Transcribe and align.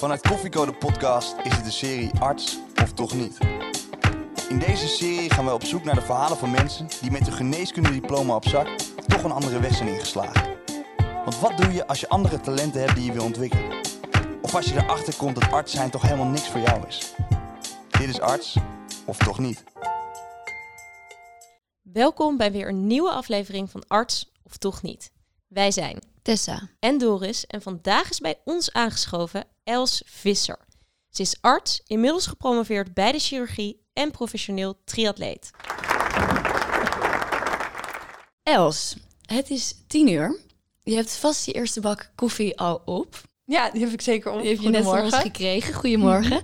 Vanuit 0.00 0.28
Koffiecode 0.28 0.72
Podcast 0.72 1.34
is 1.42 1.54
het 1.54 1.64
de 1.64 1.70
serie 1.70 2.10
Arts 2.18 2.58
of 2.82 2.92
Toch 2.92 3.14
Niet. 3.14 3.38
In 4.48 4.58
deze 4.58 4.88
serie 4.88 5.30
gaan 5.30 5.44
we 5.44 5.52
op 5.52 5.64
zoek 5.64 5.84
naar 5.84 5.94
de 5.94 6.00
verhalen 6.00 6.36
van 6.36 6.50
mensen 6.50 6.88
die 7.00 7.10
met 7.10 7.26
een 7.26 7.32
geneeskundediploma 7.32 8.34
op 8.34 8.48
zak 8.48 8.68
toch 9.06 9.22
een 9.22 9.30
andere 9.30 9.60
weg 9.60 9.74
zijn 9.74 9.88
ingeslagen. 9.88 10.56
Want 11.24 11.40
wat 11.40 11.56
doe 11.56 11.72
je 11.72 11.86
als 11.86 12.00
je 12.00 12.08
andere 12.08 12.40
talenten 12.40 12.80
hebt 12.80 12.94
die 12.94 13.04
je 13.04 13.12
wil 13.12 13.24
ontwikkelen? 13.24 13.80
Of 14.42 14.54
als 14.54 14.66
je 14.66 14.74
erachter 14.74 15.16
komt 15.16 15.40
dat 15.40 15.52
arts 15.52 15.72
zijn 15.72 15.90
toch 15.90 16.02
helemaal 16.02 16.26
niks 16.26 16.48
voor 16.48 16.60
jou 16.60 16.86
is? 16.86 17.14
Dit 17.98 18.08
is 18.08 18.20
Arts 18.20 18.56
of 19.04 19.16
Toch 19.16 19.38
Niet. 19.38 19.64
Welkom 21.82 22.36
bij 22.36 22.52
weer 22.52 22.68
een 22.68 22.86
nieuwe 22.86 23.10
aflevering 23.10 23.70
van 23.70 23.84
Arts 23.86 24.32
of 24.42 24.56
Toch 24.56 24.82
Niet. 24.82 25.12
Wij 25.48 25.70
zijn 25.70 25.98
Tessa. 26.22 26.68
en 26.78 26.98
Doris 26.98 27.46
en 27.46 27.62
vandaag 27.62 28.10
is 28.10 28.18
bij 28.18 28.40
ons 28.44 28.72
aangeschoven 28.72 29.44
Els 29.70 30.02
Visser. 30.06 30.58
Ze 31.10 31.22
is 31.22 31.36
arts, 31.40 31.82
inmiddels 31.86 32.26
gepromoveerd 32.26 32.94
bij 32.94 33.12
de 33.12 33.18
chirurgie 33.18 33.80
en 33.92 34.10
professioneel 34.10 34.80
triatleet. 34.84 35.50
Els, 38.42 38.96
het 39.26 39.50
is 39.50 39.74
tien 39.86 40.08
uur. 40.08 40.38
Je 40.82 40.94
hebt 40.94 41.16
vast 41.16 41.46
je 41.46 41.52
eerste 41.52 41.80
bak 41.80 42.10
koffie 42.14 42.58
al 42.58 42.82
op. 42.84 43.20
Ja, 43.44 43.70
die 43.70 43.80
heb 43.84 43.92
ik 43.92 44.00
zeker 44.00 44.32
op. 44.32 44.40
Die 44.40 44.50
heb 44.50 44.60
je 44.60 44.68
net 44.68 44.82
van 44.84 44.92
ons 44.92 45.00
Goedemorgen. 45.00 45.30
gekregen. 45.30 45.74
Goedemorgen. 45.74 46.42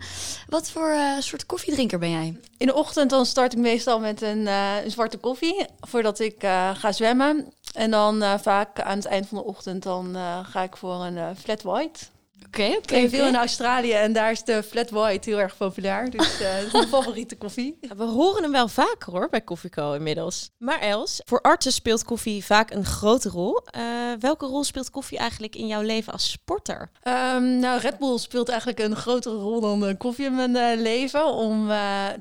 Wat 0.49 0.71
voor 0.71 0.89
eh, 0.91 1.19
soort 1.19 1.47
koffiedrinker 1.47 1.99
ben 1.99 2.11
jij? 2.11 2.41
In 2.57 2.67
de 2.67 2.75
ochtend 2.75 3.11
dan 3.11 3.27
start 3.27 3.53
ik 3.53 3.59
meestal 3.59 3.99
met 4.01 4.23
een, 4.23 4.47
eh, 4.47 4.85
een 4.85 4.91
zwarte 4.91 5.17
koffie 5.19 5.67
voordat 5.81 6.19
ik 6.19 6.43
eh, 6.43 6.71
ga 6.75 6.93
zwemmen. 6.93 7.53
En 7.75 7.91
dan 7.91 8.23
eh, 8.23 8.39
vaak 8.39 8.81
aan 8.81 8.97
het 8.97 9.07
eind 9.07 9.29
van 9.29 9.39
de 9.39 9.45
ochtend 9.45 9.83
dan 9.83 10.17
eh, 10.17 10.39
ga 10.43 10.63
ik 10.63 10.77
voor 10.77 10.95
een 11.05 11.37
flat 11.37 11.63
white. 11.63 12.05
Oké, 12.45 12.63
Ik 12.63 12.77
oké. 12.79 13.09
veel 13.09 13.27
in 13.27 13.37
Australië 13.37 13.93
en 13.93 14.13
daar 14.13 14.31
is 14.31 14.45
de 14.45 14.63
flat 14.63 14.91
white 14.91 15.31
heel 15.31 15.41
erg 15.41 15.57
populair. 15.57 16.11
Dus 16.11 16.41
eh, 16.41 16.55
dat 16.57 16.67
is 16.67 16.73
mijn 16.73 16.89
favoriete 16.99 17.37
koffie. 17.37 17.79
We 17.97 18.05
horen 18.05 18.43
hem 18.43 18.53
wel 18.53 18.69
vaker 18.69 19.13
hoor 19.13 19.29
bij 19.31 19.41
Koffieco 19.41 19.93
inmiddels. 19.93 20.51
Maar 20.59 20.81
Els, 20.81 21.21
voor 21.25 21.41
artsen 21.41 21.73
speelt 21.73 22.05
koffie 22.05 22.45
vaak 22.45 22.71
een 22.71 22.85
grote 22.85 23.29
rol. 23.29 23.61
Eh, 23.65 23.83
welke 24.21 24.47
rol 24.47 24.65
speelt 24.65 24.91
koffie 24.91 25.19
eigenlijk 25.19 25.57
in 25.57 25.67
jouw 25.67 25.81
leven 25.83 26.13
als 26.13 26.31
sporter? 26.31 26.91
Ehm, 27.03 27.59
nou, 27.59 27.81
Red 27.81 27.99
Bull 27.99 28.19
speelt 28.19 28.49
eigenlijk 28.49 28.79
een 28.79 28.97
grotere 28.97 29.35
rol 29.37 29.61
dan 29.61 29.87
eh, 29.87 29.95
koffie 29.99 30.27
in 30.27 30.35
mijn 30.35 30.83
leven. 30.83 31.27
Om 31.27 31.71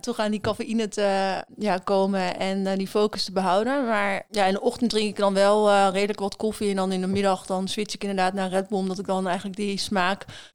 toch 0.01 0.19
aan 0.19 0.31
die 0.31 0.41
cafeïne 0.41 0.87
te 0.87 1.43
ja, 1.57 1.77
komen 1.77 2.39
en 2.39 2.77
die 2.77 2.87
focus 2.87 3.23
te 3.23 3.31
behouden. 3.31 3.85
Maar 3.85 4.25
ja, 4.31 4.45
in 4.45 4.53
de 4.53 4.61
ochtend 4.61 4.89
drink 4.89 5.09
ik 5.09 5.17
dan 5.17 5.33
wel 5.33 5.89
redelijk 5.89 6.19
wat 6.19 6.35
koffie. 6.35 6.69
En 6.69 6.75
dan 6.75 6.91
in 6.91 7.01
de 7.01 7.07
middag 7.07 7.45
dan 7.45 7.67
switch 7.67 7.93
ik 7.93 8.01
inderdaad 8.01 8.33
naar 8.33 8.49
Red 8.49 8.67
Bull. 8.67 8.79
Omdat 8.79 8.99
ik 8.99 9.05
dan 9.05 9.27
eigenlijk 9.27 9.57
die 9.57 9.77
smaak 9.77 10.03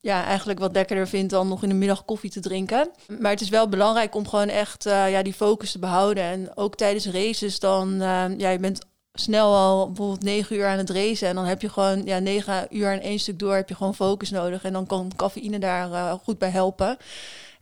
ja, 0.01 0.25
eigenlijk 0.25 0.59
wat 0.59 0.73
lekkerder 0.73 1.09
vind 1.09 1.31
dan 1.31 1.49
nog 1.49 1.63
in 1.63 1.69
de 1.69 1.75
middag 1.75 2.05
koffie 2.05 2.31
te 2.31 2.41
drinken. 2.41 2.91
Maar 3.19 3.31
het 3.31 3.41
is 3.41 3.49
wel 3.49 3.69
belangrijk 3.69 4.15
om 4.15 4.29
gewoon 4.29 4.49
echt 4.49 4.87
eh, 4.87 5.11
ja, 5.11 5.23
die 5.23 5.33
focus 5.33 5.73
te 5.73 5.79
behouden. 5.79 6.23
En 6.23 6.57
ook 6.57 6.77
tijdens 6.77 7.07
races 7.07 7.59
dan, 7.59 7.93
eh, 7.93 8.25
ja, 8.37 8.49
je 8.49 8.59
bent 8.59 8.81
snel 9.13 9.55
al 9.55 9.87
bijvoorbeeld 9.87 10.23
negen 10.23 10.57
uur 10.57 10.67
aan 10.67 10.79
het 10.79 10.91
racen. 10.91 11.29
En 11.29 11.35
dan 11.35 11.45
heb 11.45 11.63
je 11.63 11.69
gewoon 11.69 12.05
ja, 12.05 12.19
negen 12.19 12.67
uur 12.71 12.93
aan 12.93 12.99
één 12.99 13.19
stuk 13.19 13.39
door 13.39 13.55
heb 13.55 13.69
je 13.69 13.75
gewoon 13.75 13.95
focus 13.95 14.31
nodig. 14.31 14.63
En 14.63 14.73
dan 14.73 14.87
kan 14.87 15.13
cafeïne 15.17 15.59
daar 15.59 15.93
eh, 15.93 16.13
goed 16.23 16.39
bij 16.39 16.51
helpen. 16.51 16.97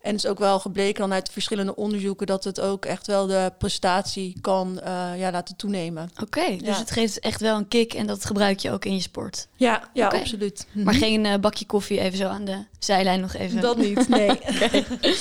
En 0.01 0.15
het 0.15 0.25
is 0.25 0.31
ook 0.31 0.39
wel 0.39 0.61
gebleken 0.61 1.01
dan 1.01 1.13
uit 1.13 1.27
de 1.27 1.33
verschillende 1.33 1.77
onderzoeken 1.77 2.27
dat 2.27 2.45
het 2.45 2.61
ook 2.61 2.85
echt 2.85 3.07
wel 3.07 3.27
de 3.27 3.53
prestatie 3.59 4.37
kan 4.41 4.81
eh, 4.81 5.19
ja, 5.19 5.31
laten 5.31 5.57
toenemen. 5.57 6.11
Oké, 6.23 6.57
dus 6.57 6.67
Ja. 6.67 6.79
het 6.79 6.91
geeft 6.91 7.19
echt 7.21 7.41
wel 7.41 7.57
een 7.57 7.69
kick 7.69 7.95
en 7.95 8.07
dat 8.07 8.25
gebruik 8.25 8.59
je 8.61 8.71
ook 8.71 8.85
in 8.85 8.95
je 8.95 9.01
sport. 9.01 9.49
Ja, 9.57 9.91
ja 9.93 10.09
absoluut. 10.09 10.67
Maar 10.73 10.95
geen 10.95 11.27
eh, 11.27 11.39
bakje 11.39 11.67
koffie 11.67 12.01
even 12.01 12.19
zo 12.19 12.27
aan 12.29 12.45
de 12.45 12.65
zijlijn 12.79 13.21
nog 13.21 13.35
even. 13.35 13.61
dat 13.61 13.77
niet, 13.77 14.09
nee. 14.09 14.39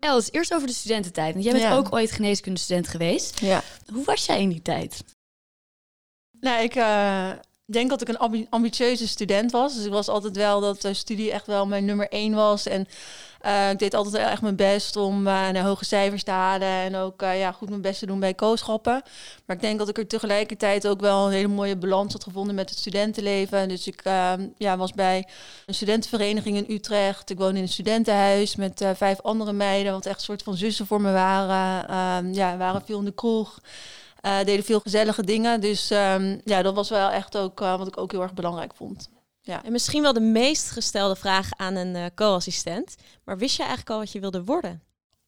Els, 0.00 0.28
eerst 0.32 0.54
over 0.54 0.66
de 0.66 0.72
studententijd. 0.74 1.32
Want 1.32 1.44
jij 1.44 1.52
bent 1.52 1.64
Ja. 1.64 1.74
ook 1.76 1.92
ooit 1.94 2.12
geneeskundestudent 2.12 2.88
geweest. 2.88 3.40
ja. 3.40 3.62
Hoe 3.92 4.04
was 4.04 4.26
jij 4.26 4.40
in 4.40 4.48
die 4.48 4.62
tijd? 4.62 5.04
Nou, 6.40 6.62
ik 6.62 6.74
eh, 6.74 7.30
denk 7.64 7.90
dat 7.90 8.00
ik 8.00 8.08
een 8.08 8.18
ambi- 8.18 8.46
ambitieuze 8.50 9.08
student 9.08 9.50
was. 9.52 9.74
Dus 9.74 9.84
ik 9.84 9.90
was 9.90 10.08
altijd 10.08 10.36
wel 10.36 10.60
dat 10.60 10.80
de 10.80 10.94
studie 10.94 11.32
echt 11.32 11.46
wel 11.46 11.66
mijn 11.66 11.84
nummer 11.84 12.08
één 12.08 12.34
was. 12.34 12.66
En 12.66 12.86
eh, 13.40 13.70
ik 13.70 13.78
deed 13.78 13.94
altijd 13.94 14.14
echt 14.26 14.42
mijn 14.42 14.56
best 14.56 14.96
om 14.96 15.26
eh, 15.26 15.32
naar 15.48 15.64
hoge 15.64 15.84
cijfers 15.84 16.22
te 16.22 16.30
halen. 16.30 16.68
En 16.68 16.96
ook 16.96 17.22
eh, 17.22 17.38
ja, 17.38 17.52
goed 17.52 17.68
mijn 17.68 17.80
best 17.80 17.98
te 17.98 18.06
doen 18.06 18.20
bij 18.20 18.34
kooschappen. 18.34 19.02
Maar 19.46 19.56
ik 19.56 19.62
denk 19.62 19.78
dat 19.78 19.88
ik 19.88 19.98
er 19.98 20.06
tegelijkertijd 20.06 20.86
ook 20.86 21.00
wel 21.00 21.26
een 21.26 21.32
hele 21.32 21.48
mooie 21.48 21.76
balans 21.76 22.12
had 22.12 22.22
gevonden 22.22 22.54
met 22.54 22.70
het 22.70 22.78
studentenleven. 22.78 23.68
Dus 23.68 23.86
ik 23.86 24.00
eh, 24.04 24.32
ja, 24.56 24.76
was 24.76 24.92
bij 24.92 25.28
een 25.66 25.74
studentenvereniging 25.74 26.56
in 26.56 26.74
Utrecht. 26.74 27.30
Ik 27.30 27.38
woonde 27.38 27.56
in 27.56 27.62
een 27.62 27.68
studentenhuis 27.68 28.56
met 28.56 28.84
vijf 28.94 29.20
andere 29.20 29.52
meiden. 29.52 29.92
Wat 29.92 30.06
echt 30.06 30.16
een 30.16 30.24
soort 30.24 30.42
van 30.42 30.56
zussen 30.56 30.86
voor 30.86 31.00
me 31.00 31.12
waren. 31.12 31.88
Ehm, 31.88 32.32
ja, 32.32 32.56
waren 32.56 32.82
veel 32.84 32.98
in 32.98 33.04
de 33.04 33.12
kroeg. 33.14 33.58
Eh, 34.20 34.38
deden 34.44 34.64
veel 34.64 34.80
gezellige 34.80 35.24
dingen. 35.24 35.60
Dus 35.60 35.90
ehm, 35.90 36.38
ja, 36.44 36.62
dat 36.62 36.74
was 36.74 36.88
wel 36.88 37.10
echt 37.10 37.36
ook 37.36 37.58
wat 37.58 37.86
ik 37.86 37.98
ook 37.98 38.12
heel 38.12 38.22
erg 38.22 38.34
belangrijk 38.34 38.74
vond. 38.74 39.08
En 39.64 39.72
misschien 39.72 40.02
wel 40.02 40.12
de 40.12 40.20
meest 40.20 40.70
gestelde 40.70 41.16
vraag 41.16 41.48
aan 41.56 41.74
een 41.74 41.96
eh, 41.96 42.04
co-assistent. 42.14 42.94
Maar 43.24 43.38
wist 43.38 43.52
je 43.56 43.60
eigenlijk 43.62 43.90
al 43.90 43.98
wat 43.98 44.12
je 44.12 44.20
wilde 44.20 44.44
worden? 44.44 44.82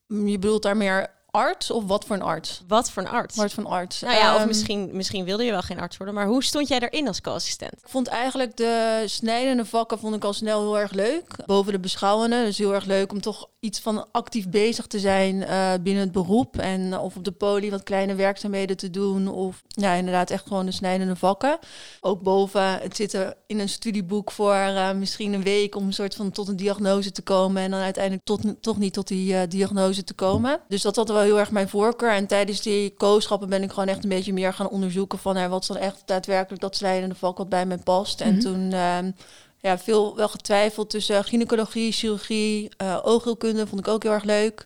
Mm, 0.07 0.29
Je 0.29 0.39
bedoelt 0.39 0.63
daar 0.63 0.77
meer 0.77 1.11
arts 1.31 1.71
of 1.71 1.85
wat 1.85 2.05
voor 2.05 2.17
een 2.17 2.23
arts? 2.23 2.63
Wat 2.69 2.91
voor 2.91 3.03
een 3.03 3.09
arts? 3.09 3.37
Wat 3.37 3.53
voor 3.53 3.65
een 3.65 3.71
arts? 3.71 4.01
Nou 4.01 4.15
ja, 4.15 4.33
of 4.35 4.39
Ehm, 4.39 4.49
misschien, 4.49 4.91
misschien 4.93 5.25
wilde 5.25 5.45
je 5.45 5.51
wel 5.51 5.63
geen 5.63 5.81
arts 5.81 5.97
worden, 5.97 6.15
maar 6.15 6.27
hoe 6.27 6.45
stond 6.45 6.69
jij 6.69 6.79
erin 6.81 7.07
als 7.09 7.21
co-assistent? 7.21 7.73
Ik 7.73 7.89
vond 7.89 8.07
eigenlijk 8.07 8.57
de 8.57 9.03
snijdende 9.07 9.65
vakken 9.65 9.99
vond 9.99 10.15
ik 10.15 10.25
al 10.25 10.33
snel 10.33 10.61
heel 10.61 10.79
erg 10.79 10.93
leuk. 10.93 11.37
Boven 11.47 11.73
de 11.73 11.79
beschouwende. 11.79 12.45
Dus 12.45 12.59
heel 12.59 12.75
erg 12.75 12.85
leuk 12.85 13.13
om 13.13 13.21
toch 13.21 13.49
iets 13.63 13.81
van 13.81 14.07
actief 14.13 14.49
bezig 14.49 14.87
te 14.87 14.99
zijn 14.99 15.45
eh, 15.45 15.73
binnen 15.83 16.03
het 16.03 16.13
beroep. 16.13 16.59
En 16.59 16.93
eh, 16.93 17.03
of 17.03 17.17
op 17.17 17.25
de 17.25 17.33
poli 17.33 17.71
wat 17.71 17.83
kleine 17.83 18.15
werkzaamheden 18.15 18.77
te 18.77 18.91
doen. 18.91 19.29
Of 19.29 19.63
ja, 19.69 19.93
inderdaad 19.93 20.31
echt 20.31 20.47
gewoon 20.47 20.67
de 20.67 20.73
snijdende 20.73 21.17
vakken. 21.17 21.59
Ook 22.01 22.23
boven 22.23 22.79
het 22.81 22.97
zitten 22.97 23.37
in 23.47 23.59
een 23.59 23.69
studieboek 23.69 24.31
voor 24.31 24.55
eh, 24.55 24.93
misschien 24.93 25.33
een 25.33 25.43
week 25.43 25.75
om 25.77 25.87
een 25.87 25.93
soort 25.93 26.15
van 26.15 26.31
tot 26.31 26.49
een 26.49 26.57
diagnose 26.57 27.13
te 27.13 27.23
komen. 27.23 27.63
En 27.63 27.71
dan 27.71 27.81
uiteindelijk 27.81 28.25
tot, 28.25 28.41
toch 28.61 28.79
niet 28.79 28.93
tot 28.93 29.09
die 29.09 29.49
diagnose 29.49 30.05
te 30.05 30.15
komen. 30.15 30.61
Dus 30.69 30.83
dat 30.83 30.97
had 30.97 31.09
wel 31.09 31.21
heel 31.21 31.39
erg 31.39 31.51
mijn 31.51 31.69
voorkeur. 31.69 32.13
En 32.13 32.27
tijdens 32.27 32.63
die 32.63 32.91
kooschappen 32.91 33.49
ben 33.49 33.63
ik 33.63 33.71
gewoon 33.71 33.89
echt 33.89 34.03
een 34.03 34.09
beetje 34.09 34.33
meer 34.33 34.53
gaan 34.53 34.69
onderzoeken 34.69 35.19
van 35.19 35.49
wat 35.49 35.63
is 35.63 35.69
dan 35.69 35.77
echt 35.77 36.03
daadwerkelijk 36.05 36.63
dat 36.63 36.77
snijdende 36.77 37.15
vak 37.15 37.39
wat 37.39 37.49
bij 37.49 37.67
mij 37.67 37.79
past. 37.79 38.21
En 38.21 38.33
Mhm. 38.33 38.41
toen 38.41 38.73
ehm, 38.73 39.11
ja, 39.63 39.79
veel 39.79 40.17
wel 40.17 40.29
getwijfeld 40.29 40.91
tussen 40.91 41.25
gynaecologie, 41.25 41.93
chirurgie, 41.93 42.71
eh 42.77 42.99
oogheelkunde 43.03 43.67
vond 43.67 43.81
ik 43.81 43.89
ook 43.89 44.03
heel 44.03 44.13
erg 44.13 44.25
leuk. 44.25 44.65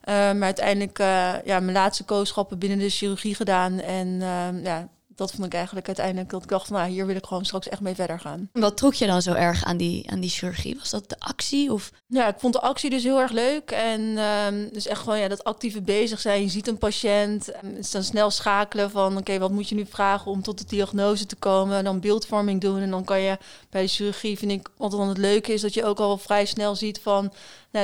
Eh, 0.00 0.14
maar 0.14 0.42
uiteindelijk 0.42 0.98
uh, 0.98 1.34
ja, 1.44 1.60
mijn 1.60 1.72
laatste 1.72 2.04
kooschappen 2.04 2.58
binnen 2.58 2.78
de 2.78 2.88
chirurgie 2.88 3.34
gedaan. 3.34 3.80
En 3.80 4.06
uh, 4.06 4.64
ja, 4.64 4.88
dat 5.16 5.32
vond 5.32 5.46
ik 5.46 5.54
eigenlijk 5.54 5.86
uiteindelijk 5.86 6.30
dat 6.30 6.42
ik 6.42 6.48
dacht, 6.48 6.66
van, 6.66 6.76
nou, 6.76 6.90
hier 6.90 7.06
wil 7.06 7.16
ik 7.16 7.26
gewoon 7.26 7.44
straks 7.44 7.68
echt 7.68 7.80
mee 7.80 7.94
verder 7.94 8.20
gaan. 8.20 8.48
Wat 8.52 8.76
trok 8.76 8.94
je 8.94 9.06
dan 9.06 9.22
zo 9.22 9.32
erg 9.32 9.64
aan 9.64 9.76
die, 9.76 10.10
aan 10.10 10.20
die 10.20 10.30
chirurgie? 10.30 10.76
Was 10.78 10.90
dat 10.90 11.08
de 11.08 11.16
actie 11.18 11.72
of? 11.72 11.92
Ja, 12.06 12.28
ik 12.28 12.38
vond 12.38 12.52
de 12.52 12.60
actie 12.60 12.90
dus 12.90 13.02
heel 13.02 13.20
erg 13.20 13.32
leuk. 13.32 13.70
En 13.70 14.00
um, 14.18 14.68
dus 14.72 14.86
echt 14.86 15.00
gewoon 15.00 15.18
ja, 15.18 15.28
dat 15.28 15.44
actieve 15.44 15.82
bezig 15.82 16.20
zijn. 16.20 16.42
Je 16.42 16.48
ziet 16.48 16.68
een 16.68 16.78
patiënt. 16.78 17.46
Het 17.46 17.92
dan 17.92 18.02
snel 18.02 18.30
schakelen 18.30 18.90
van 18.90 19.10
oké, 19.10 19.18
okay, 19.18 19.38
wat 19.38 19.50
moet 19.50 19.68
je 19.68 19.74
nu 19.74 19.86
vragen 19.86 20.30
om 20.30 20.42
tot 20.42 20.58
de 20.58 20.64
diagnose 20.66 21.26
te 21.26 21.36
komen. 21.36 21.84
Dan 21.84 22.00
beeldvorming 22.00 22.60
doen. 22.60 22.80
En 22.80 22.90
dan 22.90 23.04
kan 23.04 23.20
je 23.20 23.38
bij 23.70 23.82
de 23.82 23.88
chirurgie, 23.88 24.38
vind 24.38 24.52
ik, 24.52 24.68
wat 24.76 24.90
dan 24.90 25.08
het 25.08 25.18
leuke 25.18 25.52
is, 25.52 25.60
dat 25.60 25.74
je 25.74 25.84
ook 25.84 25.98
al 25.98 26.18
vrij 26.18 26.44
snel 26.44 26.76
ziet 26.76 27.00
van 27.00 27.32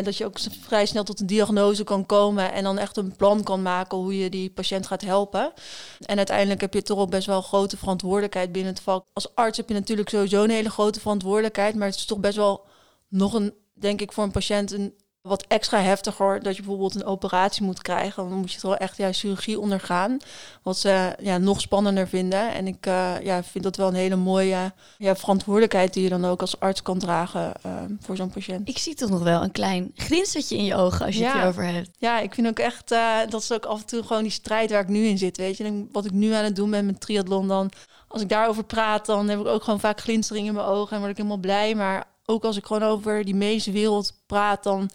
dat 0.00 0.16
je 0.16 0.25
ook 0.25 0.38
vrij 0.60 0.86
snel 0.86 1.04
tot 1.04 1.20
een 1.20 1.26
diagnose 1.26 1.84
kan 1.84 2.06
komen. 2.06 2.53
En 2.53 2.62
dan 2.64 2.78
echt 2.78 2.97
een 2.97 3.16
plan 3.16 3.42
kan 3.42 3.62
maken 3.62 3.98
hoe 3.98 4.19
je 4.19 4.30
die 4.30 4.50
patiënt 4.50 4.86
gaat 4.86 5.03
helpen. 5.03 5.53
En 6.00 6.16
uiteindelijk 6.16 6.60
heb 6.60 6.75
je 6.75 6.82
toch 6.82 6.98
ook 6.98 7.10
best 7.10 7.26
wel 7.26 7.42
grote 7.42 7.76
verantwoordelijkheid 7.76 8.52
binnen 8.52 8.72
het 8.72 8.82
vak. 8.82 9.04
Als 9.12 9.34
arts 9.34 9.56
heb 9.56 9.69
je 9.69 9.75
natuurlijk 9.75 10.08
sowieso 10.08 10.42
een 10.42 10.50
hele 10.50 10.70
grote 10.70 11.00
verantwoordelijkheid. 11.00 11.75
Maar 11.75 11.88
het 11.88 11.97
is 11.97 12.04
toch 12.04 12.19
best 12.19 12.36
wel 12.36 12.66
nog 13.08 13.32
een 13.32 13.55
denk 13.75 14.00
ik 14.00 14.12
voor 14.12 14.25
een 14.25 14.31
patiënt 14.31 14.72
een 14.72 14.94
wat 15.22 15.44
extra 15.48 15.80
heftiger 15.80 16.42
dat 16.42 16.56
je 16.56 16.62
bijvoorbeeld 16.62 16.94
een 16.94 17.04
operatie 17.04 17.64
moet 17.64 17.82
krijgen. 17.82 18.28
Dan 18.28 18.38
moet 18.38 18.52
je 18.52 18.60
toch 18.60 18.76
echt 18.76 18.96
ja, 18.96 19.12
chirurgie 19.12 19.60
ondergaan. 19.60 20.16
Wat 20.62 20.78
ze 20.78 21.16
ja, 21.20 21.38
nog 21.38 21.60
spannender 21.60 22.08
vinden. 22.08 22.52
En 22.52 22.66
ik 22.66 22.86
uh, 22.86 23.14
ja, 23.22 23.42
vind 23.42 23.64
dat 23.64 23.76
wel 23.76 23.88
een 23.88 23.94
hele 23.94 24.16
mooie 24.16 24.72
ja, 24.98 25.16
verantwoordelijkheid 25.16 25.92
die 25.92 26.02
je 26.02 26.08
dan 26.08 26.24
ook 26.24 26.40
als 26.40 26.60
arts 26.60 26.82
kan 26.82 26.98
dragen 26.98 27.52
uh, 27.66 27.72
voor 28.00 28.16
zo'n 28.16 28.30
patiënt. 28.30 28.69
Ik 28.69 28.78
zie 28.78 28.94
toch 28.94 29.10
nog 29.10 29.22
wel 29.22 29.42
een 29.42 29.52
klein 29.52 29.92
glinstertje 29.96 30.56
in 30.56 30.64
je 30.64 30.76
ogen 30.76 31.06
als 31.06 31.14
je 31.14 31.20
ja. 31.20 31.32
het 31.32 31.42
erover 31.42 31.64
hebt. 31.64 31.90
Ja, 31.98 32.20
ik 32.20 32.34
vind 32.34 32.46
ook 32.46 32.58
echt 32.58 32.92
uh, 32.92 33.18
dat 33.28 33.42
is 33.42 33.52
ook 33.52 33.64
af 33.64 33.80
en 33.80 33.86
toe 33.86 34.02
gewoon 34.02 34.22
die 34.22 34.32
strijd 34.32 34.70
waar 34.70 34.80
ik 34.80 34.88
nu 34.88 35.04
in 35.04 35.18
zit. 35.18 35.36
Weet 35.36 35.56
je, 35.56 35.64
en 35.64 35.88
wat 35.92 36.04
ik 36.04 36.12
nu 36.12 36.32
aan 36.32 36.44
het 36.44 36.56
doen 36.56 36.70
ben 36.70 36.86
met 36.86 37.00
triathlon 37.00 37.48
dan. 37.48 37.70
Als 38.08 38.22
ik 38.22 38.28
daarover 38.28 38.64
praat, 38.64 39.06
dan 39.06 39.28
heb 39.28 39.40
ik 39.40 39.46
ook 39.46 39.64
gewoon 39.64 39.80
vaak 39.80 40.00
glinstering 40.00 40.46
in 40.46 40.54
mijn 40.54 40.66
ogen 40.66 40.92
en 40.92 40.98
word 40.98 41.10
ik 41.10 41.16
helemaal 41.16 41.36
blij. 41.36 41.75
Maar 41.75 42.04
ook 42.26 42.44
als 42.44 42.56
ik 42.56 42.66
gewoon 42.66 42.82
over 42.82 43.24
die 43.24 43.34
medische 43.34 43.72
wereld 43.72 44.22
praat, 44.26 44.62
dan 44.62 44.90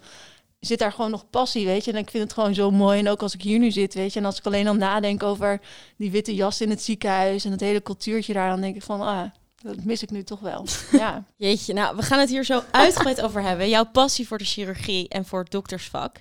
zit 0.60 0.78
daar 0.78 0.92
gewoon 0.92 1.10
nog 1.10 1.30
passie, 1.30 1.66
weet 1.66 1.84
je. 1.84 1.92
En 1.92 1.98
ik 1.98 2.10
vind 2.10 2.22
het 2.22 2.32
gewoon 2.32 2.54
zo 2.54 2.70
mooi. 2.70 2.98
En 2.98 3.08
ook 3.08 3.22
als 3.22 3.34
ik 3.34 3.42
hier 3.42 3.58
nu 3.58 3.70
zit, 3.70 3.94
weet 3.94 4.12
je. 4.12 4.18
En 4.18 4.24
als 4.24 4.38
ik 4.38 4.46
alleen 4.46 4.68
al 4.68 4.74
nadenk 4.74 5.22
over 5.22 5.60
die 5.96 6.10
witte 6.10 6.34
jas 6.34 6.60
in 6.60 6.70
het 6.70 6.82
ziekenhuis 6.82 7.44
en 7.44 7.50
het 7.50 7.60
hele 7.60 7.82
cultuurtje 7.82 8.32
daar, 8.32 8.50
dan 8.50 8.60
denk 8.60 8.76
ik 8.76 8.82
van, 8.82 9.00
ah, 9.00 9.30
Dat 9.62 9.84
mis 9.84 10.02
ik 10.02 10.10
nu 10.10 10.22
toch 10.22 10.40
wel. 10.40 10.66
Ja. 10.92 11.24
Jeetje, 11.36 11.72
nou, 11.72 11.96
we 11.96 12.02
gaan 12.02 12.18
het 12.18 12.28
hier 12.28 12.44
zo 12.44 12.62
uitgebreid 12.70 13.20
over 13.20 13.42
hebben. 13.42 13.68
Jouw 13.68 13.84
passie 13.84 14.26
voor 14.26 14.38
de 14.38 14.44
chirurgie 14.44 15.08
en 15.08 15.24
voor 15.24 15.40
het 15.40 15.50
doktersvak. 15.50 16.20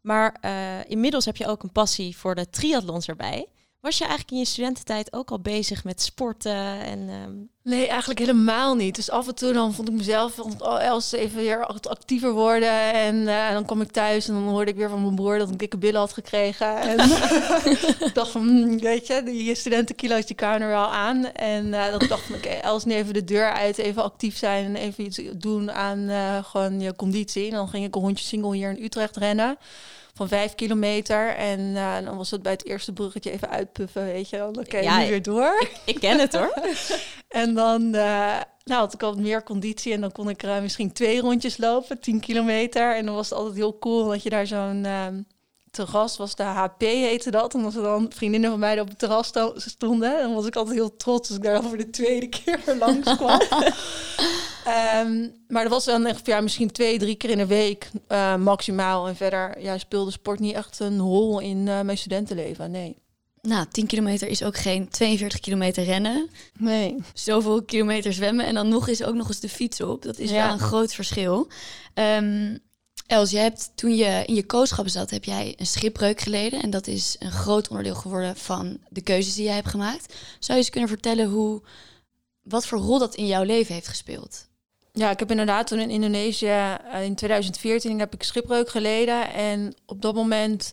Maar 0.00 0.36
uh, 0.44 0.90
inmiddels 0.90 1.24
heb 1.24 1.36
je 1.36 1.46
ook 1.46 1.62
een 1.62 1.72
passie 1.72 2.16
voor 2.16 2.34
de 2.34 2.50
triathlons 2.50 3.08
erbij. 3.08 3.46
Was 3.86 3.98
je 3.98 4.04
eigenlijk 4.04 4.32
in 4.32 4.38
je 4.38 4.44
studententijd 4.44 5.12
ook 5.12 5.30
al 5.30 5.40
bezig 5.40 5.84
met 5.84 6.02
sporten? 6.02 6.80
En, 6.80 7.08
ehm, 7.08 7.32
Nee, 7.62 7.86
eigenlijk 7.86 8.18
helemaal 8.18 8.74
niet. 8.74 8.94
Dus 8.94 9.10
af 9.10 9.28
en 9.28 9.34
toe 9.34 9.52
dan 9.52 9.74
vond 9.74 9.88
ik 9.88 9.94
mezelf 9.94 10.32
vond, 10.32 10.62
oh, 10.62 10.82
Els 10.82 11.12
even 11.12 11.36
weer 11.36 11.66
actiever 11.66 12.32
worden. 12.32 12.92
En, 12.92 13.16
uh, 13.16 13.50
dan 13.50 13.64
kom 13.64 13.80
ik 13.80 13.90
thuis 13.90 14.28
en 14.28 14.34
dan 14.34 14.42
hoorde 14.42 14.70
ik 14.70 14.76
weer 14.76 14.88
van 14.88 15.02
mijn 15.02 15.14
broer 15.14 15.38
dat 15.38 15.50
ik 15.50 15.58
dikke 15.58 15.78
billen 15.78 16.00
had 16.00 16.12
gekregen. 16.12 16.76
En 16.76 16.98
ik 18.06 18.10
dacht 18.14 18.30
van, 18.30 18.42
hmm, 18.42 18.78
weet 18.78 19.06
je, 19.06 19.22
die 19.22 19.54
studentenkilo's 19.54 20.26
die 20.26 20.36
kwamen 20.36 20.60
er 20.60 20.68
wel 20.68 20.92
aan. 20.92 21.24
En 21.32 21.66
uh, 21.66 21.90
dan 21.90 22.08
dacht 22.08 22.28
ik, 22.28 22.36
oké, 22.36 22.46
okay, 22.46 22.60
Els, 22.60 22.84
nu 22.84 22.94
even 22.94 23.14
de 23.14 23.24
deur 23.24 23.52
uit, 23.52 23.78
even 23.78 24.02
actief 24.02 24.36
zijn 24.36 24.64
en 24.64 24.76
even 24.76 25.04
iets 25.04 25.20
doen 25.36 25.72
aan 25.72 25.98
uh, 25.98 26.44
gewoon 26.44 26.80
je 26.80 26.96
conditie. 26.96 27.48
En 27.48 27.54
dan 27.54 27.68
ging 27.68 27.84
ik 27.84 27.94
een 27.94 28.02
rondje 28.02 28.24
single 28.24 28.56
hier 28.56 28.70
in 28.70 28.84
Utrecht 28.84 29.16
rennen 29.16 29.58
van 30.16 30.28
vijf 30.28 30.54
kilometer. 30.54 31.34
En 31.34 31.60
uh, 31.60 31.94
dan 32.04 32.16
was 32.16 32.30
het 32.30 32.42
bij 32.42 32.52
het 32.52 32.66
eerste 32.66 32.92
bruggetje 32.92 33.30
even 33.30 33.50
uitpuffen, 33.50 34.04
weet 34.04 34.30
je. 34.30 34.36
Dan 34.36 34.64
kan 34.64 34.78
je 34.78 34.84
ja, 34.84 35.06
weer 35.06 35.22
door. 35.22 35.56
Ik, 35.60 35.80
ik, 35.84 36.00
ken 36.00 36.18
het 36.18 36.36
hoor. 36.36 36.54
en 37.28 37.54
dan 37.54 37.82
uh, 37.82 38.40
nou, 38.64 38.80
had 38.80 38.94
ik 38.94 39.02
al 39.02 39.14
meer 39.14 39.42
conditie 39.42 39.92
en 39.92 40.00
dan 40.00 40.12
kon 40.12 40.28
ik 40.28 40.42
uh, 40.42 40.60
misschien 40.60 40.92
twee 40.92 41.20
rondjes 41.20 41.56
lopen, 41.56 42.00
10 42.00 42.20
kilometer. 42.20 42.96
En 42.96 43.06
dan 43.06 43.14
was 43.14 43.30
het 43.30 43.38
altijd 43.38 43.56
heel 43.56 43.78
cool 43.78 44.08
dat 44.08 44.22
je 44.22 44.30
daar 44.30 44.46
zo'n 44.46 44.84
ehm, 44.84 45.20
terras 45.70 46.16
was, 46.16 46.34
de 46.34 46.42
HP 46.42 46.80
heette 46.80 47.30
dat. 47.30 47.54
En 47.54 47.64
als 47.64 47.76
er 47.76 47.82
dan 47.82 48.12
vriendinnen 48.14 48.50
van 48.50 48.58
mij 48.58 48.80
op 48.80 48.88
het 48.88 48.98
terras 48.98 49.32
stonden, 49.54 50.18
dan 50.18 50.34
was 50.34 50.46
ik 50.46 50.56
altijd 50.56 50.76
heel 50.76 50.96
trots 50.96 51.28
als 51.28 51.38
ik 51.38 51.44
daar 51.44 51.62
voor 51.62 51.76
de 51.76 51.90
tweede 51.90 52.28
keer 52.28 52.60
langs 52.78 53.16
kwam. 53.16 53.40
um, 54.66 55.34
maar 55.48 55.62
dat 55.62 55.72
was 55.72 55.84
dan 55.84 56.06
echt 56.06 56.26
ja, 56.26 56.40
misschien 56.40 56.72
twee, 56.72 56.98
drie 56.98 57.14
keer 57.14 57.30
in 57.30 57.38
de 57.38 57.46
week 57.46 57.90
uh, 58.08 58.36
maximaal. 58.36 59.08
En 59.08 59.16
verder 59.16 59.60
ja, 59.60 59.78
speelde 59.78 60.10
sport 60.10 60.40
niet 60.40 60.54
echt 60.54 60.78
een 60.78 60.98
rol 60.98 61.40
in 61.40 61.66
uh, 61.66 61.80
mijn 61.80 61.98
studentenleven, 61.98 62.70
nee. 62.70 62.96
Nou, 63.40 63.66
10 63.70 63.86
kilometer 63.86 64.28
is 64.28 64.42
ook 64.42 64.56
geen 64.56 64.88
42 64.88 65.40
kilometer 65.40 65.84
rennen. 65.84 66.30
Nee. 66.58 66.96
Zoveel 67.14 67.62
kilometer 67.62 68.12
zwemmen 68.12 68.46
en 68.46 68.54
dan 68.54 68.68
nog 68.68 68.88
eens 68.88 69.02
ook 69.02 69.14
nog 69.14 69.28
eens 69.28 69.40
de 69.40 69.48
fiets 69.48 69.80
op. 69.80 70.02
Dat 70.02 70.18
is 70.18 70.30
ja. 70.30 70.44
wel 70.44 70.52
een 70.52 70.58
groot 70.58 70.94
verschil. 70.94 71.48
Um, 71.94 72.58
Els, 73.06 73.30
je 73.30 73.38
hebt 73.38 73.70
toen 73.74 73.96
je 73.96 74.22
in 74.26 74.34
je 74.34 74.46
kooschap 74.46 74.88
zat, 74.88 75.10
heb 75.10 75.24
jij 75.24 75.54
een 75.56 75.66
schipbreuk 75.66 76.20
geleden. 76.20 76.62
En 76.62 76.70
dat 76.70 76.86
is 76.86 77.16
een 77.18 77.32
groot 77.32 77.68
onderdeel 77.68 77.94
geworden 77.94 78.36
van 78.36 78.78
de 78.88 79.00
keuzes 79.00 79.34
die 79.34 79.44
jij 79.44 79.54
hebt 79.54 79.68
gemaakt. 79.68 80.14
Zou 80.38 80.58
je 80.58 80.64
eens 80.64 80.70
kunnen 80.70 80.88
vertellen 80.88 81.28
hoe, 81.28 81.62
wat 82.42 82.66
voor 82.66 82.78
rol 82.78 82.98
dat 82.98 83.14
in 83.14 83.26
jouw 83.26 83.42
leven 83.42 83.74
heeft 83.74 83.88
gespeeld? 83.88 84.48
Ja, 84.98 85.10
ik 85.10 85.18
heb 85.18 85.30
inderdaad 85.30 85.66
toen 85.66 85.78
in 85.78 85.90
Indonesië 85.90 86.76
eh, 86.92 87.04
in 87.04 87.14
2014 87.14 87.98
heb 87.98 88.14
ik 88.14 88.22
schipbreuk 88.22 88.68
geleden. 88.68 89.32
En 89.32 89.74
op 89.86 90.02
dat 90.02 90.14
moment 90.14 90.72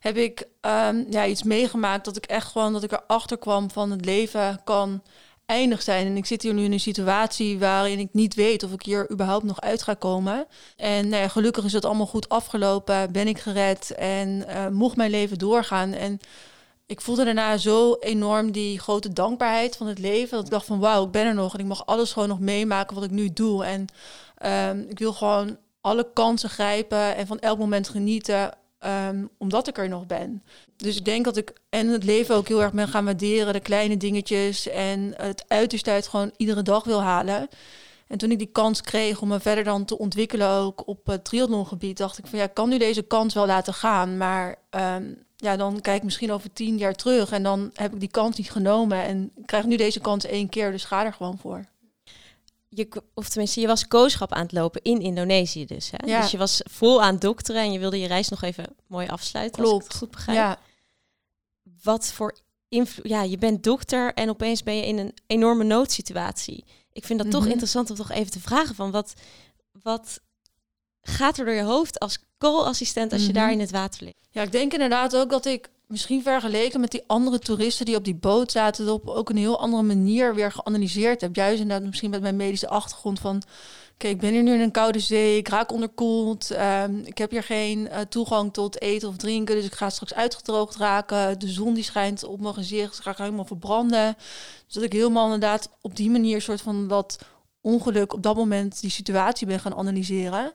heb 0.00 0.16
ik 0.16 0.46
um, 0.60 1.06
ja, 1.10 1.26
iets 1.26 1.42
meegemaakt 1.42 2.04
dat 2.04 2.16
ik 2.16 2.24
echt 2.24 2.46
gewoon 2.46 2.72
dat 2.72 2.82
ik 2.82 2.92
erachter 2.92 3.38
kwam 3.38 3.70
van 3.70 3.90
het 3.90 4.04
leven 4.04 4.60
kan 4.64 5.02
eindig 5.46 5.82
zijn. 5.82 6.06
En 6.06 6.16
ik 6.16 6.26
zit 6.26 6.42
hier 6.42 6.54
nu 6.54 6.64
in 6.64 6.72
een 6.72 6.80
situatie 6.80 7.58
waarin 7.58 7.98
ik 7.98 8.08
niet 8.12 8.34
weet 8.34 8.62
of 8.62 8.72
ik 8.72 8.82
hier 8.82 9.10
überhaupt 9.10 9.44
nog 9.44 9.60
uit 9.60 9.82
ga 9.82 9.94
komen. 9.94 10.46
En 10.76 11.08
nou 11.08 11.28
gelukkig 11.28 11.64
is 11.64 11.72
het 11.72 11.84
allemaal 11.84 12.06
goed 12.06 12.28
afgelopen, 12.28 13.12
ben 13.12 13.28
ik 13.28 13.38
gered 13.38 13.94
en 13.94 14.44
uh, 14.48 14.68
mocht 14.68 14.96
mijn 14.96 15.10
leven 15.10 15.38
doorgaan. 15.38 15.92
En 15.92 16.20
ik 16.86 17.00
voelde 17.00 17.24
daarna 17.24 17.56
zo 17.56 17.96
enorm 18.00 18.52
die 18.52 18.78
grote 18.78 19.12
dankbaarheid 19.12 19.76
van 19.76 19.86
het 19.86 19.98
leven. 19.98 20.36
Dat 20.36 20.44
ik 20.44 20.50
dacht 20.50 20.66
van 20.66 20.78
wauw, 20.78 21.04
ik 21.04 21.10
ben 21.10 21.26
er 21.26 21.34
nog 21.34 21.54
en 21.54 21.60
ik 21.60 21.66
mag 21.66 21.86
alles 21.86 22.12
gewoon 22.12 22.28
nog 22.28 22.40
meemaken 22.40 22.94
wat 22.94 23.04
ik 23.04 23.10
nu 23.10 23.32
doe. 23.32 23.64
En 23.64 23.86
um, 24.70 24.86
ik 24.88 24.98
wil 24.98 25.12
gewoon 25.12 25.56
alle 25.80 26.08
kansen 26.12 26.50
grijpen 26.50 27.16
en 27.16 27.26
van 27.26 27.38
elk 27.38 27.58
moment 27.58 27.88
genieten 27.88 28.50
Um, 29.08 29.30
omdat 29.38 29.68
ik 29.68 29.78
er 29.78 29.88
nog 29.88 30.06
ben. 30.06 30.42
Dus 30.76 30.96
ik 30.96 31.04
denk 31.04 31.24
dat 31.24 31.36
ik 31.36 31.52
en 31.68 31.88
het 31.88 32.04
leven 32.04 32.34
ook 32.34 32.48
heel 32.48 32.62
erg 32.62 32.72
ben 32.72 32.88
gaan 32.88 33.04
waarderen, 33.04 33.52
de 33.52 33.60
kleine 33.60 33.96
dingetjes 33.96 34.68
en 34.68 35.12
het 35.16 35.44
uiterste 35.48 35.90
uit 35.90 36.08
gewoon 36.08 36.32
iedere 36.36 36.62
dag 36.62 36.84
wil 36.84 37.02
halen. 37.02 37.48
En 38.08 38.18
toen 38.18 38.30
ik 38.30 38.38
die 38.38 38.50
kans 38.52 38.80
kreeg 38.80 39.20
om 39.20 39.28
me 39.28 39.40
verder 39.40 39.64
dan 39.64 39.84
te 39.84 39.98
ontwikkelen 39.98 40.48
ook 40.48 40.88
op 40.88 41.06
het 41.06 41.24
triathlongebied, 41.24 41.96
dacht 41.96 42.18
ik 42.18 42.26
van 42.26 42.38
ja, 42.38 42.44
ik 42.44 42.54
kan 42.54 42.68
nu 42.68 42.78
deze 42.78 43.02
kans 43.02 43.34
wel 43.34 43.46
laten 43.46 43.74
gaan, 43.74 44.16
maar 44.16 44.56
um, 44.70 45.24
ja, 45.44 45.56
dan 45.56 45.80
kijk 45.80 45.96
ik 45.96 46.02
misschien 46.02 46.32
over 46.32 46.52
tien 46.52 46.78
jaar 46.78 46.94
terug 46.94 47.30
en 47.30 47.42
dan 47.42 47.70
heb 47.74 47.92
ik 47.94 48.00
die 48.00 48.08
kans 48.08 48.36
niet 48.36 48.50
genomen 48.50 49.02
en 49.02 49.32
krijg 49.44 49.64
nu 49.64 49.76
deze 49.76 50.00
kans 50.00 50.24
één 50.24 50.48
keer, 50.48 50.70
dus 50.70 50.84
ga 50.84 51.04
er 51.04 51.12
gewoon 51.12 51.38
voor 51.38 51.64
je, 52.74 53.02
of 53.14 53.28
tenminste, 53.28 53.60
je 53.60 53.66
was 53.66 53.88
kooschap 53.88 54.32
aan 54.32 54.42
het 54.42 54.52
lopen 54.52 54.82
in 54.82 55.00
Indonesië 55.00 55.66
dus. 55.66 55.90
Hè? 55.90 56.06
Ja. 56.06 56.20
Dus 56.20 56.30
je 56.30 56.38
was 56.38 56.60
vol 56.70 57.02
aan 57.02 57.18
dokteren 57.18 57.62
en 57.62 57.72
je 57.72 57.78
wilde 57.78 58.00
je 58.00 58.06
reis 58.06 58.28
nog 58.28 58.42
even 58.42 58.64
mooi 58.86 59.06
afsluiten. 59.06 59.62
Klopt. 59.62 59.74
Als 59.74 59.84
ik 59.84 59.90
het 59.90 59.98
goed 59.98 60.10
begrijp. 60.10 60.38
Ja. 60.38 60.58
Wat 61.82 62.12
voor 62.12 62.38
invloed... 62.68 63.08
Ja, 63.08 63.22
je 63.22 63.38
bent 63.38 63.62
dokter 63.62 64.14
en 64.14 64.28
opeens 64.28 64.62
ben 64.62 64.76
je 64.76 64.86
in 64.86 64.98
een 64.98 65.14
enorme 65.26 65.64
noodsituatie. 65.64 66.64
Ik 66.92 67.04
vind 67.04 67.18
dat 67.18 67.30
toch 67.30 67.42
mhm. 67.42 67.50
interessant 67.50 67.90
om 67.90 67.96
toch 67.96 68.10
even 68.10 68.30
te 68.30 68.40
vragen 68.40 68.74
van 68.74 68.90
wat, 68.90 69.14
wat 69.82 70.20
gaat 71.08 71.38
er 71.38 71.44
door 71.44 71.54
je 71.54 71.62
hoofd 71.62 71.98
als 71.98 72.18
koolassistent 72.38 73.12
als 73.12 73.26
je 73.26 73.32
daar 73.32 73.44
mhm. 73.44 73.54
in 73.54 73.60
het 73.60 73.70
water 73.70 74.04
ligt? 74.04 74.16
Ja, 74.30 74.42
ik 74.42 74.52
denk 74.52 74.72
inderdaad 74.72 75.16
ook 75.16 75.30
dat 75.30 75.44
ik 75.44 75.68
misschien 75.86 76.22
vergeleken 76.22 76.80
met 76.80 76.90
die 76.90 77.04
andere 77.06 77.38
toeristen 77.38 77.86
die 77.86 77.96
op 77.96 78.04
die 78.04 78.14
boot 78.14 78.52
zaten, 78.52 78.88
op 78.88 79.08
ook 79.08 79.30
een 79.30 79.36
heel 79.36 79.58
andere 79.58 79.82
manier 79.82 80.34
weer 80.34 80.52
geanalyseerd 80.52 81.20
heb. 81.20 81.36
Juist 81.36 81.60
inderdaad 81.60 81.86
misschien 81.86 82.10
met 82.10 82.20
mijn 82.20 82.36
medische 82.36 82.68
achtergrond 82.68 83.20
van, 83.20 83.42
oké, 83.94 84.06
ik 84.06 84.20
ben 84.20 84.32
hier 84.32 84.42
nu 84.42 84.54
in 84.54 84.60
een 84.60 84.70
koude 84.70 84.98
zee, 84.98 85.36
ik 85.36 85.48
raak 85.48 85.72
onderkoeld, 85.72 86.50
um, 86.50 87.02
ik 87.04 87.18
heb 87.18 87.30
hier 87.30 87.42
geen 87.42 87.78
uh, 87.78 87.98
toegang 87.98 88.52
tot 88.52 88.80
eten 88.80 89.08
of 89.08 89.16
drinken, 89.16 89.54
dus 89.54 89.64
ik 89.64 89.74
ga 89.74 89.90
straks 89.90 90.14
uitgedroogd 90.14 90.76
raken. 90.76 91.38
De 91.38 91.48
zon 91.48 91.74
die 91.74 91.84
schijnt 91.84 92.24
op 92.24 92.40
mijn 92.40 92.54
gezicht, 92.54 93.00
ga 93.00 93.10
ik 93.10 93.16
helemaal 93.16 93.44
verbranden. 93.44 94.16
Dus 94.64 94.74
dat 94.74 94.82
ik 94.82 94.92
helemaal 94.92 95.24
inderdaad 95.24 95.68
op 95.80 95.96
die 95.96 96.10
manier 96.10 96.42
soort 96.42 96.60
van 96.60 96.88
dat 96.88 97.18
ongeluk 97.60 98.12
op 98.12 98.22
dat 98.22 98.36
moment 98.36 98.80
die 98.80 98.90
situatie 98.90 99.46
ben 99.46 99.60
gaan 99.60 99.74
analyseren. 99.74 100.52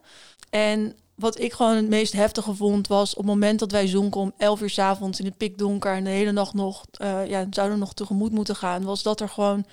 En 0.50 0.96
wat 1.16 1.40
ik 1.40 1.54
gewoon 1.54 1.75
het 1.75 1.90
meest 1.90 2.13
heftige 2.13 2.54
vond 2.54 2.88
was 2.88 3.12
op 3.12 3.18
het 3.18 3.25
moment 3.25 3.60
dat 3.60 3.72
wij 3.72 3.88
zonken 3.88 4.22
om 4.22 4.34
11 4.38 4.62
uur 4.62 4.69
s 4.69 4.80
avonds 4.80 5.19
in 5.19 5.25
het 5.25 5.38
pikdonker 5.38 5.94
en 5.94 6.04
de 6.04 6.10
hele 6.10 6.31
nacht 6.31 6.54
nog 6.54 6.86
uh, 7.01 7.28
ja, 7.28 7.48
zouden 7.50 7.80
nog 7.80 7.94
tegemoet 7.94 8.31
moeten 8.31 8.56
gaan, 8.56 8.84
was 8.84 9.04
dat 9.04 9.22
er 9.22 9.30
gewoon 9.30 9.66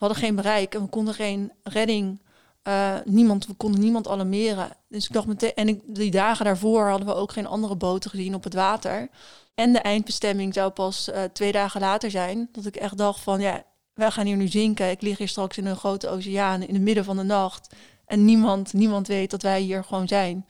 we 0.00 0.06
hadden 0.06 0.24
geen 0.24 0.34
bereik 0.36 0.74
en 0.74 0.82
we 0.82 0.88
konden 0.88 1.14
geen 1.14 1.52
redding. 1.62 2.20
Uh, 2.68 2.94
niemand, 3.04 3.46
we 3.46 3.54
konden 3.54 3.80
niemand 3.80 4.08
alarmeren. 4.08 4.68
Dus 4.88 5.04
ik 5.04 5.12
dacht 5.12 5.26
meteen, 5.26 5.54
en 5.54 5.80
die 5.86 6.10
dagen 6.10 6.44
daarvoor 6.44 6.88
hadden 6.88 7.06
we 7.06 7.14
ook 7.14 7.32
geen 7.32 7.46
andere 7.46 7.76
boten 7.76 8.10
gezien 8.10 8.34
op 8.34 8.44
het 8.44 8.54
water. 8.54 9.08
En 9.54 9.72
de 9.72 9.78
eindbestemming 9.78 10.54
zou 10.54 10.70
pas 10.70 11.08
uh, 11.08 11.22
twee 11.32 11.52
dagen 11.52 11.80
later 11.80 12.10
zijn. 12.10 12.48
Dat 12.52 12.66
ik 12.66 12.76
echt 12.76 12.96
dacht 12.96 13.20
van 13.20 13.40
ja, 13.40 13.62
wij 13.94 14.10
gaan 14.10 14.26
hier 14.26 14.36
nu 14.36 14.48
zinken. 14.48 14.90
Ik 14.90 15.02
lig 15.02 15.18
hier 15.18 15.28
straks 15.28 15.58
in 15.58 15.66
een 15.66 15.76
grote 15.76 16.08
oceaan 16.08 16.62
in 16.62 16.74
het 16.74 16.82
midden 16.82 17.04
van 17.04 17.16
de 17.16 17.22
nacht. 17.22 17.74
En 18.10 18.24
niemand, 18.24 18.72
niemand 18.72 19.06
weet 19.06 19.30
dat 19.30 19.42
wij 19.42 19.60
hier 19.60 19.84
gewoon 19.84 20.08
zijn. 20.08 20.46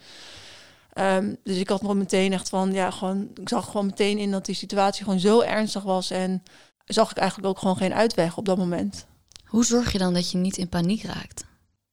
Um, 0.94 1.36
dus 1.44 1.56
ik 1.56 1.68
had 1.68 1.82
nog 1.82 1.94
meteen 1.94 2.32
echt 2.32 2.48
van, 2.48 2.72
ja, 2.72 2.90
gewoon, 2.90 3.28
ik 3.34 3.48
zag 3.48 3.66
gewoon 3.66 3.86
meteen 3.86 4.18
in 4.18 4.30
dat 4.30 4.44
die 4.44 4.54
situatie 4.54 5.04
gewoon 5.04 5.20
zo 5.20 5.40
ernstig 5.40 5.82
was. 5.82 6.10
En 6.10 6.42
zag 6.84 7.10
ik 7.10 7.16
eigenlijk 7.16 7.48
ook 7.48 7.58
gewoon 7.58 7.76
geen 7.76 7.94
uitweg 7.94 8.36
op 8.36 8.44
dat 8.44 8.56
moment. 8.56 9.06
Hoe 9.44 9.64
zorg 9.64 9.92
je 9.92 9.98
dan 9.98 10.14
dat 10.14 10.30
je 10.30 10.38
niet 10.38 10.56
in 10.56 10.68
paniek 10.68 11.02
raakt? 11.02 11.44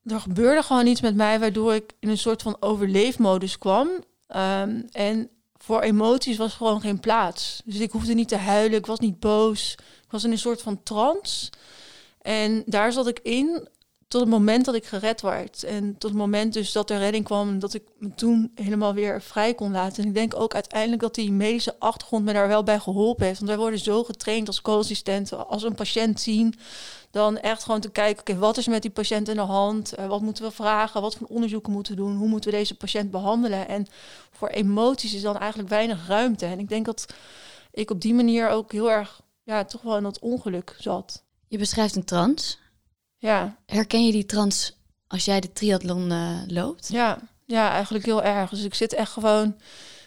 Er 0.03 0.19
gebeurde 0.19 0.63
gewoon 0.63 0.87
iets 0.87 1.01
met 1.01 1.15
mij 1.15 1.39
waardoor 1.39 1.73
ik 1.73 1.93
in 1.99 2.09
een 2.09 2.17
soort 2.17 2.41
van 2.41 2.57
overleefmodus 2.59 3.57
kwam. 3.57 3.87
Um, 3.87 4.87
en 4.91 5.29
voor 5.57 5.81
emoties 5.81 6.37
was 6.37 6.53
gewoon 6.53 6.81
geen 6.81 6.99
plaats. 6.99 7.61
Dus 7.65 7.79
ik 7.79 7.91
hoefde 7.91 8.13
niet 8.13 8.27
te 8.27 8.37
huilen, 8.37 8.77
ik 8.77 8.85
was 8.85 8.99
niet 8.99 9.19
boos. 9.19 9.71
Ik 10.03 10.11
was 10.11 10.23
in 10.23 10.31
een 10.31 10.37
soort 10.37 10.61
van 10.61 10.83
trance. 10.83 11.51
En 12.21 12.63
daar 12.65 12.91
zat 12.91 13.07
ik 13.07 13.19
in 13.19 13.67
tot 14.07 14.21
het 14.21 14.29
moment 14.29 14.65
dat 14.65 14.75
ik 14.75 14.85
gered 14.85 15.21
werd. 15.21 15.63
En 15.63 15.97
tot 15.97 16.09
het 16.09 16.19
moment 16.19 16.53
dus 16.53 16.71
dat 16.71 16.89
er 16.89 16.97
redding 16.97 17.23
kwam 17.23 17.59
dat 17.59 17.73
ik 17.73 17.83
me 17.97 18.15
toen 18.15 18.51
helemaal 18.55 18.93
weer 18.93 19.21
vrij 19.21 19.53
kon 19.53 19.71
laten. 19.71 20.03
En 20.03 20.09
ik 20.09 20.15
denk 20.15 20.35
ook 20.35 20.53
uiteindelijk 20.53 21.01
dat 21.01 21.15
die 21.15 21.31
medische 21.31 21.75
achtergrond 21.79 22.25
me 22.25 22.33
daar 22.33 22.47
wel 22.47 22.63
bij 22.63 22.79
geholpen 22.79 23.25
heeft. 23.25 23.37
Want 23.37 23.51
wij 23.51 23.59
worden 23.59 23.79
zo 23.79 24.03
getraind 24.03 24.47
als 24.47 24.61
co-assistenten, 24.61 25.47
als 25.47 25.63
een 25.63 25.75
patiënt 25.75 26.21
zien, 26.21 26.53
dan 27.11 27.37
echt 27.37 27.63
gewoon 27.63 27.79
te 27.79 27.89
kijken, 27.89 28.19
oké, 28.19 28.35
wat 28.35 28.57
is 28.57 28.67
met 28.67 28.81
die 28.81 28.91
patiënt 28.91 29.29
in 29.29 29.35
de 29.35 29.41
hand? 29.41 29.99
Uh, 29.99 30.07
wat 30.07 30.21
moeten 30.21 30.43
we 30.43 30.51
vragen? 30.51 31.01
Wat 31.01 31.15
voor 31.15 31.27
onderzoeken 31.27 31.71
moeten 31.71 31.95
we 31.95 32.01
doen? 32.01 32.15
Hoe 32.15 32.27
moeten 32.27 32.51
we 32.51 32.57
deze 32.57 32.77
patiënt 32.77 33.11
behandelen? 33.11 33.67
En 33.67 33.87
voor 34.31 34.47
emoties 34.47 35.13
is 35.13 35.21
dan 35.21 35.37
eigenlijk 35.37 35.69
weinig 35.69 36.07
ruimte. 36.07 36.45
En 36.45 36.59
ik 36.59 36.69
denk 36.69 36.85
dat 36.85 37.05
ik 37.71 37.91
op 37.91 38.01
die 38.01 38.13
manier 38.13 38.49
ook 38.49 38.71
heel 38.71 38.91
erg, 38.91 39.21
ja, 39.43 39.65
toch 39.65 39.81
wel 39.81 39.97
in 39.97 40.03
dat 40.03 40.19
ongeluk 40.19 40.75
zat. 40.79 41.23
Je 41.47 41.57
beschrijft 41.57 41.95
een 41.95 42.05
trans. 42.05 42.59
Ja. 43.17 43.57
Herken 43.65 44.05
je 44.05 44.11
die 44.11 44.25
trans 44.25 44.77
als 45.07 45.25
jij 45.25 45.39
de 45.39 45.53
triathlon 45.53 46.11
uh, 46.11 46.39
loopt? 46.47 46.87
Ja. 46.91 47.19
ja, 47.45 47.71
eigenlijk 47.71 48.05
heel 48.05 48.23
erg. 48.23 48.49
Dus 48.49 48.63
ik 48.63 48.73
zit 48.73 48.93
echt 48.93 49.11
gewoon 49.11 49.55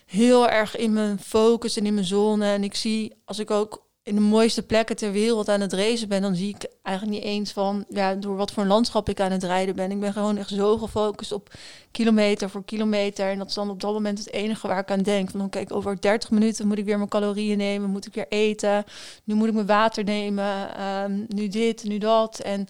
heel 0.07 0.49
erg 0.49 0.77
in 0.77 0.93
mijn 0.93 1.19
focus 1.19 1.77
en 1.77 1.87
in 1.87 1.95
mijn 1.95 2.07
zone. 2.07 2.53
En 2.53 2.65
ik 2.65 2.75
zie, 2.75 3.23
als 3.25 3.39
ik 3.39 3.51
ook 3.51 3.90
in 4.03 4.15
de 4.15 4.21
mooiste 4.21 4.63
plekken 4.63 4.97
ter 4.97 5.13
wereld 5.13 5.49
aan 5.49 5.61
het 5.61 5.73
racen 5.73 6.09
ben, 6.09 6.23
dan 6.23 6.35
zie 6.35 6.49
ik 6.49 6.71
eigenlijk 6.83 7.17
niet 7.19 7.27
eens 7.27 7.53
van 7.53 7.85
ja, 7.89 8.15
door 8.15 8.37
wat 8.37 8.53
voor 8.53 8.63
een 8.63 8.69
landschap 8.69 9.09
ik 9.09 9.21
aan 9.21 9.31
het 9.31 9.45
rijden 9.45 9.77
ben. 9.77 9.91
Ik 9.91 10.01
ben 10.01 10.13
gewoon 10.13 10.37
echt 10.37 10.49
zo 10.49 10.79
gefocust 10.79 11.33
op 11.33 11.55
kilometer 11.91 12.51
voor 12.51 12.65
kilometer. 12.65 13.31
En 13.31 13.39
dat 13.39 13.49
is 13.49 13.55
dan 13.55 13.71
op 13.71 13.81
dat 13.81 13.93
moment 13.93 14.19
het 14.19 14.33
enige 14.33 14.67
waar 14.67 14.79
ik 14.79 14.91
aan 14.91 15.03
denk. 15.03 15.31
Van 15.31 15.49
kijk, 15.49 15.73
over 15.73 16.01
30 16.01 16.31
minuten 16.31 16.67
moet 16.67 16.79
ik 16.79 16.85
weer 16.85 16.97
mijn 16.97 17.09
calorieën 17.09 17.59
nemen, 17.59 17.91
moet 17.91 18.07
ik 18.07 18.15
weer 18.15 18.29
eten. 18.29 18.85
Nu 19.25 19.35
moet 19.35 19.49
ik 19.49 19.55
mijn 19.55 19.67
water 19.67 20.05
nemen. 20.05 20.75
Ehm, 20.77 21.25
nu 21.29 21.49
dit, 21.49 21.85
nu 21.85 21.99
dat. 21.99 22.39
En 22.39 22.67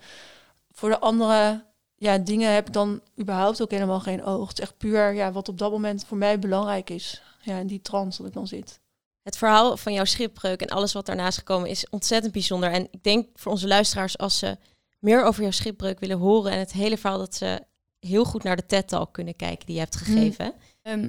voor 0.73 0.89
de 0.89 1.01
andere 1.01 1.65
ja, 1.97 2.19
dingen 2.19 2.53
heb 2.53 2.67
ik 2.67 2.73
dan 2.73 3.01
überhaupt 3.21 3.63
ook 3.63 3.71
helemaal 3.71 4.01
geen 4.01 4.25
oog. 4.25 4.49
Het 4.49 4.59
is 4.59 4.65
echt 4.65 4.77
puur 4.77 5.13
ja, 5.15 5.33
wat 5.33 5.49
op 5.49 5.59
dat 5.59 5.71
moment 5.71 6.05
voor 6.05 6.17
mij 6.17 6.39
belangrijk 6.39 6.91
is. 6.91 7.23
Ja, 7.43 7.59
in 7.59 7.67
die 7.67 7.83
trance 7.83 8.19
dat 8.19 8.27
ik 8.27 8.33
dan 8.33 8.47
zit. 8.47 8.81
Het 9.23 9.37
verhaal 9.37 9.77
van 9.77 9.93
jouw 9.93 10.05
schipbreuk 10.05 10.61
en 10.61 10.69
alles 10.69 10.93
wat 10.93 11.07
daarnaast 11.07 11.39
gekomen 11.39 11.69
is 11.69 11.89
ontzettend 11.89 12.33
bijzonder. 12.33 12.73
En 12.73 12.89
ik 12.91 13.03
denk 13.03 13.27
voor 13.35 13.53
onze 13.53 13.67
luisteraars, 13.67 14.19
als 14.19 14.39
ze 14.39 14.57
meer 14.99 15.25
over 15.25 15.43
jouw 15.43 15.51
schipbreuk 15.51 16.01
willen 16.01 16.19
horen 16.19 16.53
en 16.53 16.59
het 16.59 16.73
hele 16.73 16.99
verhaal, 16.99 17.19
dat 17.19 17.35
ze 17.35 17.63
heel 18.01 18.25
goed 18.25 18.43
naar 18.43 18.57
de 18.57 18.67
TED-talk 18.67 19.13
kunnen 19.13 19.37
kijken 19.37 19.67
die 19.67 19.75
je 19.75 19.81
hebt 19.81 20.01
mhm. 20.01 20.05
gegeven. 20.05 20.53
Ehm, 20.83 21.09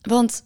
want 0.00 0.44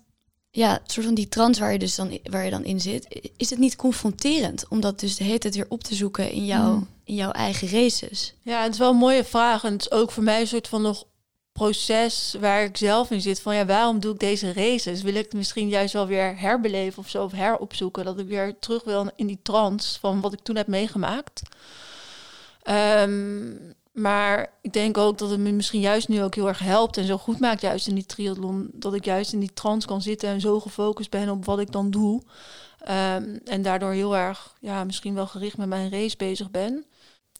ja, 0.51 0.73
het 0.83 0.93
soort 0.93 1.07
van 1.07 1.15
die 1.15 1.29
trance 1.29 1.61
waar 1.61 1.73
je 1.73 1.79
dus 1.79 1.95
dan, 1.95 2.19
waar 2.23 2.45
je 2.45 2.51
dan 2.51 2.65
in 2.65 2.81
zit, 2.81 3.33
is 3.37 3.51
het 3.51 3.59
niet 3.59 3.77
confronterend 3.77 4.69
om 4.69 4.81
dat 4.81 5.01
dus 5.01 5.17
de 5.17 5.25
hele 5.25 5.39
tijd 5.39 5.55
weer 5.55 5.67
op 5.69 5.85
te 5.85 5.95
zoeken 5.95 6.31
in, 6.31 6.45
jouw 6.45 6.75
mhm. 6.75 6.85
in 7.05 7.15
jouw 7.15 7.31
eigen 7.31 7.69
races? 7.69 8.35
Ja, 8.43 8.63
het 8.63 8.73
is 8.73 8.79
wel 8.79 8.91
een 8.91 8.97
mooie 8.97 9.25
vraag. 9.25 9.65
En 9.65 9.73
het 9.73 9.81
is 9.81 9.91
ook 9.91 10.11
voor 10.11 10.23
mij 10.23 10.41
een 10.41 10.47
soort 10.47 10.69
van 10.69 10.83
nog 10.83 11.05
proces 11.57 12.37
waar 12.41 12.63
ik 12.63 12.77
zelf 12.77 13.11
in 13.11 13.21
zit. 13.21 13.41
Van 13.41 13.55
ja, 13.55 13.67
waarom 13.67 14.01
doe 14.01 14.13
ik 14.13 14.19
deze 14.19 14.53
races? 14.53 15.03
Wil 15.03 15.15
ik 15.15 15.25
het 15.25 15.35
misschien 15.35 15.69
juist 15.69 15.93
wel 15.93 16.07
weer 16.07 16.39
herbeleven 16.39 16.99
of 16.99 17.09
zo, 17.09 17.25
of 17.25 17.33
heropzoeken? 17.33 18.05
Dat 18.05 18.19
ik 18.19 18.29
weer 18.29 18.59
terug 18.59 18.85
wil 18.85 19.11
in 19.17 19.27
die 19.27 19.39
trance 19.43 19.99
van 19.99 20.21
wat 20.21 20.33
ik 20.33 20.41
toen 20.41 20.57
heb 20.57 20.67
meegemaakt. 20.67 21.43
Ehm, 22.63 23.55
maar 23.93 24.53
ik 24.61 24.73
denk 24.73 24.99
ook 24.99 25.19
dat 25.19 25.31
het 25.31 25.41
me 25.41 25.53
misschien 25.53 25.81
juist 25.81 26.09
nu 26.09 26.23
ook 26.23 26.35
heel 26.35 26.49
erg 26.49 26.59
helpt 26.59 26.97
en 26.97 27.05
zo 27.05 27.17
goed 27.19 27.41
maakt 27.41 27.61
juist 27.61 27.87
in 27.87 27.95
die 27.95 28.07
triathlon. 28.07 28.71
Dat 28.73 28.95
ik 28.95 29.05
juist 29.05 29.33
in 29.33 29.41
die 29.41 29.53
trance 29.55 29.87
kan 29.87 30.03
zitten 30.03 30.29
en 30.29 30.41
zo 30.41 30.61
gefocust 30.61 31.11
ben 31.11 31.29
op 31.29 31.45
wat 31.45 31.59
ik 31.59 31.73
dan 31.73 31.91
doe. 31.91 32.23
Ehm, 32.79 33.39
en 33.45 33.63
daardoor 33.63 33.93
heel 33.93 34.17
erg, 34.17 34.55
ja, 34.61 34.85
misschien 34.85 35.15
wel 35.15 35.27
gericht 35.27 35.57
met 35.57 35.69
mijn 35.69 35.91
race 35.91 36.17
bezig 36.17 36.51
ben. 36.51 36.85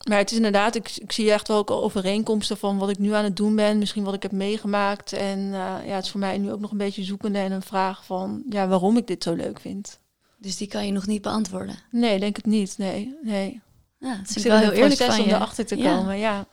Maar 0.09 0.19
het 0.19 0.31
is 0.31 0.37
inderdaad, 0.37 0.75
ik, 0.75 0.97
ik 0.97 1.13
zie 1.13 1.33
echt 1.33 1.49
wel 1.49 1.57
ook 1.57 1.71
overeenkomsten 1.71 2.57
van 2.57 2.79
wat 2.79 2.91
ik 2.91 2.99
nu 2.99 3.13
aan 3.13 3.25
het 3.25 3.37
doen 3.37 3.57
ben, 3.57 3.79
misschien 3.79 4.05
wat 4.05 4.15
ik 4.15 4.23
heb 4.23 4.33
meegemaakt. 4.33 5.13
En 5.13 5.39
uh, 5.39 5.53
ja, 5.87 5.95
het 5.95 6.05
is 6.05 6.11
voor 6.11 6.21
mij 6.21 6.39
nu 6.39 6.53
ook 6.53 6.61
nog 6.61 6.71
een 6.71 6.77
beetje 6.77 7.05
zoekende 7.05 7.39
en 7.39 7.53
een 7.53 7.63
vraag 7.63 8.05
van 8.05 8.43
ja, 8.51 8.69
waarom 8.69 8.97
ik 8.97 9.07
dit 9.07 9.23
zo 9.23 9.35
leuk 9.35 9.61
vind. 9.61 9.99
Dus 10.39 10.57
die 10.57 10.69
kan 10.69 10.87
je 10.87 10.93
nog 10.93 11.07
niet 11.07 11.23
beantwoorden? 11.23 11.79
Nee, 11.91 12.19
denk 12.19 12.37
het 12.37 12.47
niet. 12.47 12.79
Nee, 12.79 13.17
nee. 13.23 13.61
Ja, 13.99 14.17
het 14.17 14.37
is 14.37 14.43
wel 14.43 14.59
heel 14.59 14.71
eerlijk 14.71 15.03
van 15.03 15.21
om 15.21 15.29
erachter 15.29 15.67
te 15.67 15.77
komen, 15.77 16.19
ja. 16.19 16.47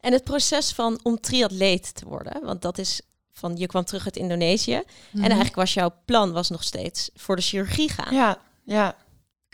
En 0.00 0.12
het 0.12 0.24
proces 0.24 0.72
van 0.72 1.00
om 1.02 1.20
triatleet 1.20 1.94
te 1.94 2.04
worden, 2.04 2.44
want 2.44 2.62
dat 2.62 2.78
is 2.78 3.00
van 3.32 3.56
je 3.56 3.66
kwam 3.66 3.84
terug 3.84 4.04
uit 4.04 4.16
Indonesië 4.16 4.74
en 4.74 4.84
mhm. 5.12 5.22
eigenlijk 5.22 5.54
was 5.54 5.74
jouw 5.74 5.94
plan 6.04 6.32
was 6.32 6.50
nog 6.50 6.62
steeds 6.62 7.10
voor 7.14 7.36
de 7.36 7.42
chirurgie 7.42 7.88
gaan. 7.88 8.14
Ja, 8.14 8.38
ja. 8.64 8.96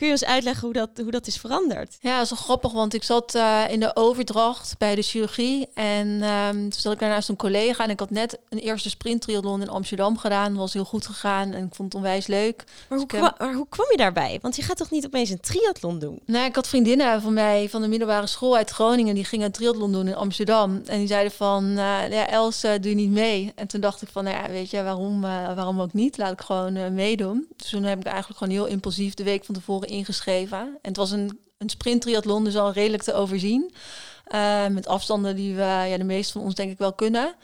Kun 0.01 0.09
je 0.09 0.15
eens 0.15 0.25
uitleggen 0.25 0.65
hoe 0.65 0.73
dat, 0.73 0.91
hoe 1.03 1.11
dat 1.11 1.27
is 1.27 1.37
veranderd? 1.37 1.97
Ja, 2.01 2.15
dat 2.15 2.25
is 2.25 2.31
wel 2.31 2.39
grappig, 2.39 2.73
want 2.73 2.95
ik 2.95 3.03
zat 3.03 3.35
uh, 3.35 3.65
in 3.69 3.81
de 3.81 3.97
overdracht 3.97 4.75
bij 4.79 4.95
de 4.95 5.03
chirurgie. 5.03 5.69
En 5.75 6.23
um, 6.23 6.71
toen 6.71 6.81
zat 6.81 6.93
ik 6.93 6.99
daarnaast 6.99 7.29
een 7.29 7.37
collega. 7.37 7.85
En 7.85 7.91
ik 7.91 8.01
had 8.01 8.11
net 8.11 8.39
een 8.49 8.59
eerste 8.59 8.91
sprinttriathlon 8.91 9.61
in 9.61 9.69
Amsterdam 9.69 10.19
gedaan. 10.19 10.49
Dat 10.49 10.61
was 10.61 10.73
heel 10.73 10.85
goed 10.85 11.07
gegaan 11.07 11.53
en 11.53 11.65
ik 11.65 11.75
vond 11.75 11.93
het 11.93 12.03
onwijs 12.03 12.27
leuk. 12.27 12.65
Maar, 12.89 12.99
hoe, 12.99 13.09
dus 13.09 13.21
maar 13.21 13.55
hoe 13.55 13.67
kwam 13.69 13.87
je 13.91 13.97
daarbij? 13.97 14.39
Want 14.43 14.57
je 14.57 14.63
gaat 14.63 14.77
toch 14.77 14.91
niet 14.91 15.07
opeens 15.07 15.31
een 15.31 15.41
triathlon 15.41 15.99
doen? 15.99 16.21
Nee, 16.27 16.45
ik 16.45 16.55
had 16.55 16.69
vriendinnen 16.69 17.23
van 17.23 17.33
mij 17.33 17.69
van 17.69 17.83
de 17.83 17.89
middelbare 17.89 18.27
school 18.27 18.57
uit 18.57 18.71
Groningen. 18.71 19.15
Die 19.15 19.25
gingen 19.25 19.47
een 19.47 19.53
triathlon 19.53 19.93
doen 19.93 20.09
in 20.09 20.17
Amsterdam. 20.17 20.83
En 20.87 20.99
die 20.99 21.09
zeiden 21.09 21.33
van, 21.33 21.65
uh, 21.65 22.11
ja, 22.11 22.29
Els, 22.29 22.65
uh, 22.65 22.71
doe 22.81 22.91
je 22.91 22.97
niet 22.97 23.11
mee? 23.11 23.53
En 23.55 23.67
toen 23.67 23.81
dacht 23.81 24.03
ik 24.03 24.09
van, 24.13 24.25
nou 24.25 24.37
ja, 24.37 24.51
weet 24.51 24.71
je, 24.71 24.83
waarom, 24.83 25.21
waarom 25.21 25.81
ook 25.81 25.93
niet? 25.93 26.19
Laat 26.19 26.33
ik 26.33 26.41
gewoon 26.41 26.95
meedoen. 26.95 27.47
Dus 27.57 27.71
toen 27.71 27.83
heb 27.83 27.99
ik 27.99 28.07
eigenlijk 28.07 28.39
gewoon 28.39 28.55
heel 28.55 28.67
impulsief 28.67 29.15
de 29.15 29.25
week 29.25 29.45
van 29.45 29.55
tevoren 29.55 29.89
ingeschreven. 29.91 30.59
En 30.59 30.79
het 30.83 30.97
was 30.97 31.11
een, 31.11 31.41
een 31.59 31.69
sprint 31.69 32.03
triathlon, 32.03 32.45
dus 32.45 32.57
al 32.57 32.73
redelijk 32.73 33.03
te 33.03 33.15
overzien. 33.15 33.75
Uh, 34.35 34.67
met 34.67 34.87
afstanden 34.87 35.37
die 35.37 35.55
we, 35.55 35.63
ja, 35.63 35.97
de 35.97 36.05
meeste 36.05 36.33
van 36.33 36.43
ons 36.43 36.55
denk 36.55 36.71
ik 36.71 36.79
wel 36.79 36.93
kunnen. 36.93 37.35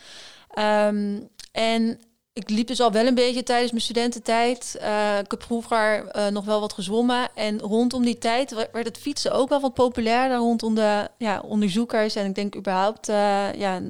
Um, 0.58 1.28
en 1.52 2.00
ik 2.36 2.50
liep 2.50 2.66
dus 2.66 2.80
al 2.80 2.92
wel 2.92 3.06
een 3.06 3.14
beetje 3.14 3.42
tijdens 3.42 3.70
mijn 3.70 3.82
studententijd. 3.82 4.76
Uh, 4.80 5.18
ik 5.18 5.30
heb 5.30 5.42
vroeger 5.42 6.16
uh, 6.16 6.26
nog 6.26 6.44
wel 6.44 6.60
wat 6.60 6.72
gezwommen. 6.72 7.28
En 7.34 7.60
rondom 7.60 8.04
die 8.04 8.18
tijd 8.18 8.54
werd 8.72 8.86
het 8.86 8.98
fietsen 8.98 9.32
ook 9.32 9.48
wel 9.48 9.60
wat 9.60 9.74
populairder 9.74 10.36
rondom 10.36 10.74
de 10.74 11.08
ja, 11.18 11.40
onderzoekers. 11.40 12.14
En 12.14 12.26
ik 12.26 12.34
denk 12.34 12.56
überhaupt 12.56 13.08
uh, 13.08 13.52
ja, 13.54 13.80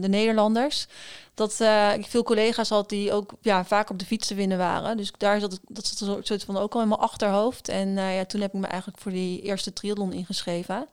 de 0.00 0.08
Nederlanders 0.08 0.86
dat 1.34 1.60
ik 1.96 2.06
veel 2.06 2.22
collega's 2.22 2.68
had 2.68 2.88
die 2.88 3.12
ook 3.12 3.32
ja, 3.40 3.64
vaak 3.64 3.90
op 3.90 3.98
de 3.98 4.06
fiets 4.06 4.26
te 4.26 4.34
winnen 4.34 4.58
waren. 4.58 4.96
Dus 4.96 5.12
daar 5.16 5.40
zat 5.40 5.60
dat 5.68 5.86
zat 5.86 6.08
een 6.08 6.24
soort 6.24 6.44
van 6.44 6.56
ook 6.56 6.74
al 6.74 6.82
in 6.82 6.88
mijn 6.88 7.00
achterhoofd. 7.00 7.68
En 7.68 7.94
ja, 7.94 8.24
toen 8.24 8.40
heb 8.40 8.54
ik 8.54 8.60
me 8.60 8.66
eigenlijk 8.66 9.00
voor 9.00 9.12
die 9.12 9.42
eerste 9.42 9.72
triathlon 9.72 10.12
ingeschreven. 10.12 10.86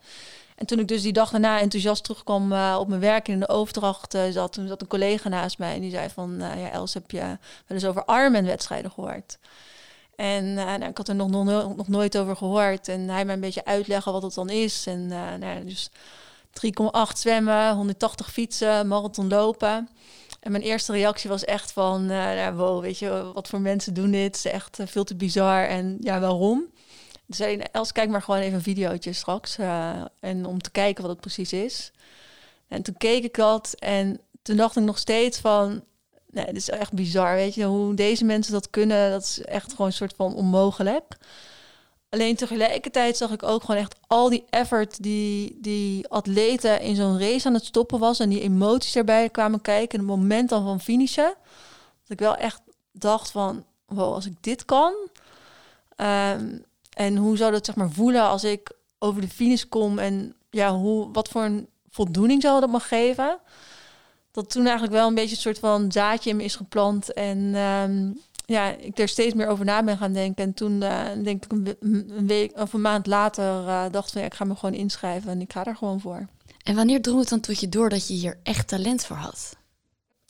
En 0.56 0.66
toen 0.66 0.80
ik 0.80 0.88
dus 0.88 1.02
die 1.02 1.14
dag 1.14 1.32
daarna 1.32 1.60
enthousiast 1.60 2.04
terugkwam 2.04 2.52
uh, 2.52 2.78
op 2.80 2.88
mijn 2.88 3.02
werk 3.02 3.28
in 3.28 3.40
de 3.40 3.50
overdracht 3.50 4.18
zat, 4.30 4.54
toen 4.54 4.68
zat 4.68 4.82
een 4.82 4.88
collega 4.88 5.30
naast 5.30 5.58
mij 5.58 5.76
en 5.76 5.82
die 5.82 5.92
zei 5.92 6.10
van, 6.10 6.36
ja 6.40 6.72
Els, 6.72 6.94
heb 6.94 7.12
je 7.12 7.20
wel 7.20 7.38
eens 7.68 7.86
over 7.86 8.04
Ironman-wedstrijden 8.06 8.92
gehoord? 8.92 9.38
En 10.16 10.54
nou, 10.54 10.84
ik 10.84 10.98
had 10.98 11.08
er 11.08 11.16
nog, 11.16 11.30
nog, 11.76 11.88
nooit 11.88 12.18
over 12.18 12.36
gehoord. 12.36 12.88
En 12.88 13.10
hij 13.10 13.26
mij 13.26 13.34
een 13.34 13.42
beetje 13.42 13.66
uitleggen 13.66 14.12
wat 14.12 14.24
het 14.24 14.34
dan 14.34 14.50
is. 14.50 14.88
En 14.88 15.08
nou, 15.40 15.66
dus 15.66 15.90
3,8 16.54 17.18
zwemmen, 17.18 17.76
180 17.76 18.32
fietsen, 18.32 18.88
marathon 18.88 19.28
lopen. 19.28 19.90
En 20.40 20.52
mijn 20.52 20.64
eerste 20.64 20.92
reactie 20.92 21.30
was 21.30 21.46
echt 21.46 21.72
van, 21.72 22.08
ja, 22.10 22.54
wow, 22.54 22.82
weet 22.82 23.00
je, 23.00 23.32
wat 23.34 23.48
voor 23.48 23.62
mensen 23.62 23.94
doen 23.94 24.12
dit? 24.12 24.24
Het 24.24 24.36
is 24.36 24.46
echt 24.46 24.80
veel 24.86 25.04
te 25.04 25.16
bizar. 25.16 25.68
En 25.68 25.98
ja, 26.00 26.20
waarom? 26.20 26.73
Zei 27.36 27.58
Els, 27.72 27.92
kijk 27.92 28.10
maar 28.10 28.22
gewoon 28.22 28.40
even 28.40 28.54
een 28.54 28.62
videootje 28.62 29.14
straks. 29.14 29.58
Uh, 29.58 30.02
en 30.20 30.46
om 30.46 30.62
te 30.62 30.72
kijken 30.72 31.02
wat 31.02 31.12
het 31.12 31.22
precies 31.22 31.54
is. 31.54 31.92
En 32.68 32.82
toen 32.82 32.98
keek 32.98 33.24
ik 33.24 33.36
dat 33.36 33.76
en 33.80 34.20
toen 34.42 34.58
dacht 34.58 34.76
ik 34.76 34.84
nog 34.84 34.98
steeds 34.98 35.40
van, 35.40 35.84
nee, 36.30 36.46
dit 36.46 36.56
is 36.56 36.70
echt 36.70 36.94
bizar, 36.94 37.36
weet 37.36 37.56
je. 37.56 37.64
Hoe 37.64 37.94
deze 37.94 38.26
mensen 38.26 38.54
dat 38.54 38.70
kunnen, 38.70 39.12
dat 39.12 39.22
is 39.22 39.42
echt 39.42 39.72
gewoon 39.72 39.88
een 39.88 39.94
soort 39.94 40.14
van 40.16 40.36
onmogelijk. 40.36 41.18
Alleen 42.10 42.36
tegelijkertijd 42.36 43.18
zag 43.18 43.32
ik 43.32 43.44
ook 43.44 43.64
gewoon 43.64 43.82
echt 43.82 43.96
al 44.08 44.30
die 44.30 44.46
effort 44.50 45.04
die, 45.04 45.58
die 45.62 46.08
atleten 46.08 46.82
in 46.82 46.96
zo'n 46.96 47.20
race 47.20 47.48
aan 47.48 47.54
het 47.54 47.66
stoppen 47.66 48.00
was. 48.00 48.20
En 48.20 48.30
die 48.30 48.42
emoties 48.42 48.96
erbij 48.96 49.30
kwamen 49.30 49.62
kijken. 49.62 50.00
En 50.00 50.06
het 50.06 50.18
moment 50.18 50.50
dan 50.50 50.64
van 50.64 50.80
finishen. 50.82 51.34
Dat 52.02 52.10
ik 52.10 52.20
wel 52.20 52.36
echt 52.36 52.62
dacht 52.92 53.32
van, 53.32 53.66
wow, 53.86 54.14
als 54.14 54.26
ik 54.26 54.36
dit 54.42 54.66
kan. 54.66 54.94
Ehm, 55.96 56.58
en 56.94 57.18
hoe 57.18 57.38
zou 57.38 57.52
dat 57.52 57.66
zeg 57.66 57.76
maar 57.76 57.92
voelen 57.92 58.22
als 58.22 58.44
ik 58.44 58.72
over 59.00 59.22
de 59.22 59.28
finish 59.28 59.64
kom. 59.70 60.00
En 60.00 60.36
ja, 60.50 60.76
hoe, 60.76 61.12
wat 61.12 61.30
voor 61.30 61.44
een 61.44 61.68
voldoening 61.90 62.42
zou 62.42 62.60
dat 62.60 62.70
me 62.70 62.80
geven. 62.80 63.40
Dat 64.32 64.50
toen 64.50 64.64
eigenlijk 64.64 64.94
wel 64.94 65.08
een 65.08 65.16
beetje 65.16 65.36
een 65.36 65.42
soort 65.42 65.60
van 65.60 65.92
zaadje 65.92 66.30
in 66.30 66.36
me 66.36 66.44
is 66.44 66.56
geplant. 66.56 67.14
En 67.14 67.56
ehm, 67.56 68.12
ja, 68.46 68.70
ik 68.70 69.00
er 69.00 69.08
steeds 69.08 69.34
meer 69.34 69.48
over 69.48 69.66
na 69.66 69.84
ben 69.84 69.98
gaan 69.98 70.14
denken. 70.14 70.44
En 70.44 70.54
toen 70.54 70.82
uh, 70.82 71.06
denk 71.24 71.46
ik 71.46 71.52
een, 71.52 72.28
week 72.28 72.60
of 72.60 72.74
een 72.74 72.82
maand 72.82 73.08
later 73.08 73.64
uh, 73.64 73.86
dacht 73.92 74.12
van 74.12 74.22
ja, 74.22 74.28
ik 74.28 74.34
ga 74.34 74.46
me 74.46 74.56
gewoon 74.56 74.76
inschrijven 74.76 75.32
en 75.32 75.42
ik 75.42 75.52
ga 75.52 75.66
er 75.66 75.76
gewoon 75.76 76.00
voor. 76.00 76.28
En 76.64 76.76
wanneer 76.76 77.02
drong 77.02 77.20
het 77.20 77.30
dan 77.30 77.40
tot 77.40 77.60
je 77.60 77.70
door 77.70 77.90
dat 77.90 78.08
je 78.08 78.14
hier 78.14 78.40
echt 78.44 78.68
talent 78.68 79.06
voor 79.06 79.16
had? 79.16 79.56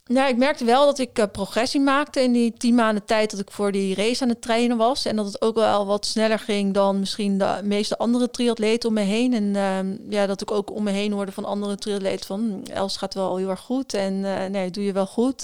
Nou, 0.06 0.30
ik 0.30 0.38
merkte 0.38 0.66
wel 0.66 0.86
dat 0.86 1.00
ik 1.00 1.20
uh, 1.20 1.26
progressie 1.32 1.82
maakte 1.82 2.22
in 2.22 2.32
die 2.32 2.54
tien 2.54 2.76
maanden 2.76 3.06
tijd 3.06 3.32
dat 3.32 3.40
ik 3.40 3.52
voor 3.52 3.72
die 3.72 3.96
race 3.96 4.24
aan 4.24 4.30
het 4.30 4.42
trainen 4.42 4.78
was. 4.78 5.06
En 5.06 5.16
dat 5.16 5.26
het 5.26 5.42
ook 5.42 5.56
wel 5.56 5.86
wat 5.86 6.06
sneller 6.06 6.40
ging 6.40 6.74
dan 6.74 7.00
misschien 7.00 7.38
de 7.38 7.60
meeste 7.64 7.98
andere 7.98 8.30
triatleten 8.30 8.90
om 8.90 8.96
me 8.96 9.02
heen. 9.02 9.34
En 9.34 9.44
uh, 9.44 10.10
ja, 10.10 10.26
dat 10.26 10.42
ik 10.42 10.52
ook 10.52 10.72
om 10.72 10.84
me 10.84 10.92
heen 10.92 11.12
hoorde 11.12 11.32
van 11.32 11.46
andere 11.46 11.76
triatleten 11.76 12.26
van 12.26 12.64
hm, 12.66 12.72
Els 12.72 12.98
gaat 12.98 13.14
wel 13.14 13.38
heel 13.38 13.50
erg 13.50 13.60
goed 13.60 13.94
en 13.94 14.14
uh, 14.14 14.46
nee, 14.46 14.72
doe 14.72 14.84
je 14.84 14.94
wel 14.94 15.08
goed. 15.08 15.44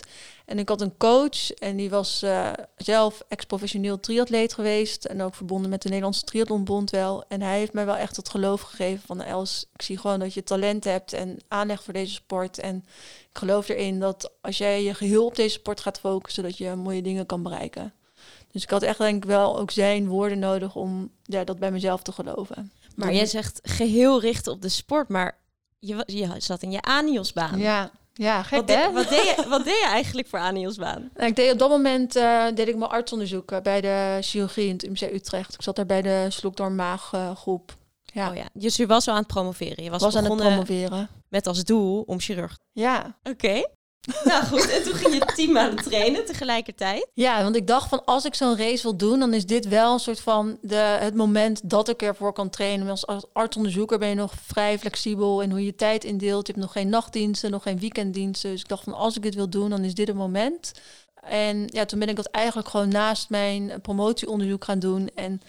En 0.50 0.60
ik 0.60 0.70
had 0.70 0.82
een 0.82 0.98
coach 0.98 1.52
en 1.52 1.76
die 1.76 1.90
was 1.90 2.24
uh, 2.24 2.52
zelf 2.78 3.24
ex-professioneel 3.28 4.00
triatleet 4.00 4.54
geweest. 4.54 5.06
En 5.06 5.22
ook 5.22 5.36
verbonden 5.36 5.70
met 5.70 5.82
de 5.82 5.88
Nederlandse 5.88 6.24
Triathlonbond 6.24 6.90
wel. 6.90 7.24
En 7.28 7.42
hij 7.42 7.58
heeft 7.58 7.74
mij 7.74 7.86
wel 7.86 7.96
echt 7.96 8.16
het 8.16 8.30
geloof 8.30 8.62
gegeven 8.62 9.04
van 9.06 9.22
Els, 9.22 9.66
ik 9.74 9.82
zie 9.82 9.98
gewoon 9.98 10.20
dat 10.20 10.34
je 10.34 10.44
talent 10.44 10.84
hebt 10.84 11.14
en 11.14 11.38
aanleg 11.48 11.84
voor 11.84 11.94
deze 11.94 12.14
sport. 12.14 12.60
En 12.60 12.76
ik 13.30 13.38
geloof 13.38 13.68
erin 13.68 14.00
dat 14.00 14.32
als 14.42 14.58
jij 14.58 14.84
je 14.84 14.94
geheel 14.94 15.26
op 15.26 15.36
deze 15.36 15.60
sport 15.60 15.80
gaat 15.80 16.00
focussen, 16.00 16.44
dat 16.44 16.58
je 16.58 16.76
mooie 16.76 17.02
dingen 17.02 17.26
kan 17.26 17.44
bereiken. 17.44 17.94
Dus 18.52 18.64
ik 18.64 18.70
had 18.70 18.84
echt 18.84 18.98
denk 18.98 19.24
ik 19.24 19.30
wel 19.30 19.60
ook 19.60 19.72
zijn 19.72 20.08
woorden 20.08 20.40
nodig 20.40 20.76
om 20.76 21.12
ja, 21.24 21.44
dat 21.44 21.60
bij 21.60 21.72
mezelf 21.72 22.02
te 22.02 22.12
geloven. 22.12 22.72
Maar 22.96 23.14
jij 23.14 23.26
zegt 23.26 23.60
geheel 23.64 24.22
richten 24.22 24.52
op 24.52 24.62
de 24.62 24.70
sport, 24.70 25.10
maar 25.10 25.38
je, 25.80 26.04
je 26.06 26.34
zat 26.38 26.62
in 26.62 26.72
je 26.72 26.82
aniosbaan. 26.82 27.60
Ja, 27.60 27.92
Ja, 28.20 28.44
gek 28.44 28.60
wat, 28.60 28.70
hè? 28.70 28.92
wat, 28.92 29.10
deed 29.10 29.24
je, 29.24 29.46
wat 29.50 29.64
deed 29.64 29.80
je 29.80 29.88
eigenlijk 29.88 30.28
voor 30.28 30.40
Anielsbaan? 30.40 31.10
Nou, 31.14 31.30
ik 31.30 31.36
deed 31.36 31.52
op 31.52 31.60
dat 31.60 31.70
moment 31.70 32.16
uh, 32.16 32.46
deed 32.56 32.68
ik 32.68 32.78
mijn 32.78 32.92
artsonderzoek 32.92 33.64
bij 33.64 33.82
de 33.82 34.18
chirurgie 34.22 34.68
in 34.68 34.74
het 34.74 34.84
UMC 34.84 35.02
Utrecht. 35.02 35.54
Ik 35.54 35.62
zat 35.62 35.76
daar 35.76 35.86
bij 35.86 36.02
de 36.02 36.26
slokdarmmaag 36.30 37.12
uh, 37.16 37.36
groep. 37.36 37.78
Ja. 38.04 38.30
Oh 38.30 38.36
ja. 38.36 38.46
Dus 38.54 38.76
je 38.76 38.88
was 38.88 39.08
al 39.08 39.14
aan 39.14 39.20
het 39.20 39.28
promoveren. 39.28 39.84
Je 39.84 39.90
was, 39.90 40.02
was 40.02 40.16
aan 40.16 40.24
het 40.24 40.36
promoveren. 40.36 41.10
Met 41.28 41.48
als 41.48 41.64
doel 41.64 42.02
om 42.02 42.20
chirurg. 42.20 42.58
Ja. 42.72 43.18
Oké. 43.24 43.64
Nou 44.24 44.46
goed, 44.46 44.70
en 44.70 44.84
toen 44.84 44.94
ging 44.94 45.14
je 45.14 45.26
tien 45.36 45.52
maanden 45.52 45.84
trainen 45.84 46.26
tegelijkertijd. 46.26 47.08
Ja, 47.14 47.44
want 47.44 47.56
ik 47.56 47.68
dacht 47.68 47.90
van 47.90 48.06
als 48.06 48.26
ik 48.26 48.36
zo'n 48.36 48.58
race 48.58 48.84
wil 48.84 48.98
doen, 48.98 49.20
dan 49.20 49.34
is 49.34 49.46
dit 49.46 49.68
wel 49.68 49.94
een 49.94 50.00
soort 50.00 50.20
van 50.20 50.58
de, 50.62 50.76
het 50.76 51.16
moment 51.16 51.70
dat 51.70 51.90
ik 51.90 52.02
ervoor 52.02 52.34
kan 52.34 52.50
trainen. 52.50 52.90
Als, 52.90 53.08
als 53.08 53.26
artsonderzoeker 53.34 54.00
ben 54.00 54.10
je 54.10 54.16
nog 54.16 54.34
vrij 54.46 54.80
flexibel 54.80 55.42
in 55.42 55.52
hoe 55.52 55.66
je 55.66 55.76
tijd 55.76 56.04
indeelt. 56.04 56.48
Je 56.48 56.54
hebt 56.54 56.66
nog 56.66 56.74
geen 56.74 56.90
nachtdiensten, 56.90 57.52
nog 57.52 57.64
geen 57.64 57.80
weekenddiensten. 57.80 58.52
Dus 58.52 58.62
ik 58.62 58.68
dacht 58.68 58.84
van 58.84 58.94
als 58.94 59.16
ik 59.16 59.22
dit 59.22 59.36
wil 59.36 59.50
doen, 59.50 59.70
dan 59.70 59.84
is 59.84 59.94
dit 59.94 60.08
het 60.08 60.18
moment. 60.18 60.72
En 61.22 61.68
ja, 61.68 61.86
toen 61.86 62.00
ben 62.00 62.10
ik 62.10 62.16
dat 62.16 62.30
eigenlijk 62.32 62.70
gewoon 62.70 62.90
naast 62.90 63.30
mijn 63.30 63.82
promotieonderzoek 63.82 64.64
gaan 64.64 64.80
doen. 64.80 65.10
En 65.16 65.42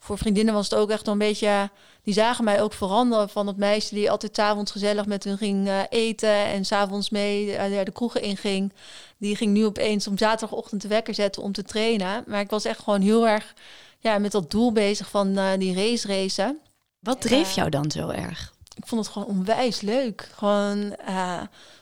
voor 0.00 0.18
vriendinnen 0.18 0.54
was 0.54 0.70
het 0.70 0.78
ook 0.78 0.90
echt 0.90 1.06
een 1.06 1.18
beetje. 1.18 1.70
Die 2.02 2.14
zagen 2.14 2.44
mij 2.44 2.62
ook 2.62 2.72
veranderen 2.72 3.28
van 3.28 3.46
het 3.46 3.56
meisje 3.56 3.94
die 3.94 4.10
altijd 4.10 4.36
s'avonds 4.36 4.70
gezellig 4.70 5.06
met 5.06 5.24
hun 5.24 5.38
ging 5.38 5.66
uh, 5.66 5.80
eten 5.88 6.44
en 6.44 6.64
s'avonds 6.64 7.10
mee 7.10 7.46
uh, 7.46 7.84
de 7.84 7.92
kroegen 7.92 8.22
inging. 8.22 8.72
Die 9.18 9.36
ging 9.36 9.52
nu 9.52 9.64
opeens 9.64 10.06
om 10.06 10.18
zaterdagochtend 10.18 10.82
de 10.82 10.88
wekker 10.88 11.14
zetten 11.14 11.42
om 11.42 11.52
te 11.52 11.62
trainen. 11.62 12.24
Maar 12.26 12.40
ik 12.40 12.50
was 12.50 12.64
echt 12.64 12.78
gewoon 12.78 13.00
heel 13.00 13.28
erg 13.28 13.54
ja, 13.98 14.18
met 14.18 14.32
dat 14.32 14.50
doel 14.50 14.72
bezig 14.72 15.10
van 15.10 15.38
uh, 15.38 15.50
die 15.58 15.74
race 15.74 16.06
racen. 16.06 16.58
Wat 16.98 17.20
dreef 17.20 17.52
jou 17.52 17.70
dan 17.70 17.90
zo 17.90 18.08
erg? 18.08 18.52
Ik 18.76 18.86
vond 18.86 19.04
het 19.04 19.12
gewoon 19.12 19.28
onwijs 19.28 19.80
leuk. 19.80 20.28
Gewoon 20.34 20.94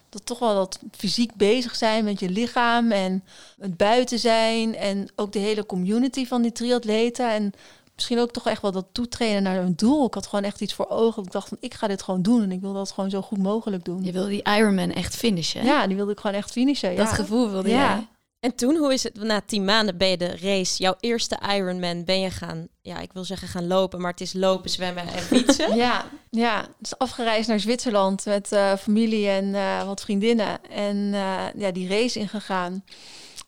dat 0.08 0.26
toch 0.26 0.38
wel 0.38 0.54
dat 0.54 0.78
fysiek 0.96 1.34
bezig 1.34 1.75
zijn 1.75 2.04
met 2.04 2.20
je 2.20 2.30
lichaam 2.30 2.92
en 2.92 3.25
het 3.60 3.76
buiten 3.76 4.18
zijn 4.18 4.76
en 4.76 5.08
ook 5.16 5.32
de 5.32 5.38
hele 5.38 5.66
community 5.66 6.26
van 6.26 6.42
die 6.42 6.52
triatleten 6.52 7.30
en 7.30 7.52
misschien 7.99 8.19
ook 8.19 8.31
toch 8.31 8.47
echt 8.47 8.62
wel 8.62 8.73
dat 8.73 8.87
toetreden 8.93 9.43
naar 9.43 9.57
een 9.57 9.76
doel. 9.76 10.07
Ik 10.07 10.14
had 10.14 10.26
gewoon 10.26 10.45
echt 10.45 10.61
iets 10.61 10.75
voor 10.75 10.88
ogen. 10.88 11.23
Ik 11.23 11.33
dacht 11.33 11.49
van, 11.49 11.57
ik 11.61 11.75
ga 11.75 11.87
dit 11.87 12.02
gewoon 12.02 12.23
doen 12.23 12.43
en 12.43 12.52
ik 12.52 12.61
wil 12.61 12.73
dat 12.73 12.90
gewoon 12.90 13.11
zo 13.11 13.23
goed 13.23 13.38
mogelijk 13.38 13.85
doen. 13.85 14.05
Je 14.05 14.12
wilde 14.12 14.28
die 14.28 14.43
Ironman 14.43 14.93
echt 14.93 15.17
finishen? 15.17 15.64
Ja, 15.64 15.87
die 15.87 15.97
wilde 15.97 16.12
ik 16.12 16.21
gewoon 16.21 16.37
echt 16.37 16.50
finishen. 16.50 16.97
Dat 16.97 17.09
gevoel 17.09 17.50
wilde 17.50 17.69
ja. 17.69 17.95
jij? 17.95 18.07
En 18.40 18.55
toen, 18.55 18.76
hoe 18.76 18.93
is 18.93 19.02
het? 19.02 19.14
Na 19.14 19.40
tien 19.40 19.64
maanden 19.64 19.97
ben 19.97 20.09
je 20.09 20.17
de 20.17 20.37
race, 20.37 20.83
jouw 20.83 20.95
eerste 21.00 21.38
Ironman, 21.55 22.05
ben 22.05 22.21
je 22.21 22.31
gaan, 22.31 22.69
ja, 22.83 22.99
ik 22.99 23.12
wil 23.12 23.25
zeggen 23.25 23.49
gaan 23.49 23.67
lopen, 23.67 24.00
maar 24.00 24.11
het 24.11 24.21
is 24.21 24.33
lopen, 24.33 24.71
zwemmen 24.71 25.02
en 25.09 25.23
fietsen. 25.33 25.76
ja, 25.76 26.05
ja. 26.31 26.67
Dus 26.78 26.99
afgereisd 26.99 27.49
naar 27.49 27.61
Zwitserland 27.61 28.25
met 28.25 28.52
uh, 28.52 28.76
familie 28.76 29.28
en 29.28 29.45
uh, 29.45 29.85
wat 29.85 30.00
vriendinnen. 30.00 30.64
En 30.71 30.97
uh, 30.97 31.45
ja, 31.57 31.71
die 31.71 31.88
race 31.88 32.19
ingegaan. 32.19 32.85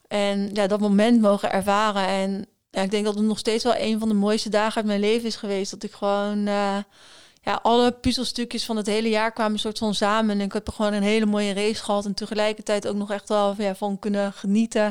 En 0.08 0.50
ja, 0.52 0.66
dat 0.66 0.80
moment 0.80 1.20
mogen 1.20 1.52
ervaren. 1.52 2.06
En 2.06 2.46
ja, 2.70 2.82
ik 2.82 2.90
denk 2.90 3.04
dat 3.04 3.14
het 3.14 3.24
nog 3.24 3.38
steeds 3.38 3.64
wel 3.64 3.76
een 3.76 3.98
van 3.98 4.08
de 4.08 4.14
mooiste 4.14 4.48
dagen 4.48 4.76
uit 4.76 4.86
mijn 4.86 5.00
leven 5.00 5.26
is 5.26 5.36
geweest. 5.36 5.70
Dat 5.70 5.82
ik 5.82 5.92
gewoon, 5.92 6.38
uh, 6.38 6.76
ja, 7.42 7.60
alle 7.62 7.92
puzzelstukjes 7.92 8.64
van 8.64 8.76
het 8.76 8.86
hele 8.86 9.08
jaar 9.08 9.32
kwamen 9.32 9.52
een 9.52 9.58
soort 9.58 9.78
van 9.78 9.94
samen. 9.94 10.38
En 10.38 10.44
ik 10.44 10.52
heb 10.52 10.66
er 10.66 10.72
gewoon 10.72 10.92
een 10.92 11.02
hele 11.02 11.26
mooie 11.26 11.52
race 11.52 11.82
gehad. 11.82 12.04
En 12.04 12.14
tegelijkertijd 12.14 12.88
ook 12.88 12.96
nog 12.96 13.10
echt 13.10 13.28
wel 13.28 13.54
ja, 13.58 13.74
van 13.74 13.98
kunnen 13.98 14.32
genieten. 14.32 14.86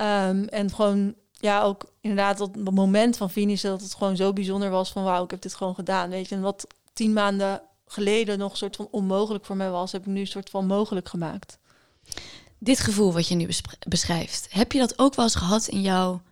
Um, 0.00 0.48
en 0.48 0.70
gewoon, 0.74 1.14
ja, 1.32 1.62
ook 1.62 1.92
inderdaad 2.00 2.38
dat 2.38 2.56
moment 2.56 3.16
van 3.16 3.30
finishen, 3.30 3.70
dat 3.70 3.80
het 3.80 3.94
gewoon 3.94 4.16
zo 4.16 4.32
bijzonder 4.32 4.70
was 4.70 4.92
van 4.92 5.04
wauw, 5.04 5.24
ik 5.24 5.30
heb 5.30 5.42
dit 5.42 5.54
gewoon 5.54 5.74
gedaan. 5.74 6.10
Weet 6.10 6.28
je, 6.28 6.34
en 6.34 6.40
wat 6.40 6.66
tien 6.92 7.12
maanden 7.12 7.62
geleden 7.86 8.38
nog 8.38 8.50
een 8.50 8.56
soort 8.56 8.76
van 8.76 8.88
onmogelijk 8.90 9.44
voor 9.44 9.56
mij 9.56 9.70
was, 9.70 9.92
heb 9.92 10.00
ik 10.00 10.06
nu 10.06 10.20
een 10.20 10.26
soort 10.26 10.50
van 10.50 10.66
mogelijk 10.66 11.08
gemaakt. 11.08 11.58
Dit 12.58 12.80
gevoel 12.80 13.12
wat 13.12 13.28
je 13.28 13.34
nu 13.34 13.48
beschrijft, 13.88 14.46
heb 14.50 14.72
je 14.72 14.78
dat 14.78 14.98
ook 14.98 15.14
wel 15.14 15.24
eens 15.24 15.34
gehad 15.34 15.66
in 15.66 15.80
jouw 15.80 16.22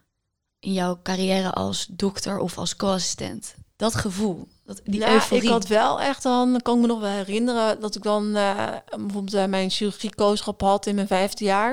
in 0.61 0.73
jouw 0.73 0.99
carrière 1.03 1.51
als 1.51 1.87
dokter 1.91 2.39
of 2.39 2.59
als 2.59 2.77
co-assistent? 2.77 3.55
Dat 3.77 3.95
gevoel, 3.95 4.49
dat, 4.65 4.81
die 4.85 5.01
nou, 5.01 5.13
euforie. 5.13 5.43
Ik 5.43 5.49
had 5.49 5.67
wel 5.67 6.01
echt 6.01 6.23
dan, 6.23 6.61
kan 6.63 6.75
ik 6.75 6.81
me 6.81 6.87
nog 6.87 7.01
wel 7.01 7.11
herinneren, 7.11 7.81
dat 7.81 7.95
ik 7.95 8.03
dan 8.03 8.37
uh, 8.37 8.67
bijvoorbeeld 8.91 9.35
uh, 9.35 9.45
mijn 9.45 9.71
chirurgie-kooschap 9.71 10.61
had 10.61 10.87
in 10.87 10.95
mijn 10.95 11.07
vijfde 11.07 11.45
jaar. 11.45 11.73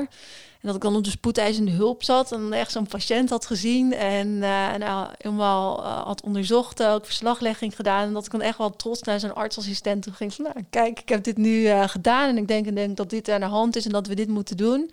En 0.62 0.74
dat 0.74 0.75
ik 0.75 0.82
dan 0.82 0.96
op 0.96 1.03
de 1.03 1.10
spoedeisende 1.10 1.72
hulp 1.72 2.03
zat 2.03 2.32
en 2.32 2.53
echt 2.53 2.72
zo'n 2.72 2.88
patiënt 2.88 3.30
had 3.30 3.45
gezien 3.45 3.93
en 3.93 4.28
uh, 4.28 4.76
nou, 4.76 5.10
helemaal 5.17 5.86
had 5.86 6.21
onderzocht, 6.21 6.84
ook 6.84 7.06
verslaglegging 7.06 7.76
gedaan. 7.76 8.08
En 8.08 8.13
dat 8.13 8.26
ik 8.26 8.32
dan 8.32 8.41
echt 8.41 8.58
wel 8.58 8.76
trots 8.76 9.02
naar 9.02 9.19
zijn 9.19 9.34
artsassistent 9.34 10.04
toe 10.04 10.13
ging 10.13 10.34
van, 10.34 10.45
nou 10.45 10.65
kijk, 10.69 11.00
ik 11.00 11.10
heb 11.10 11.23
dit 11.23 11.38
nu 11.38 11.67
gedaan 11.88 12.30
en 12.30 12.38
ik 12.38 12.47
denk, 12.47 12.67
en 12.67 12.76
denk 12.76 12.97
dat 12.97 13.10
dit 13.10 13.30
aan 13.30 13.39
de 13.39 13.45
hand 13.45 13.76
is 13.76 13.86
en 13.86 13.91
dat 13.91 14.08
we 14.08 14.15
dit 14.15 14.28
moeten 14.28 14.58
doen. 14.58 14.91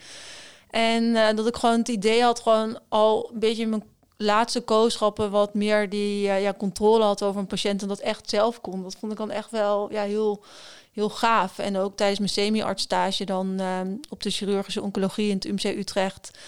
En 0.74 1.02
uh, 1.04 1.28
dat 1.34 1.46
ik 1.46 1.56
gewoon 1.56 1.78
het 1.78 1.88
idee 1.88 2.22
had, 2.22 2.40
gewoon 2.40 2.78
al 2.88 3.30
een 3.32 3.38
beetje 3.38 3.66
mijn 3.66 3.84
laatste 4.16 4.60
kooschappen 4.60 5.30
wat 5.30 5.54
meer 5.54 5.88
die 5.88 6.26
uh, 6.26 6.42
ja, 6.42 6.54
controle 6.54 7.04
had 7.04 7.22
over 7.22 7.40
een 7.40 7.46
patiënt 7.46 7.82
en 7.82 7.88
dat 7.88 7.98
echt 7.98 8.30
zelf 8.30 8.60
kon. 8.60 8.82
Dat 8.82 8.96
vond 9.00 9.12
ik 9.12 9.18
dan 9.18 9.30
echt 9.30 9.50
wel 9.50 9.92
ja, 9.92 10.02
heel, 10.02 10.44
heel 10.92 11.08
gaaf. 11.08 11.58
En 11.58 11.76
ook 11.76 11.96
tijdens 11.96 12.18
mijn 12.18 12.30
semi-artstage 12.30 13.24
dan 13.24 13.60
uh, 13.60 13.80
op 14.08 14.22
de 14.22 14.30
chirurgische 14.30 14.82
oncologie 14.82 15.28
in 15.28 15.34
het 15.34 15.44
UMC 15.44 15.64
Utrecht. 15.64 16.38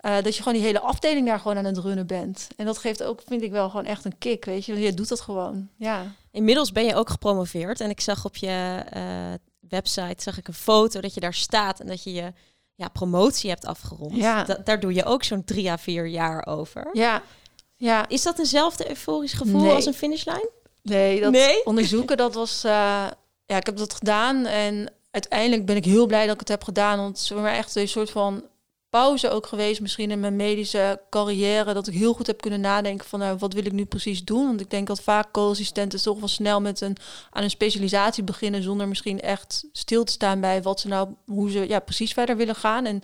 Uh, 0.00 0.14
dat 0.22 0.36
je 0.36 0.42
gewoon 0.42 0.58
die 0.58 0.66
hele 0.66 0.80
afdeling 0.80 1.26
daar 1.26 1.40
gewoon 1.40 1.56
aan 1.56 1.64
het 1.64 1.78
runnen 1.78 2.06
bent. 2.06 2.48
En 2.56 2.66
dat 2.66 2.78
geeft 2.78 3.02
ook, 3.02 3.22
vind 3.26 3.42
ik 3.42 3.50
wel, 3.50 3.70
gewoon 3.70 3.86
echt 3.86 4.04
een 4.04 4.18
kick, 4.18 4.44
weet 4.44 4.64
je. 4.64 4.80
Je 4.80 4.94
doet 4.94 5.08
dat 5.08 5.20
gewoon, 5.20 5.68
ja. 5.76 6.14
Inmiddels 6.30 6.72
ben 6.72 6.84
je 6.84 6.94
ook 6.94 7.10
gepromoveerd. 7.10 7.80
En 7.80 7.90
ik 7.90 8.00
zag 8.00 8.24
op 8.24 8.36
je 8.36 8.84
website 9.68 10.22
zag 10.22 10.38
ik 10.38 10.48
een 10.48 10.54
foto 10.54 11.00
dat 11.00 11.14
je 11.14 11.20
daar 11.20 11.34
staat 11.34 11.80
en 11.80 11.86
dat 11.86 12.02
je 12.02 12.12
je 12.12 12.32
ja, 12.76 12.88
promotie 12.88 13.50
hebt 13.50 13.66
afgerond. 13.66 14.16
Ja. 14.16 14.44
daar 14.64 14.80
doe 14.80 14.94
je 14.94 15.04
ook 15.04 15.24
zo'n 15.24 15.44
drie 15.44 15.70
à 15.70 15.78
vier 15.78 16.06
jaar 16.06 16.46
over. 16.46 16.88
Ja. 16.92 17.22
ja. 17.76 18.08
Is 18.08 18.22
dat 18.22 18.38
eenzelfde 18.38 18.88
euforisch 18.88 19.32
gevoel 19.32 19.70
als 19.70 19.86
een 19.86 19.94
finishlijn? 19.94 20.48
Nee, 20.82 21.20
dat 21.20 21.32
nee? 21.32 21.64
onderzoeken, 21.70 22.16
dat 22.16 22.34
was... 22.34 22.64
Uh, 22.64 22.72
ja, 23.46 23.56
ik 23.56 23.66
heb 23.66 23.76
dat 23.76 23.94
gedaan 23.94 24.46
en 24.46 24.92
uiteindelijk 25.10 25.66
ben 25.66 25.76
ik 25.76 25.84
heel 25.84 26.06
blij 26.06 26.24
dat 26.24 26.34
ik 26.34 26.40
het 26.40 26.48
heb 26.48 26.64
gedaan. 26.64 26.98
Want 26.98 27.08
het 27.08 27.18
is 27.18 27.28
voor 27.28 27.40
mij 27.40 27.56
echt 27.56 27.76
een 27.76 27.88
soort 27.88 28.10
van 28.10 28.44
pauze 28.96 29.30
ook 29.30 29.46
geweest, 29.46 29.80
misschien 29.80 30.10
in 30.10 30.20
mijn 30.20 30.36
medische 30.36 31.00
carrière, 31.10 31.74
dat 31.74 31.86
ik 31.86 31.94
heel 31.94 32.12
goed 32.12 32.26
heb 32.26 32.40
kunnen 32.40 32.60
nadenken 32.60 33.06
van 33.06 33.18
nou, 33.18 33.36
wat 33.38 33.52
wil 33.52 33.66
ik 33.66 33.72
nu 33.72 33.84
precies 33.84 34.24
doen? 34.24 34.46
Want 34.46 34.60
ik 34.60 34.70
denk 34.70 34.86
dat 34.86 35.00
vaak 35.00 35.32
co-assistenten 35.32 36.02
toch 36.02 36.18
wel 36.18 36.28
snel 36.28 36.60
met 36.60 36.80
een 36.80 36.96
aan 37.30 37.42
een 37.42 37.50
specialisatie 37.50 38.24
beginnen 38.24 38.62
zonder 38.62 38.88
misschien 38.88 39.20
echt 39.20 39.64
stil 39.72 40.04
te 40.04 40.12
staan 40.12 40.40
bij 40.40 40.62
wat 40.62 40.80
ze 40.80 40.88
nou, 40.88 41.08
hoe 41.26 41.50
ze 41.50 41.68
ja, 41.68 41.78
precies 41.78 42.12
verder 42.12 42.36
willen 42.36 42.54
gaan. 42.54 42.84
En 42.84 43.02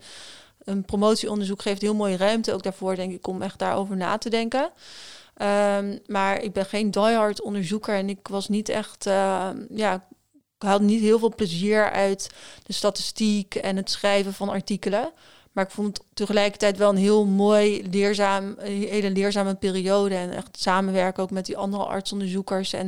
een 0.64 0.85
promotieonderzoek 0.85 1.62
geeft 1.62 1.81
heel 1.81 1.94
mooie 1.94 2.16
ruimte 2.16 2.52
ook 2.52 2.62
daarvoor, 2.62 2.96
denk 2.96 3.12
ik, 3.12 3.26
om 3.26 3.42
echt 3.42 3.59
daarover 3.59 3.96
na 3.96 4.18
te 4.18 4.31
denken. 4.31 4.70
Um, 5.42 5.98
maar 6.07 6.42
ik 6.42 6.52
ben 6.52 6.66
geen 6.66 6.90
diehard 6.90 7.42
onderzoeker 7.42 7.94
en 7.94 8.09
ik 8.09 8.28
was 8.28 8.48
niet 8.48 8.68
echt, 8.68 9.07
uh, 9.07 9.48
ja, 9.68 9.94
ik 10.59 10.68
had 10.68 10.81
niet 10.81 11.00
heel 11.00 11.18
veel 11.18 11.35
plezier 11.35 11.90
uit 11.90 12.31
de 12.62 12.72
statistiek 12.72 13.55
en 13.55 13.76
het 13.76 13.90
schrijven 13.90 14.35
van 14.35 14.48
artikelen. 14.48 15.12
Maar 15.53 15.65
ik 15.65 15.71
vond 15.71 15.99
het 15.99 16.07
tegelijkertijd 16.15 16.77
wel 16.77 16.91
een 16.91 16.97
heel 16.97 17.27
mooi, 17.27 17.88
leerzaam, 17.91 18.57
hele 18.61 19.11
leerzame 19.11 19.55
periode. 19.55 20.15
En 20.15 20.31
echt 20.31 20.59
samenwerken 20.61 21.23
ook 21.23 21.31
met 21.31 21.47
die 21.47 21.57
andere 21.57 21.85
artsonderzoekers. 21.85 22.73
En 22.73 22.87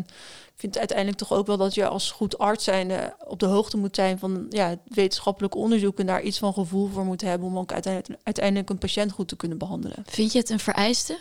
ik 0.55 0.61
vind 0.61 0.79
uiteindelijk 0.79 1.19
toch 1.19 1.33
ook 1.33 1.47
wel 1.47 1.57
dat 1.57 1.75
je 1.75 1.87
als 1.87 2.11
goed 2.11 2.39
arts 2.39 2.65
zijnde 2.65 3.17
op 3.27 3.39
de 3.39 3.47
hoogte 3.47 3.77
moet 3.77 3.95
zijn 3.95 4.19
van 4.19 4.47
ja, 4.51 4.69
het 4.69 4.81
wetenschappelijk 4.85 5.55
onderzoek 5.55 5.99
en 5.99 6.07
daar 6.07 6.23
iets 6.23 6.39
van 6.39 6.53
gevoel 6.53 6.89
voor 6.89 7.05
moet 7.05 7.21
hebben 7.21 7.49
om 7.49 7.59
ook 7.59 7.73
uiteindelijk, 7.73 8.21
uiteindelijk 8.23 8.71
een 8.71 8.79
patiënt 8.79 9.13
goed 9.13 9.29
te 9.29 9.37
kunnen 9.37 9.59
behandelen. 9.59 10.03
Vind 10.07 10.33
je 10.33 10.39
het 10.39 10.51
een 10.51 10.59
vereiste? 10.59 11.13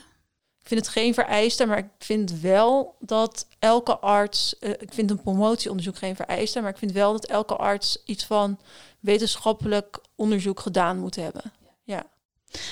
Ik 0.62 0.70
vind 0.70 0.80
het 0.80 0.90
geen 0.90 1.14
vereiste, 1.14 1.66
maar 1.66 1.78
ik 1.78 1.90
vind 1.98 2.40
wel 2.40 2.96
dat 3.00 3.48
elke 3.60 3.98
arts, 3.98 4.56
uh, 4.60 4.70
ik 4.70 4.94
vind 4.94 5.10
een 5.12 5.22
promotieonderzoek 5.22 5.98
geen 5.98 6.16
vereiste, 6.16 6.62
maar 6.62 6.70
ik 6.70 6.78
vind 6.78 6.92
wel 6.92 7.12
dat 7.12 7.26
elke 7.26 7.56
arts 7.56 8.02
iets 8.06 8.26
van 8.26 8.60
wetenschappelijk 9.00 10.00
onderzoek 10.16 10.60
gedaan 10.60 11.00
moet 11.00 11.16
hebben. 11.16 11.52
Ja. 11.84 12.06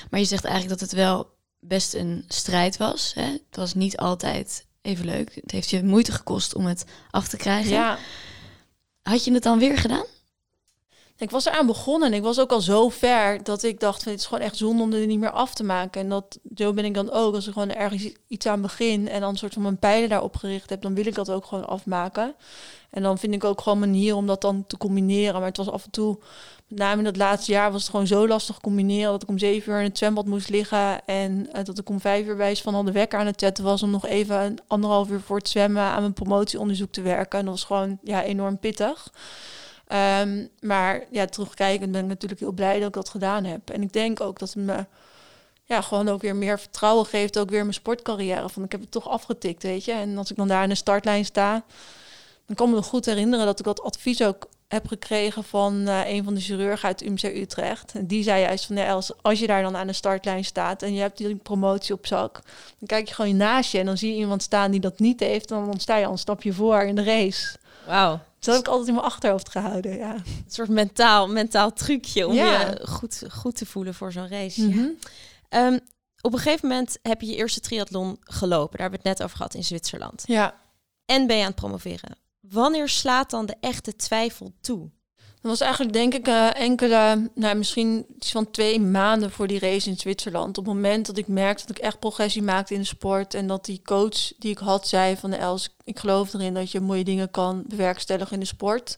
Maar 0.09 0.19
je 0.19 0.25
zegt 0.25 0.45
eigenlijk 0.45 0.79
dat 0.79 0.89
het 0.89 0.99
wel 0.99 1.29
best 1.59 1.93
een 1.93 2.25
strijd 2.27 2.77
was. 2.77 3.13
Hè? 3.13 3.25
Het 3.25 3.55
was 3.55 3.73
niet 3.73 3.97
altijd 3.97 4.65
even 4.81 5.05
leuk. 5.05 5.35
Het 5.35 5.51
heeft 5.51 5.69
je 5.69 5.83
moeite 5.83 6.11
gekost 6.11 6.55
om 6.55 6.65
het 6.65 6.85
af 7.09 7.27
te 7.27 7.37
krijgen. 7.37 7.71
Ja. 7.71 7.97
Had 9.01 9.25
je 9.25 9.33
het 9.33 9.43
dan 9.43 9.59
weer 9.59 9.77
gedaan? 9.77 10.05
Ik 11.21 11.31
was 11.31 11.45
eraan 11.45 11.65
begonnen 11.65 12.07
en 12.07 12.13
ik 12.13 12.23
was 12.23 12.39
ook 12.39 12.51
al 12.51 12.61
zo 12.61 12.89
ver 12.89 13.43
dat 13.43 13.63
ik 13.63 13.79
dacht, 13.79 14.03
van, 14.03 14.11
het 14.11 14.21
is 14.21 14.27
gewoon 14.27 14.43
echt 14.43 14.57
zonde 14.57 14.83
om 14.83 14.93
er 14.93 15.05
niet 15.05 15.19
meer 15.19 15.31
af 15.31 15.53
te 15.53 15.63
maken. 15.63 16.01
En 16.01 16.09
dat, 16.09 16.39
zo 16.55 16.73
ben 16.73 16.85
ik 16.85 16.93
dan 16.93 17.11
ook. 17.11 17.35
Als 17.35 17.47
ik 17.47 17.53
gewoon 17.53 17.71
ergens 17.71 18.09
iets 18.27 18.45
aan 18.45 18.61
begin 18.61 19.07
en 19.07 19.21
dan 19.21 19.29
een 19.29 19.37
soort 19.37 19.53
van 19.53 19.61
mijn 19.61 19.79
pijlen 19.79 20.09
daarop 20.09 20.35
gericht 20.35 20.69
heb, 20.69 20.81
dan 20.81 20.95
wil 20.95 21.05
ik 21.05 21.15
dat 21.15 21.31
ook 21.31 21.45
gewoon 21.45 21.67
afmaken. 21.67 22.35
En 22.89 23.03
dan 23.03 23.17
vind 23.17 23.33
ik 23.33 23.43
ook 23.43 23.61
gewoon 23.61 23.79
manier 23.79 24.15
om 24.15 24.27
dat 24.27 24.41
dan 24.41 24.63
te 24.67 24.77
combineren. 24.77 25.33
Maar 25.33 25.47
het 25.47 25.57
was 25.57 25.69
af 25.69 25.83
en 25.83 25.91
toe, 25.91 26.17
met 26.67 26.79
name 26.79 26.97
in 26.97 27.03
dat 27.03 27.17
laatste 27.17 27.51
jaar, 27.51 27.71
was 27.71 27.81
het 27.81 27.91
gewoon 27.91 28.07
zo 28.07 28.27
lastig 28.27 28.59
combineren 28.59 29.11
dat 29.11 29.23
ik 29.23 29.29
om 29.29 29.37
zeven 29.37 29.73
uur 29.73 29.79
in 29.79 29.85
het 29.85 29.97
zwembad 29.97 30.25
moest 30.25 30.49
liggen. 30.49 31.05
En 31.05 31.49
uh, 31.55 31.63
dat 31.63 31.77
ik 31.77 31.89
om 31.89 31.99
vijf 31.99 32.25
uur 32.25 32.35
bij 32.35 32.55
van 32.55 32.75
al 32.75 32.83
de 32.83 32.91
wekker 32.91 33.19
aan 33.19 33.25
het 33.25 33.39
zetten 33.39 33.63
was 33.63 33.83
om 33.83 33.89
nog 33.89 34.05
even 34.05 34.39
een 34.39 34.59
anderhalf 34.67 35.09
uur 35.09 35.21
voor 35.21 35.37
het 35.37 35.49
zwemmen 35.49 35.83
aan 35.83 36.01
mijn 36.01 36.13
promotieonderzoek 36.13 36.91
te 36.91 37.01
werken. 37.01 37.39
En 37.39 37.45
dat 37.45 37.53
was 37.53 37.63
gewoon 37.63 37.99
ja, 38.03 38.23
enorm 38.23 38.59
pittig. 38.59 39.11
Ehm, 39.91 40.45
maar 40.59 41.03
ja, 41.09 41.25
terugkijkend 41.25 41.91
ben 41.91 42.01
ik 42.01 42.07
natuurlijk 42.07 42.39
heel 42.41 42.51
blij 42.51 42.79
dat 42.79 42.87
ik 42.87 42.93
dat 42.93 43.09
gedaan 43.09 43.43
heb. 43.43 43.69
En 43.69 43.81
ik 43.81 43.93
denk 43.93 44.21
ook 44.21 44.39
dat 44.39 44.53
het 44.53 44.63
me 44.65 44.85
ja, 45.63 45.81
gewoon 45.81 46.09
ook 46.09 46.21
weer 46.21 46.35
meer 46.35 46.59
vertrouwen 46.59 47.05
geeft. 47.05 47.39
Ook 47.39 47.49
weer 47.49 47.61
mijn 47.61 47.73
sportcarrière. 47.73 48.49
Van 48.49 48.63
ik 48.63 48.71
heb 48.71 48.81
het 48.81 48.91
toch 48.91 49.09
afgetikt, 49.09 49.63
weet 49.63 49.85
je. 49.85 49.91
En 49.91 50.17
als 50.17 50.31
ik 50.31 50.37
dan 50.37 50.47
daar 50.47 50.63
in 50.63 50.69
de 50.69 50.75
startlijn 50.75 51.25
sta, 51.25 51.63
dan 52.45 52.55
kan 52.55 52.69
ik 52.69 52.75
me 52.75 52.81
goed 52.81 53.05
herinneren 53.05 53.45
dat 53.45 53.59
ik 53.59 53.65
dat 53.65 53.81
advies 53.81 54.23
ook 54.23 54.47
heb 54.67 54.87
gekregen 54.87 55.43
van 55.43 55.81
uh, 55.81 56.07
een 56.07 56.23
van 56.23 56.33
de 56.33 56.39
chirurgen 56.41 56.87
uit 56.87 57.01
UMC 57.01 57.23
Utrecht. 57.23 57.91
En 57.95 58.07
die 58.07 58.23
zei 58.23 58.41
juist 58.41 58.65
van, 58.65 58.75
ja, 58.75 58.93
als, 58.93 59.11
als 59.21 59.39
je 59.39 59.47
daar 59.47 59.61
dan 59.61 59.75
aan 59.75 59.87
de 59.87 59.93
startlijn 59.93 60.45
staat 60.45 60.83
en 60.83 60.93
je 60.93 61.01
hebt 61.01 61.17
die 61.17 61.35
promotie 61.35 61.93
op 61.93 62.07
zak, 62.07 62.33
dan 62.79 62.87
kijk 62.87 63.07
je 63.07 63.13
gewoon 63.13 63.37
naast 63.37 63.71
je 63.71 63.79
en 63.79 63.85
dan 63.85 63.97
zie 63.97 64.13
je 64.13 64.19
iemand 64.19 64.43
staan 64.43 64.71
die 64.71 64.79
dat 64.79 64.99
niet 64.99 65.19
heeft, 65.19 65.47
dan 65.47 65.79
sta 65.79 65.97
je 65.97 66.05
al 66.05 66.11
een 66.11 66.17
stapje 66.17 66.53
voor 66.53 66.81
in 66.81 66.95
de 66.95 67.03
race. 67.03 67.57
Wauw. 67.87 68.19
Dat 68.45 68.55
heb 68.55 68.63
ik 68.63 68.69
altijd 68.69 68.87
in 68.87 68.93
mijn 68.93 69.05
achterhoofd 69.05 69.49
gehouden, 69.49 69.97
ja. 69.97 70.13
Een 70.13 70.23
soort 70.47 70.69
mentaal, 70.69 71.27
mentaal 71.27 71.73
trucje 71.73 72.27
om 72.27 72.33
je 72.33 72.79
goed, 72.87 73.23
goed 73.31 73.55
te 73.55 73.65
voelen 73.65 73.93
voor 73.93 74.11
zo'n 74.11 74.27
race. 74.27 74.61
ja. 74.61 74.75
Mhm. 74.75 74.89
Ehm, 75.49 75.79
op 76.21 76.33
een 76.33 76.39
gegeven 76.39 76.67
moment 76.67 76.97
heb 77.01 77.21
je 77.21 77.27
je 77.27 77.35
eerste 77.35 77.59
triathlon 77.59 78.17
gelopen. 78.21 78.77
Daar 78.77 78.81
hebben 78.89 78.99
we 79.01 79.09
het 79.09 79.17
net 79.17 79.23
over 79.23 79.37
gehad 79.37 79.53
in 79.53 79.63
Zwitserland. 79.63 80.23
Ja. 80.25 80.59
En 81.05 81.27
ben 81.27 81.35
je 81.35 81.41
aan 81.41 81.47
het 81.47 81.59
promoveren. 81.59 82.17
Wanneer 82.39 82.89
slaat 82.89 83.29
dan 83.29 83.45
de 83.45 83.55
echte 83.59 83.95
twijfel 83.95 84.53
toe? 84.61 84.89
Dat 85.41 85.51
was 85.51 85.61
eigenlijk 85.61 85.93
denk 85.93 86.13
ik 86.13 86.27
uh, 86.27 86.55
enkele, 86.55 87.29
nou 87.35 87.55
misschien 87.55 88.05
iets 88.15 88.31
van 88.31 88.51
twee 88.51 88.79
maanden 88.79 89.31
voor 89.31 89.47
die 89.47 89.59
race 89.59 89.89
in 89.89 89.97
Zwitserland. 89.97 90.57
Op 90.57 90.65
het 90.65 90.73
moment 90.73 91.05
dat 91.05 91.17
ik 91.17 91.27
merkte 91.27 91.67
dat 91.67 91.77
ik 91.77 91.83
echt 91.83 91.99
progressie 91.99 92.41
maakte 92.41 92.73
in 92.73 92.79
de 92.79 92.85
sport. 92.85 93.33
En 93.33 93.47
dat 93.47 93.65
die 93.65 93.81
coach 93.83 94.33
die 94.37 94.51
ik 94.51 94.57
had 94.57 94.87
zei 94.87 95.17
van 95.17 95.33
Els, 95.33 95.69
ik 95.83 95.99
geloof 95.99 96.33
erin 96.33 96.53
dat 96.53 96.71
je 96.71 96.79
mooie 96.79 97.03
dingen 97.03 97.31
kan 97.31 97.63
bewerkstelligen 97.67 98.33
in 98.33 98.39
de 98.39 98.45
sport. 98.45 98.97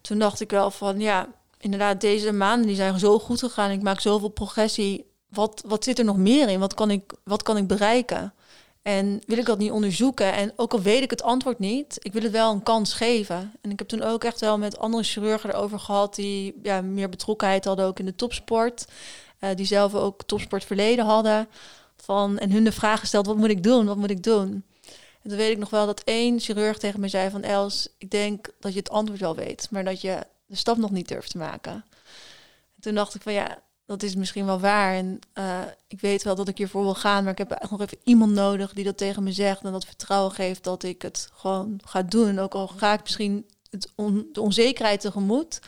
Toen 0.00 0.18
dacht 0.18 0.40
ik 0.40 0.50
wel 0.50 0.70
van 0.70 1.00
ja, 1.00 1.28
inderdaad 1.58 2.00
deze 2.00 2.32
maanden 2.32 2.66
die 2.66 2.76
zijn 2.76 2.98
zo 2.98 3.18
goed 3.18 3.38
gegaan. 3.38 3.70
Ik 3.70 3.82
maak 3.82 4.00
zoveel 4.00 4.28
progressie. 4.28 5.04
Wat, 5.28 5.62
wat 5.66 5.84
zit 5.84 5.98
er 5.98 6.04
nog 6.04 6.16
meer 6.16 6.48
in? 6.48 6.60
Wat 6.60 6.74
kan 6.74 6.90
ik, 6.90 7.12
wat 7.24 7.42
kan 7.42 7.56
ik 7.56 7.66
bereiken? 7.66 8.32
En 8.88 9.20
wil 9.26 9.38
ik 9.38 9.44
dat 9.44 9.58
niet 9.58 9.70
onderzoeken? 9.70 10.32
En 10.32 10.52
ook 10.56 10.72
al 10.72 10.82
weet 10.82 11.02
ik 11.02 11.10
het 11.10 11.22
antwoord 11.22 11.58
niet, 11.58 11.96
ik 11.98 12.12
wil 12.12 12.22
het 12.22 12.32
wel 12.32 12.52
een 12.52 12.62
kans 12.62 12.92
geven. 12.92 13.52
En 13.60 13.70
ik 13.70 13.78
heb 13.78 13.88
toen 13.88 14.02
ook 14.02 14.24
echt 14.24 14.40
wel 14.40 14.58
met 14.58 14.78
andere 14.78 15.02
chirurgen 15.02 15.50
erover 15.50 15.78
gehad 15.78 16.14
die 16.14 16.54
ja, 16.62 16.80
meer 16.80 17.08
betrokkenheid 17.08 17.64
hadden 17.64 17.86
ook 17.86 17.98
in 17.98 18.04
de 18.04 18.14
topsport. 18.14 18.84
Uh, 19.40 19.50
die 19.54 19.66
zelf 19.66 19.94
ook 19.94 20.22
topsport 20.22 20.64
verleden 20.64 21.04
hadden. 21.04 21.48
Van, 21.96 22.38
en 22.38 22.52
hun 22.52 22.64
de 22.64 22.72
vraag 22.72 23.00
gesteld, 23.00 23.26
wat 23.26 23.36
moet 23.36 23.50
ik 23.50 23.62
doen? 23.62 23.86
Wat 23.86 23.96
moet 23.96 24.10
ik 24.10 24.22
doen? 24.22 24.64
En 25.22 25.28
toen 25.28 25.36
weet 25.36 25.52
ik 25.52 25.58
nog 25.58 25.70
wel 25.70 25.86
dat 25.86 26.02
één 26.04 26.40
chirurg 26.40 26.78
tegen 26.78 27.00
me 27.00 27.08
zei 27.08 27.30
van 27.30 27.42
Els, 27.42 27.88
ik 27.98 28.10
denk 28.10 28.48
dat 28.60 28.72
je 28.72 28.78
het 28.78 28.90
antwoord 28.90 29.20
wel 29.20 29.34
weet, 29.34 29.68
maar 29.70 29.84
dat 29.84 30.00
je 30.00 30.26
de 30.46 30.56
stap 30.56 30.76
nog 30.76 30.90
niet 30.90 31.08
durft 31.08 31.30
te 31.30 31.38
maken. 31.38 31.72
En 31.72 32.80
toen 32.80 32.94
dacht 32.94 33.14
ik 33.14 33.22
van 33.22 33.32
ja, 33.32 33.58
dat 33.88 34.02
is 34.02 34.14
misschien 34.14 34.46
wel 34.46 34.60
waar. 34.60 34.94
En 34.94 35.18
uh, 35.34 35.60
ik 35.86 36.00
weet 36.00 36.22
wel 36.22 36.34
dat 36.34 36.48
ik 36.48 36.58
hiervoor 36.58 36.82
wil 36.82 36.94
gaan, 36.94 37.22
maar 37.24 37.32
ik 37.32 37.38
heb 37.38 37.66
nog 37.70 37.80
even 37.80 37.98
iemand 38.04 38.32
nodig 38.32 38.72
die 38.72 38.84
dat 38.84 38.96
tegen 38.96 39.22
me 39.22 39.32
zegt 39.32 39.64
en 39.64 39.72
dat 39.72 39.84
vertrouwen 39.84 40.32
geeft 40.32 40.64
dat 40.64 40.82
ik 40.82 41.02
het 41.02 41.30
gewoon 41.32 41.80
ga 41.84 42.02
doen. 42.02 42.28
En 42.28 42.38
ook 42.38 42.54
al 42.54 42.66
ga 42.66 42.92
ik 42.92 43.02
misschien 43.02 43.46
het 43.70 43.92
de 44.32 44.40
onzekerheid 44.40 45.00
tegemoet, 45.00 45.60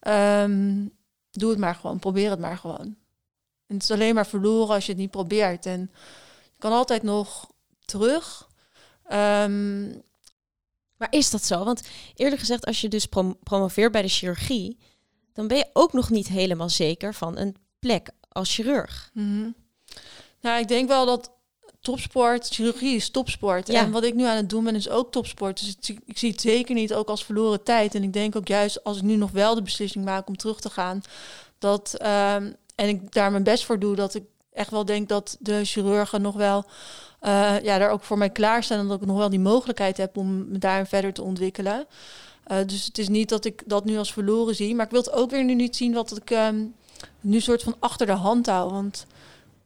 um, 0.00 0.92
doe 1.30 1.50
het 1.50 1.58
maar 1.58 1.74
gewoon, 1.74 1.98
probeer 1.98 2.30
het 2.30 2.38
maar 2.38 2.58
gewoon. 2.58 2.96
En 3.66 3.74
het 3.74 3.82
is 3.82 3.90
alleen 3.90 4.14
maar 4.14 4.26
verloren 4.26 4.74
als 4.74 4.86
je 4.86 4.92
het 4.92 5.00
niet 5.00 5.10
probeert. 5.10 5.66
En 5.66 5.80
je 6.42 6.58
kan 6.58 6.72
altijd 6.72 7.02
nog 7.02 7.50
terug. 7.84 8.48
Um, 9.12 10.02
maar 10.96 11.08
is 11.10 11.30
dat 11.30 11.44
zo? 11.44 11.64
Want 11.64 11.88
eerlijk 12.14 12.40
gezegd, 12.40 12.66
als 12.66 12.80
je 12.80 12.88
dus 12.88 13.06
prom 13.06 13.38
promoveert 13.42 13.92
bij 13.92 14.02
de 14.02 14.08
chirurgie, 14.08 14.78
dan 15.36 15.46
ben 15.46 15.56
je 15.56 15.66
ook 15.72 15.92
nog 15.92 16.10
niet 16.10 16.28
helemaal 16.28 16.68
zeker 16.68 17.14
van 17.14 17.36
een 17.36 17.56
plek 17.78 18.10
als 18.28 18.54
chirurg. 18.54 19.10
Mm 19.12 19.54
Nou, 20.40 20.60
ik 20.60 20.68
denk 20.68 20.88
wel 20.88 21.06
dat 21.06 21.30
topsport, 21.80 22.48
chirurgie 22.48 22.96
is 22.96 23.10
topsport. 23.10 23.68
Ja. 23.68 23.80
En 23.80 23.90
wat 23.90 24.04
ik 24.04 24.14
nu 24.14 24.24
aan 24.24 24.36
het 24.36 24.50
doen 24.50 24.64
ben, 24.64 24.74
is 24.74 24.88
ook 24.88 25.12
topsport. 25.12 25.60
Dus 25.60 25.96
ik 26.04 26.18
zie 26.18 26.30
het 26.30 26.40
zeker 26.40 26.74
niet 26.74 26.94
ook 26.94 27.08
als 27.08 27.24
verloren 27.24 27.62
tijd. 27.62 27.94
En 27.94 28.02
ik 28.02 28.12
denk 28.12 28.36
ook 28.36 28.48
juist 28.48 28.84
als 28.84 28.96
ik 28.96 29.02
nu 29.02 29.16
nog 29.16 29.30
wel 29.30 29.54
de 29.54 29.62
beslissing 29.62 30.04
maak 30.04 30.28
om 30.28 30.36
terug 30.36 30.60
te 30.60 30.70
gaan, 30.70 31.00
dat 31.58 31.92
um, 32.02 32.56
en 32.74 32.88
ik 32.88 33.12
daar 33.12 33.30
mijn 33.30 33.42
best 33.42 33.64
voor 33.64 33.78
doe, 33.78 33.94
dat 33.94 34.14
ik 34.14 34.24
echt 34.52 34.70
wel 34.70 34.84
denk 34.84 35.08
dat 35.08 35.36
de 35.40 35.64
chirurgen 35.64 36.22
nog 36.22 36.34
wel 36.34 36.64
uh, 37.22 37.60
ja, 37.62 37.78
daar 37.78 37.90
ook 37.90 38.02
voor 38.02 38.18
mij 38.18 38.30
klaarstaan 38.30 38.78
en 38.78 38.88
dat 38.88 39.00
ik 39.00 39.06
nog 39.06 39.16
wel 39.16 39.30
die 39.30 39.40
mogelijkheid 39.40 39.96
heb 39.96 40.16
om 40.16 40.48
me 40.48 40.58
daarin 40.58 40.86
verder 40.86 41.12
te 41.12 41.22
ontwikkelen. 41.22 41.86
Uh, 42.52 42.58
dus 42.66 42.84
het 42.84 42.98
is 42.98 43.08
niet 43.08 43.28
dat 43.28 43.44
ik 43.44 43.62
dat 43.66 43.84
nu 43.84 43.98
als 43.98 44.12
verloren 44.12 44.54
zie. 44.54 44.74
Maar 44.74 44.84
ik 44.84 44.90
wil 44.90 45.00
het 45.00 45.12
ook 45.12 45.30
weer 45.30 45.44
nu 45.44 45.54
niet 45.54 45.76
zien 45.76 45.92
wat 45.92 46.16
ik 46.16 46.30
um, 46.30 46.74
nu 47.20 47.40
soort 47.40 47.62
van 47.62 47.76
achter 47.78 48.06
de 48.06 48.12
hand 48.12 48.46
hou. 48.46 48.70
Want 48.72 49.06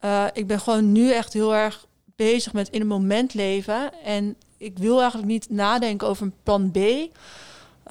uh, 0.01 0.25
ik 0.33 0.47
ben 0.47 0.59
gewoon 0.59 0.91
nu 0.91 1.11
echt 1.11 1.33
heel 1.33 1.55
erg 1.55 1.87
bezig 2.15 2.53
met 2.53 2.69
in 2.69 2.79
het 2.79 2.89
moment 2.89 3.33
leven. 3.33 4.03
En 4.03 4.35
ik 4.57 4.77
wil 4.77 4.99
eigenlijk 4.99 5.31
niet 5.31 5.49
nadenken 5.49 6.07
over 6.07 6.25
een 6.25 6.33
plan 6.43 6.71
B. 6.71 6.77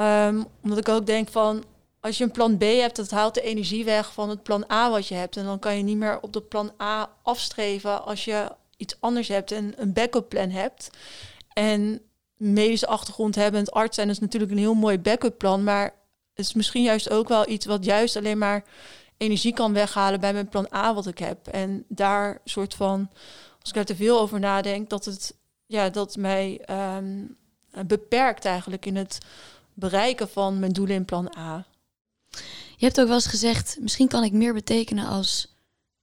Um, 0.01 0.47
omdat 0.63 0.79
ik 0.79 0.89
ook 0.89 1.07
denk 1.07 1.29
van 1.29 1.65
als 2.01 2.19
je 2.19 2.25
een 2.25 2.31
plan 2.31 2.57
B 2.57 2.63
hebt, 2.63 2.97
dat 2.97 3.11
haalt 3.11 3.35
de 3.35 3.43
energie 3.43 3.85
weg 3.85 4.13
van 4.13 4.29
het 4.29 4.43
plan 4.43 4.65
A 4.71 4.91
wat 4.91 5.07
je 5.07 5.15
hebt. 5.15 5.37
En 5.37 5.45
dan 5.45 5.59
kan 5.59 5.77
je 5.77 5.83
niet 5.83 5.97
meer 5.97 6.21
op 6.21 6.33
dat 6.33 6.49
plan 6.49 6.73
A 6.83 7.11
afstreven 7.23 8.05
als 8.05 8.25
je 8.25 8.53
iets 8.77 8.97
anders 9.01 9.29
hebt 9.29 9.53
en 9.53 9.75
een 9.77 9.93
backup 9.93 10.29
plan 10.29 10.51
hebt. 10.51 10.91
En 11.53 12.01
medische 12.41 12.87
achtergrond 12.87 13.35
hebben, 13.35 13.69
arts 13.69 13.95
zijn, 13.95 14.09
is 14.09 14.19
natuurlijk 14.19 14.53
een 14.53 14.59
heel 14.59 14.75
mooi 14.75 14.99
backup 14.99 15.39
plan. 15.39 15.65
Maar 15.65 15.85
het 16.35 16.47
is 16.47 16.55
misschien 16.55 16.83
juist 16.83 17.11
ook 17.11 17.29
wel 17.29 17.49
iets 17.49 17.67
wat 17.67 17.85
juist 17.85 18.17
alleen 18.17 18.39
maar 18.39 18.65
energie 19.17 19.53
kan 19.53 19.73
weghalen 19.73 20.21
bij 20.21 20.33
mijn 20.33 20.49
plan 20.49 20.69
A 20.75 20.95
wat 20.95 21.07
ik 21.07 21.19
heb. 21.19 21.47
En 21.47 21.85
daar 21.89 22.41
soort 22.45 22.75
van, 22.75 23.11
als 23.61 23.71
ik 23.71 23.77
er 23.77 23.85
te 23.85 23.97
veel 23.97 24.21
over 24.21 24.41
nadenk, 24.41 24.91
dat 24.91 25.05
het 25.05 25.35
ja, 25.67 25.89
dat 25.89 26.17
mij 26.17 26.61
um, 26.97 27.37
beperkt 27.87 28.45
eigenlijk 28.45 28.87
in 28.87 28.97
het 28.97 29.19
bereiken 29.75 30.29
van 30.29 30.59
mijn 30.59 30.73
doelen 30.73 30.97
in 30.97 31.05
plan 31.05 31.37
A. 31.39 31.67
Je 32.77 32.87
hebt 32.87 33.01
ook 33.01 33.07
wel 33.07 33.15
eens 33.15 33.27
gezegd, 33.27 33.77
misschien 33.81 34.09
kan 34.09 34.25
ik 34.25 34.33
meer 34.33 34.55
betekenen 34.55 35.07
als 35.07 35.55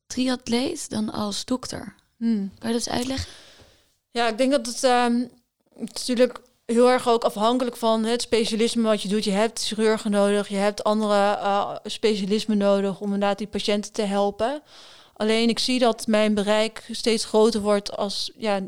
triatleet 0.07 0.89
dan 0.89 1.11
als 1.11 1.45
dokter. 1.45 1.95
Hmm. 2.17 2.51
Kan 2.59 2.69
je 2.69 2.77
dat 2.77 2.87
eens 2.87 2.89
uitleggen? 2.89 3.31
Ja, 4.11 4.27
ik 4.27 4.37
denk 4.37 4.51
dat 4.51 4.65
het 4.65 4.83
um, 4.83 5.29
natuurlijk 5.79 6.39
heel 6.65 6.89
erg 6.89 7.09
ook 7.09 7.23
afhankelijk 7.23 7.77
van 7.77 8.03
het 8.03 8.21
specialisme 8.21 8.81
wat 8.81 9.01
je 9.01 9.07
doet. 9.07 9.23
Je 9.23 9.31
hebt 9.31 9.63
chirurgen 9.63 10.11
nodig, 10.11 10.47
je 10.47 10.55
hebt 10.55 10.83
andere 10.83 11.13
uh, 11.13 11.75
specialismen 11.83 12.57
nodig 12.57 12.99
om 12.99 13.13
inderdaad 13.13 13.37
die 13.37 13.47
patiënten 13.47 13.91
te 13.91 14.01
helpen. 14.01 14.61
Alleen 15.13 15.49
ik 15.49 15.59
zie 15.59 15.79
dat 15.79 16.07
mijn 16.07 16.33
bereik 16.33 16.87
steeds 16.91 17.25
groter 17.25 17.61
wordt 17.61 17.97
als, 17.97 18.31
ja, 18.37 18.61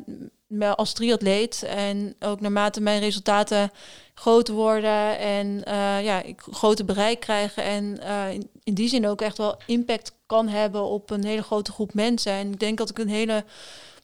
als 0.76 0.94
triatleet. 0.94 1.64
En 1.64 2.16
ook 2.20 2.42
naarmate 2.42 2.82
mijn 2.82 3.00
resultaten 3.00 3.72
groter 4.14 4.54
worden 4.54 5.18
en 5.18 5.48
uh, 5.48 6.04
ja, 6.04 6.22
ik 6.22 6.42
groter 6.52 6.86
bereik 6.86 7.20
krijgen. 7.20 7.64
En 7.64 8.00
in, 8.32 8.50
in, 8.64 8.74
die 8.74 8.90
zin 8.90 9.08
ook 9.08 9.22
echt 9.22 9.38
wel 9.38 9.58
impact 9.66 10.12
kan 10.26 10.48
hebben 10.48 10.84
op 10.84 11.10
een 11.10 11.26
hele 11.26 11.44
grote 11.44 11.72
groep 11.72 11.94
mensen. 11.94 12.32
En 12.32 12.52
ik 12.52 12.60
denk 12.60 12.78
dat 12.78 12.90
ik 12.90 12.98
een 12.98 13.10
hele 13.10 13.44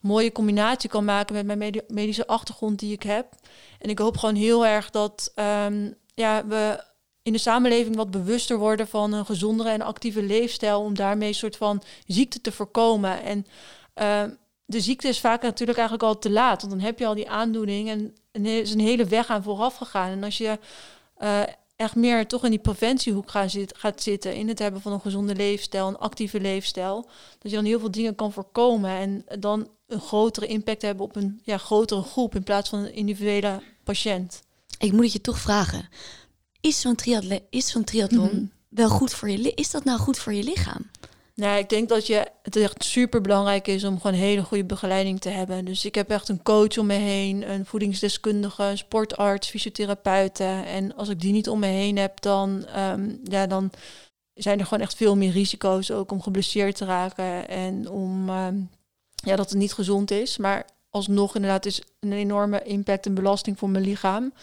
mooie 0.06 0.32
combinatie 0.32 0.90
kan 0.90 1.06
maken 1.06 1.46
met 1.46 1.58
mijn 1.58 1.84
medische 1.88 2.28
achtergrond 2.28 2.80
die 2.80 2.94
ik 2.94 3.04
heb. 3.04 3.28
En 3.80 3.90
ik 3.90 4.00
hoop 4.00 4.18
gewoon 4.18 4.36
heel 4.36 4.66
erg 4.66 4.90
dat 4.90 5.32
um, 5.36 5.96
ja, 6.14 6.46
we 6.46 6.84
in 7.22 7.34
de 7.34 7.38
samenleving 7.38 7.96
wat 7.96 8.12
bewuster 8.12 8.58
worden 8.58 8.88
van 8.88 9.14
een 9.14 9.26
gezondere 9.26 9.70
en 9.70 9.82
actieve 9.82 10.24
leefstijl. 10.24 10.82
Om 10.82 10.96
daarmee 10.96 11.28
een 11.28 11.34
soort 11.34 11.58
van 11.58 11.84
ziekte 12.08 12.42
te 12.42 12.52
voorkomen. 12.52 13.24
En 13.24 13.46
uh, 13.96 14.24
de 14.66 14.80
ziekte 14.80 15.08
is 15.08 15.20
vaak 15.20 15.42
natuurlijk 15.42 15.78
eigenlijk 15.78 16.08
al 16.08 16.20
te 16.20 16.32
laat. 16.32 16.62
Want 16.62 16.74
dan 16.74 16.82
heb 16.82 17.00
je 17.00 17.06
al 17.06 17.16
die 17.16 17.30
aandoening 17.30 17.90
en 18.32 18.46
is 18.46 18.74
een 18.74 18.80
hele 18.80 19.06
weg 19.06 19.30
aan 19.30 19.44
vooraf 19.44 19.76
gegaan. 19.76 20.12
En 20.12 20.24
als 20.24 20.38
je 20.38 20.60
uh, 21.18 21.42
echt 21.76 21.96
meer 21.96 22.28
toch 22.28 22.44
in 22.44 22.50
die 22.50 22.60
preventiehoek 22.60 23.30
gaat, 23.30 23.56
gaat 23.68 24.02
zitten, 24.02 24.36
in 24.36 24.48
het 24.48 24.60
hebben 24.60 24.82
van 24.82 24.92
een 24.92 25.02
gezonde 25.02 25.36
leefstijl, 25.36 25.88
een 25.88 25.98
actieve 25.98 26.40
leefstijl, 26.40 27.10
dat 27.40 27.52
je 27.52 27.58
dan 27.58 27.66
heel 27.66 27.80
veel 27.80 27.92
dingen 27.92 28.16
kan 28.16 28.32
voorkomen 28.32 28.90
en 28.90 29.26
dan 29.40 29.70
een 29.88 30.02
grotere 30.02 30.48
impact 30.48 30.82
hebben 30.82 31.06
op 31.06 31.16
een 31.16 31.42
ja, 31.44 31.58
grotere 31.58 32.02
groep 32.02 32.36
in 32.36 32.44
plaats 32.44 32.70
van 32.70 32.80
een 32.80 32.94
individuele 32.94 33.62
patiënt. 33.84 34.42
Ik 34.78 34.92
moet 34.92 35.04
het 35.04 35.14
je 35.14 35.22
toch 35.22 35.40
vragen. 35.40 35.90
Is 36.62 36.82
zo'n 36.82 36.96
triathlon, 36.96 37.40
is 37.50 37.68
zo'n 37.68 37.84
triathlon 37.84 38.26
mhm. 38.26 38.46
wel 38.70 38.90
goed 38.90 39.14
voor 39.14 39.30
je 39.30 39.54
Is 39.54 39.72
dat 39.72 39.84
nou 39.84 40.00
goed 40.00 40.20
voor 40.20 40.34
je 40.34 40.44
lichaam? 40.44 40.90
Nou, 41.36 41.58
ik 41.58 41.70
denk 41.70 41.90
dat 41.90 42.08
je, 42.08 42.28
het 42.44 42.56
echt 42.56 42.84
super 42.84 43.22
belangrijk 43.22 43.68
is 43.68 43.84
om 43.84 44.02
gewoon 44.02 44.18
hele 44.18 44.44
goede 44.44 44.66
begeleiding 44.66 45.20
te 45.20 45.30
hebben. 45.30 45.66
Dus 45.66 45.86
ik 45.86 45.96
heb 45.96 46.10
echt 46.10 46.30
een 46.30 46.44
coach 46.44 46.78
om 46.78 46.86
me 46.86 46.94
heen, 46.94 47.50
een 47.50 47.66
voedingsdeskundige, 47.66 48.64
een 48.64 48.78
sportarts, 48.78 49.50
fysiotherapeuten. 49.50 50.66
En 50.66 50.96
als 50.96 51.10
ik 51.10 51.22
die 51.22 51.32
niet 51.32 51.50
om 51.50 51.60
me 51.60 51.68
heen 51.68 51.98
heb, 51.98 52.22
dan, 52.22 52.66
um, 52.78 53.20
ja, 53.24 53.48
dan 53.48 53.72
zijn 54.34 54.60
er 54.60 54.66
gewoon 54.66 54.84
echt 54.84 54.96
veel 54.96 55.16
meer 55.16 55.32
risico's 55.32 55.92
ook 55.92 56.12
om 56.12 56.22
geblesseerd 56.22 56.76
te 56.76 56.86
raken 56.86 57.48
en 57.48 57.90
om 57.90 58.30
um, 58.30 58.70
ja, 59.26 59.36
dat 59.36 59.50
het 59.50 59.58
niet 59.58 59.74
gezond 59.74 60.12
is. 60.12 60.38
Maar 60.38 60.66
alsnog 60.90 61.36
inderdaad 61.36 61.66
is 61.66 61.82
een 62.00 62.14
enorme 62.14 62.64
impact 62.64 63.06
en 63.06 63.14
belasting 63.14 63.60
voor 63.60 63.70
mijn 63.70 63.84
lichaam. 63.84 64.34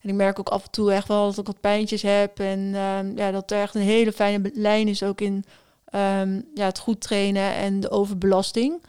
En 0.00 0.08
ik 0.08 0.14
merk 0.14 0.38
ook 0.38 0.48
af 0.48 0.64
en 0.64 0.70
toe 0.70 0.92
echt 0.92 1.08
wel 1.08 1.26
dat 1.26 1.38
ik 1.38 1.46
wat 1.46 1.60
pijntjes 1.60 2.02
heb. 2.02 2.38
En 2.38 2.74
ehm, 2.74 3.16
ja, 3.16 3.30
dat 3.30 3.50
er 3.50 3.60
echt 3.60 3.74
een 3.74 3.80
hele 3.80 4.12
fijne 4.12 4.50
lijn 4.54 4.88
is 4.88 5.02
ook 5.02 5.20
in 5.20 5.44
ehm, 5.84 6.40
ja, 6.54 6.64
het 6.64 6.78
goed 6.78 7.00
trainen 7.00 7.54
en 7.54 7.80
de 7.80 7.90
overbelasting. 7.90 8.82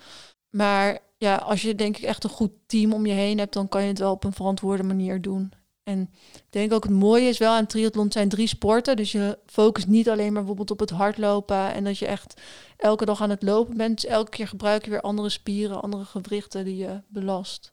Maar 0.50 1.00
ja, 1.18 1.36
als 1.36 1.62
je 1.62 1.76
denk 1.76 1.98
ik 1.98 2.04
echt 2.04 2.24
een 2.24 2.30
goed 2.30 2.52
team 2.66 2.94
om 2.94 3.06
je 3.06 3.14
heen 3.14 3.38
hebt, 3.38 3.54
dan 3.54 3.70
kan 3.70 3.82
je 3.82 3.88
het 3.88 4.00
wel 4.00 4.12
op 4.12 4.24
een 4.24 4.34
verantwoorde 4.34 4.84
manier 4.84 5.22
doen. 5.22 5.52
En 5.84 6.10
ik 6.34 6.44
denk 6.50 6.74
ook 6.74 6.84
het 6.84 6.94
mooie 6.94 7.28
is 7.28 7.38
wel 7.38 7.54
aan 7.54 7.66
triathlon 7.66 8.12
zijn 8.12 8.30
drie 8.30 8.48
sporten. 8.48 8.96
Dus 8.96 9.12
je 9.12 9.38
focust 9.46 9.88
niet 9.88 10.10
alleen 10.10 10.34
maar 10.34 10.42
bijvoorbeeld 10.42 10.72
op 10.72 10.80
het 10.80 10.90
hardlopen 10.90 11.74
en 11.74 11.84
dat 11.84 11.98
je 11.98 12.06
echt 12.06 12.42
elke 12.78 13.06
dag 13.06 13.22
aan 13.22 13.30
het 13.30 13.44
lopen 13.44 13.78
bent. 13.78 14.02
Dus 14.02 14.10
elke 14.10 14.30
keer 14.30 14.48
gebruik 14.48 14.84
je 14.84 14.90
weer 14.90 15.02
andere 15.02 15.30
spieren, 15.30 15.82
andere 15.82 16.06
gewrichten 16.06 16.66
die 16.66 16.78
je 16.78 17.02
belast. 17.08 17.72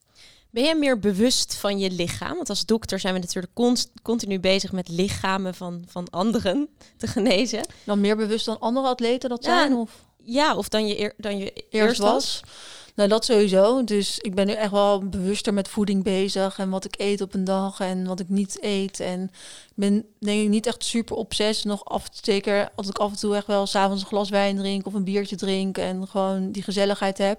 Ben 0.51 0.65
je 0.65 0.75
meer 0.75 0.99
bewust 0.99 1.55
van 1.55 1.79
je 1.79 1.91
lichaam? 1.91 2.37
Want 2.37 2.49
als 2.49 2.67
dokter 2.67 2.99
zijn 2.99 3.15
we 3.15 3.21
natuurlijk 3.21 3.81
continu 4.03 4.41
bezig 4.41 4.73
met 4.73 4.89
lichamen 4.89 5.55
van, 5.55 5.85
van 5.87 6.11
anderen 6.11 6.69
te 6.97 7.07
genezen. 7.07 7.67
Dan 7.85 8.01
meer 8.01 8.17
bewust 8.17 8.45
dan 8.45 8.61
andere 8.61 8.87
atleten 8.87 9.29
dat 9.29 9.45
zijn? 9.45 9.75
Of? 9.75 10.07
Ja, 10.17 10.57
of 10.57 10.69
dan 10.69 10.87
je, 10.87 11.15
dan 11.17 11.39
je 11.39 11.53
eerst, 11.71 11.99
was. 11.99 12.41
Nou, 12.99 13.11
dat 13.11 13.25
sowieso. 13.25 13.85
Dus 13.85 14.19
ik 14.19 14.35
ben 14.35 14.47
nu 14.47 14.53
echt 14.53 14.71
wel 14.71 15.09
bewuster 15.09 15.55
met 15.55 15.69
voeding 15.69 16.03
bezig 16.05 16.59
en 16.59 16.71
wat 16.71 16.85
ik 16.85 16.95
eet 16.99 17.21
op 17.21 17.35
een 17.35 17.45
dag 17.45 17.81
en 17.81 18.07
wat 18.07 18.21
ik 18.21 18.29
niet 18.29 18.59
eet. 18.61 19.01
En 19.01 19.23
ik 19.23 19.75
ben 19.75 20.05
denk 20.19 20.43
ik 20.43 20.49
niet 20.49 20.67
echt 20.67 20.85
super 20.85 21.17
obsessief. 21.17 21.65
Nog 21.65 21.85
af, 21.85 22.09
zeker 22.23 22.69
als 22.75 22.89
ik 22.89 22.99
af 22.99 23.11
en 23.11 23.19
toe 23.19 23.37
echt 23.37 23.47
wel 23.47 23.67
s'avonds 23.67 24.03
een 24.03 24.09
glas 24.09 24.31
wijn 24.31 24.57
drink 24.57 24.87
of 24.87 24.95
een 24.95 25.05
biertje 25.05 25.37
drink 25.37 25.79
en 25.79 26.09
gewoon 26.09 26.51
die 26.53 26.63
gezelligheid 26.63 27.19
heb. 27.19 27.39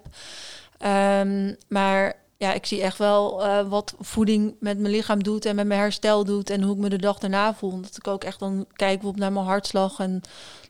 Um, 0.85 1.55
maar 1.67 2.15
ja, 2.37 2.53
ik 2.53 2.65
zie 2.65 2.81
echt 2.81 2.97
wel 2.97 3.45
uh, 3.45 3.69
wat 3.69 3.93
voeding 3.99 4.55
met 4.59 4.79
mijn 4.79 4.93
lichaam 4.93 5.23
doet 5.23 5.45
en 5.45 5.55
met 5.55 5.67
mijn 5.67 5.79
herstel 5.79 6.23
doet 6.23 6.49
en 6.49 6.61
hoe 6.61 6.73
ik 6.75 6.81
me 6.81 6.89
de 6.89 6.97
dag 6.97 7.19
daarna 7.19 7.53
voel. 7.53 7.81
Dat 7.81 7.97
ik 7.97 8.07
ook 8.07 8.23
echt 8.23 8.39
dan 8.39 8.65
kijk 8.73 8.93
bijvoorbeeld 8.93 9.23
naar 9.23 9.31
mijn 9.31 9.45
hartslag 9.45 9.99
en 9.99 10.21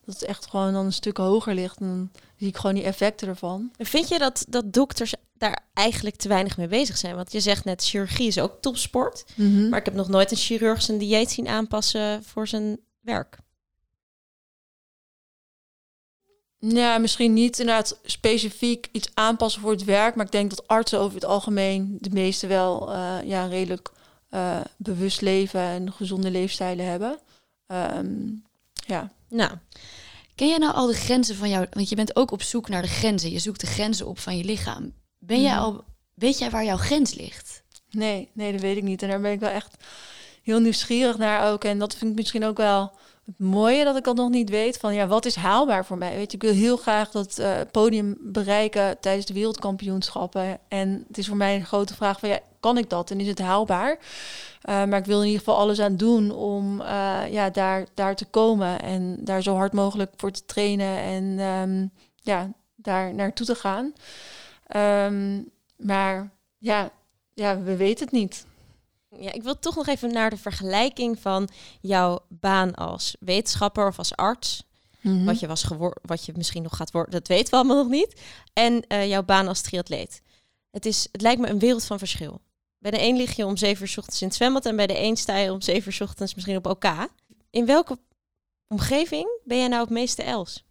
dat 0.10 0.20
het 0.20 0.30
echt 0.30 0.50
gewoon 0.50 0.74
dan 0.74 0.86
een 0.86 0.94
stuk 0.94 1.18
hoger 1.18 1.54
ligt. 1.54 1.80
En 1.80 1.88
dan 1.88 2.12
zie 2.36 2.48
ik 2.48 2.58
gewoon 2.58 2.76
die 2.76 2.84
effecten 2.84 3.28
ervan. 3.28 3.72
Vind 3.78 4.08
je 4.08 4.20
dat, 4.20 4.46
dat 4.48 4.74
dokters 4.74 5.14
daar 5.34 5.60
eigenlijk 5.74 6.16
te 6.16 6.28
weinig 6.28 6.58
mee 6.58 6.68
bezig 6.68 6.98
zijn? 6.98 7.16
Want 7.16 7.32
je 7.32 7.40
zegt 7.40 7.66
net, 7.66 7.84
chirurgie 7.84 8.28
is 8.28 8.40
ook 8.40 8.62
topsport. 8.62 9.26
Mhm. 9.36 9.70
Maar 9.70 9.80
ik 9.80 9.86
heb 9.86 9.94
nog 9.94 10.08
nooit 10.08 10.32
een 10.32 10.38
chirurg 10.38 10.82
zijn 10.82 10.98
dieet 10.98 11.32
zien 11.32 11.48
aanpassen 11.48 12.24
voor 12.24 12.48
zijn 12.48 12.80
werk. 13.00 13.38
Ja, 16.58 16.98
misschien 16.98 17.34
niet 17.34 17.60
inderdaad 17.60 18.00
specifiek 18.04 18.90
iets 18.92 19.10
aanpassen 19.14 19.62
voor 19.62 19.72
het 19.72 19.84
werk. 19.84 20.16
Maar 20.16 20.26
ik 20.26 20.32
denk 20.32 20.50
dat 20.50 20.68
artsen 20.68 21.00
over 21.00 21.16
het 21.16 21.26
algemeen 21.26 21.98
de 22.02 22.10
meeste 22.10 22.48
wel 22.48 22.92
uh, 22.92 23.18
ja, 23.24 23.46
redelijk 23.46 23.92
uh, 24.32 24.60
bewust 24.78 25.22
leven 25.22 25.62
en 25.62 25.92
gezonde 25.92 26.32
leefstijlen 26.32 26.86
hebben. 26.86 27.20
Um, 27.68 28.44
ja. 28.74 29.12
Nou, 29.30 29.52
ken 30.40 30.48
jij 30.48 30.58
nou 30.58 30.74
al 30.74 30.88
de 30.88 30.94
grenzen 30.94 31.36
van 31.36 31.50
jou? 31.50 31.66
Want 31.72 31.90
je 31.90 31.96
bent 31.96 32.16
ook 32.16 32.32
op 32.32 32.42
zoek 32.42 32.70
naar 32.70 32.82
de 32.82 32.88
grenzen. 32.88 33.32
Je 33.32 33.40
zoekt 33.40 33.60
de 33.60 33.68
grenzen 33.68 34.08
op 34.08 34.20
van 34.20 34.38
je 34.38 34.44
lichaam. 34.44 34.94
Ben 35.18 35.42
jij 35.42 35.54
mhm. 35.54 35.62
al, 35.62 35.84
weet 36.14 36.38
jij 36.38 36.50
waar 36.50 36.66
jouw 36.66 36.78
grens 36.78 37.14
ligt? 37.14 37.64
Nee, 37.90 38.30
nee, 38.34 38.52
dat 38.52 38.62
weet 38.62 38.78
ik 38.78 38.84
niet. 38.84 39.02
En 39.02 39.10
daar 39.10 39.22
ben 39.22 39.32
ik 39.32 39.40
wel 39.40 39.50
echt 39.50 39.76
heel 40.44 40.60
nieuwsgierig 40.60 41.18
naar 41.18 41.52
ook. 41.52 41.64
En 41.64 41.80
dat 41.80 41.96
vind 41.96 42.12
ik 42.12 42.18
misschien 42.18 42.46
ook 42.46 42.58
wel 42.58 42.92
het 43.38 43.48
mooie 43.48 43.84
dat 43.84 43.98
ik 43.98 44.08
al 44.08 44.14
nog 44.14 44.30
niet 44.30 44.50
weet 44.50 44.78
van 44.78 44.94
ja, 44.94 45.08
wat 45.08 45.26
is 45.26 45.36
haalbaar 45.36 45.86
voor 45.86 45.98
mij? 45.98 46.16
Weet 46.16 46.32
je, 46.32 46.38
ik 46.38 46.44
wil 46.44 46.54
heel 46.54 46.78
graag 46.78 47.12
dat 47.12 47.40
uh, 47.40 47.52
podium 47.72 48.18
bereiken 48.20 49.00
tijdens 49.00 49.26
de 49.26 49.34
wereldkampioenschappen. 49.34 50.60
En 50.68 51.06
het 51.08 51.18
is 51.18 51.28
voor 51.28 51.38
mij 51.38 51.56
een 51.56 51.66
grote 51.66 51.96
vraag 51.96 52.20
van 52.20 52.30
ja, 52.30 52.40
kan 52.60 52.78
ik 52.78 52.90
dat 52.90 53.12
en 53.12 53.20
is 53.20 53.28
het 53.28 53.40
haalbaar? 53.40 53.98
Uh, 54.70 54.86
maar 54.86 55.00
ik 55.00 55.06
wil 55.06 55.20
in 55.20 55.26
ieder 55.26 55.40
geval 55.40 55.58
alles 55.58 55.80
aan 55.80 55.96
doen 55.96 56.32
om 56.32 56.82
uh, 56.82 57.22
ja, 57.30 57.50
daar, 57.50 57.86
daar 57.94 58.16
te 58.16 58.26
komen 58.26 58.82
en 58.82 59.18
daar 59.24 59.42
zo 59.42 59.56
hard 59.56 59.74
mogelijk 59.74 60.12
voor 60.16 60.32
te 60.32 60.46
trainen 60.46 60.98
en 60.98 61.40
um, 61.40 61.92
ja, 62.16 62.52
daar 62.76 63.14
naartoe 63.14 63.46
te 63.46 63.56
gaan. 63.56 63.94
Um, 65.06 65.50
maar 65.78 66.32
ja, 66.58 66.92
ja, 67.34 67.62
we 67.62 67.76
weten 67.76 68.06
het 68.06 68.14
niet. 68.14 68.48
Ja, 69.10 69.32
ik 69.32 69.44
wil 69.44 69.60
toch 69.60 69.76
nog 69.76 69.88
even 69.88 70.14
naar 70.14 70.30
de 70.30 70.38
vergelijking 70.38 71.20
van 71.20 71.50
jouw 71.82 72.20
baan 72.28 72.76
als 72.76 73.16
wetenschapper 73.20 73.88
of 73.88 73.98
als 73.98 74.16
arts. 74.16 74.64
Mhm. 75.02 75.26
Wat 75.26 75.40
je 75.40 75.48
was 75.48 75.64
geworden, 75.64 76.02
wat 76.02 76.26
je 76.26 76.34
misschien 76.36 76.64
nog 76.64 76.76
gaat 76.76 76.92
worden, 76.92 77.12
dat 77.12 77.28
weten 77.28 77.50
we 77.50 77.56
allemaal 77.56 77.84
nog 77.84 77.90
niet. 77.90 78.22
En 78.54 78.86
uh, 78.88 79.08
jouw 79.08 79.24
baan 79.24 79.48
als 79.48 79.62
triatleet. 79.62 80.22
Het, 80.72 80.86
is, 80.86 81.08
het 81.12 81.22
lijkt 81.22 81.42
me 81.42 81.50
een 81.50 81.60
wereld 81.60 81.86
van 81.86 81.98
verschil. 81.98 82.42
Bij 82.78 82.92
de 82.92 83.02
een 83.02 83.18
lig 83.18 83.36
je 83.36 83.46
om 83.46 83.58
zeven 83.58 83.88
uur 83.88 83.96
ochtends 83.98 84.22
in 84.22 84.28
het 84.28 84.36
zwembad 84.36 84.66
en 84.66 84.76
bij 84.76 84.88
de 84.88 85.00
een 85.00 85.18
sta 85.18 85.38
je 85.38 85.52
om 85.52 85.62
zeven 85.62 85.94
uur 85.94 86.02
ochtends 86.02 86.36
misschien 86.36 86.58
op 86.58 86.68
OK. 86.68 87.10
In 87.50 87.66
welke 87.66 87.98
omgeving 88.68 89.40
ben 89.44 89.58
jij 89.58 89.68
nou 89.68 89.82
het 89.82 89.90
meeste 89.90 90.24
els? 90.24 90.64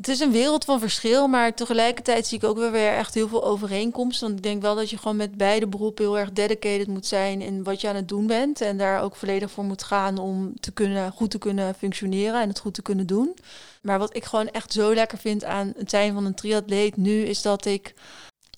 Het 0.00 0.08
is 0.08 0.20
een 0.20 0.32
wereld 0.32 0.64
van 0.64 0.80
verschil, 0.80 1.28
maar 1.28 1.54
tegelijkertijd 1.54 2.26
zie 2.26 2.38
ik 2.38 2.44
ook 2.44 2.56
weer, 2.56 2.70
weer 2.70 2.92
echt 2.92 3.14
heel 3.14 3.28
veel 3.28 3.44
overeenkomsten. 3.44 4.26
Want 4.26 4.38
ik 4.38 4.44
denk 4.44 4.62
wel 4.62 4.74
dat 4.74 4.90
je 4.90 4.98
gewoon 4.98 5.16
met 5.16 5.36
beide 5.36 5.66
beroepen 5.66 6.04
heel 6.04 6.18
erg 6.18 6.32
dedicated 6.32 6.86
moet 6.86 7.06
zijn 7.06 7.40
in 7.40 7.64
wat 7.64 7.80
je 7.80 7.88
aan 7.88 7.96
het 7.96 8.08
doen 8.08 8.26
bent. 8.26 8.60
En 8.60 8.78
daar 8.78 9.02
ook 9.02 9.16
volledig 9.16 9.50
voor 9.50 9.64
moet 9.64 9.82
gaan 9.82 10.18
om 10.18 10.60
te 10.60 10.72
kunnen, 10.72 11.12
goed 11.12 11.30
te 11.30 11.38
kunnen 11.38 11.74
functioneren 11.74 12.40
en 12.40 12.48
het 12.48 12.58
goed 12.58 12.74
te 12.74 12.82
kunnen 12.82 13.06
doen. 13.06 13.36
Maar 13.82 13.98
wat 13.98 14.16
ik 14.16 14.24
gewoon 14.24 14.48
echt 14.48 14.72
zo 14.72 14.94
lekker 14.94 15.18
vind 15.18 15.44
aan 15.44 15.72
het 15.76 15.90
zijn 15.90 16.14
van 16.14 16.24
een 16.24 16.34
triatleet 16.34 16.96
nu, 16.96 17.22
is 17.22 17.42
dat 17.42 17.64
ik 17.64 17.94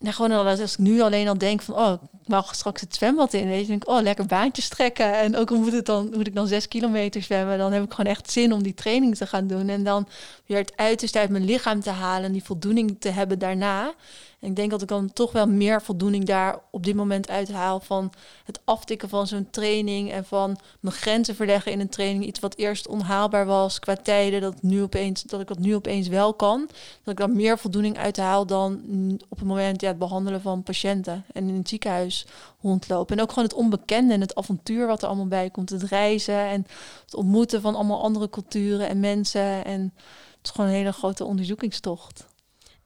nou, 0.03 0.15
gewoon 0.15 0.47
als 0.47 0.61
ik 0.61 0.79
nu 0.79 1.01
alleen 1.01 1.29
al 1.29 1.38
denk 1.38 1.62
van, 1.62 1.75
oh, 1.75 1.93
ik 2.23 2.29
mag 2.29 2.55
straks 2.55 2.81
het 2.81 2.95
zwembad 2.95 3.33
in. 3.33 3.49
Weet 3.49 3.61
je, 3.61 3.67
denk 3.67 3.83
ik, 3.83 3.88
oh, 3.88 4.01
lekker 4.01 4.27
baantjes 4.27 4.69
trekken. 4.69 5.19
En 5.19 5.37
ook 5.37 5.51
al 5.51 5.57
moet, 5.57 5.73
het 5.73 5.87
dan, 5.87 6.11
moet 6.15 6.27
ik 6.27 6.35
dan 6.35 6.47
zes 6.47 6.69
kilometer 6.69 7.23
zwemmen, 7.23 7.59
dan 7.59 7.73
heb 7.73 7.85
ik 7.85 7.91
gewoon 7.93 8.11
echt 8.11 8.31
zin 8.31 8.53
om 8.53 8.62
die 8.62 8.75
training 8.75 9.17
te 9.17 9.27
gaan 9.27 9.47
doen. 9.47 9.69
En 9.69 9.83
dan 9.85 10.09
weer 10.47 10.59
het 10.59 10.73
uiterste 10.77 11.19
uit 11.19 11.31
mijn 11.31 11.45
lichaam 11.45 11.81
te 11.81 11.91
halen 11.91 12.25
en 12.25 12.33
die 12.33 12.45
voldoening 12.45 12.97
te 12.99 13.09
hebben 13.09 13.38
daarna 13.38 13.95
ik 14.43 14.57
denk 14.57 14.71
dat 14.71 14.83
ik 14.83 14.89
dan 14.89 15.13
toch 15.13 15.33
wel 15.33 15.47
meer 15.47 15.83
voldoening 15.83 16.25
daar 16.25 16.59
op 16.71 16.85
dit 16.85 16.95
moment 16.95 17.31
uithaal 17.31 17.81
van 17.81 18.13
het 18.45 18.61
aftikken 18.65 19.09
van 19.09 19.27
zo'n 19.27 19.51
training 19.51 20.13
en 20.13 20.25
van 20.25 20.59
mijn 20.81 20.95
grenzen 20.95 21.35
verleggen 21.35 21.73
in 21.73 21.81
een 21.81 21.89
training. 21.89 22.25
Iets 22.25 22.41
wat 22.41 22.57
eerst 22.57 22.89
onhaalbaar 22.89 23.47
was 23.47 23.79
qua 23.79 23.97
tijden, 23.97 24.41
dat, 24.41 24.63
nu 24.63 24.83
opeens, 24.83 25.23
dat 25.23 25.41
ik 25.41 25.47
dat 25.47 25.59
nu 25.59 25.75
opeens 25.75 26.09
wel 26.09 26.35
kan. 26.35 26.69
Dat 27.03 27.13
ik 27.13 27.17
daar 27.17 27.31
meer 27.31 27.59
voldoening 27.59 27.99
uithaal 27.99 28.47
dan 28.47 28.81
op 29.29 29.39
het 29.39 29.49
moment 29.49 29.81
ja, 29.81 29.89
het 29.89 29.99
behandelen 29.99 30.41
van 30.41 30.63
patiënten 30.63 31.25
en 31.33 31.49
in 31.49 31.57
het 31.57 31.69
ziekenhuis 31.69 32.27
rondlopen. 32.61 33.17
En 33.17 33.23
ook 33.23 33.29
gewoon 33.29 33.49
het 33.49 33.55
onbekende 33.55 34.15
en 34.15 34.21
het 34.21 34.35
avontuur 34.35 34.87
wat 34.87 35.03
er 35.03 35.09
allemaal 35.09 35.27
bij 35.27 35.51
komt. 35.51 35.71
Het 35.71 35.83
reizen 35.83 36.39
en 36.39 36.67
het 37.05 37.15
ontmoeten 37.15 37.61
van 37.61 37.75
allemaal 37.75 38.03
andere 38.03 38.31
culturen 38.31 38.89
en 38.89 39.01
mensen. 39.01 39.65
En 39.65 39.93
het 40.37 40.41
is 40.43 40.51
gewoon 40.51 40.71
een 40.71 40.77
hele 40.77 40.93
grote 40.93 41.25
onderzoekingstocht. 41.25 42.31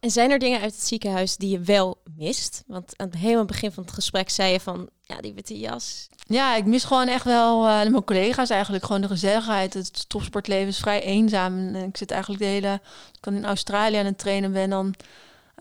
En 0.07 0.13
zijn 0.13 0.31
er 0.31 0.39
dingen 0.39 0.61
uit 0.61 0.73
het 0.73 0.87
ziekenhuis 0.87 1.37
die 1.37 1.51
je 1.51 1.61
wel 1.61 2.03
mist? 2.17 2.63
Want 2.67 2.93
aan 2.97 3.07
het 3.07 3.17
helemaal 3.17 3.45
begin 3.45 3.73
van 3.73 3.83
het 3.83 3.93
gesprek 3.93 4.31
zei 4.31 4.53
je 4.53 4.61
van, 4.61 4.89
ja, 5.03 5.21
die 5.21 5.35
witte 5.35 5.59
jas. 5.59 6.09
Ja, 6.27 6.57
ik 6.57 6.65
mis 6.65 6.85
gewoon 6.85 7.09
echt 7.09 7.25
wel 7.25 7.65
uh, 7.67 7.79
mijn 7.79 8.05
collega's 8.05 8.51
eigenlijk. 8.51 8.85
Gewoon 8.85 9.01
de 9.01 9.09
gezelligheid. 9.09 9.75
Het 9.75 10.09
topsportleven 10.09 10.69
is 10.69 10.79
vrij 10.79 11.03
eenzaam. 11.03 11.75
En 11.75 11.75
ik 11.75 11.97
zit 11.97 12.11
eigenlijk 12.11 12.43
de 12.43 12.49
hele... 12.49 12.81
Ik 13.13 13.21
kan 13.21 13.35
in 13.35 13.45
Australië 13.45 13.97
aan 13.97 14.05
het 14.05 14.19
trainen 14.19 14.53
ben, 14.53 14.71
dan 14.71 14.95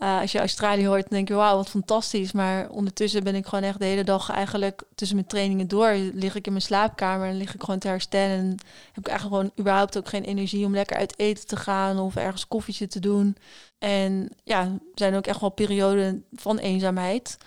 uh, 0.02 0.20
als 0.20 0.32
je 0.32 0.38
Australië 0.38 0.86
hoort, 0.86 1.00
dan 1.00 1.10
denk 1.10 1.28
je, 1.28 1.34
wauw, 1.34 1.56
wat 1.56 1.68
fantastisch. 1.68 2.32
Maar 2.32 2.68
ondertussen 2.70 3.24
ben 3.24 3.34
ik 3.34 3.46
gewoon 3.46 3.64
echt 3.64 3.78
de 3.78 3.84
hele 3.84 4.04
dag 4.04 4.30
eigenlijk 4.30 4.82
tussen 4.94 5.16
mijn 5.16 5.28
trainingen 5.28 5.68
door. 5.68 5.92
Lig 6.12 6.34
ik 6.34 6.46
in 6.46 6.52
mijn 6.52 6.64
slaapkamer 6.64 7.28
en 7.28 7.36
lig 7.36 7.54
ik 7.54 7.60
gewoon 7.60 7.78
te 7.78 7.88
herstellen. 7.88 8.38
En 8.38 8.48
heb 8.92 8.98
ik 8.98 9.08
eigenlijk 9.08 9.40
gewoon 9.40 9.58
überhaupt 9.58 9.98
ook 9.98 10.08
geen 10.08 10.24
energie 10.24 10.66
om 10.66 10.74
lekker 10.74 10.96
uit 10.96 11.18
eten 11.18 11.46
te 11.46 11.56
gaan 11.56 11.98
of 11.98 12.16
ergens 12.16 12.48
koffietje 12.48 12.86
te 12.86 13.00
doen. 13.00 13.36
En 13.78 14.28
ja, 14.44 14.60
er 14.60 14.78
zijn 14.94 15.14
ook 15.14 15.26
echt 15.26 15.40
wel 15.40 15.50
perioden 15.50 16.24
van 16.32 16.58
eenzaamheid. 16.58 17.38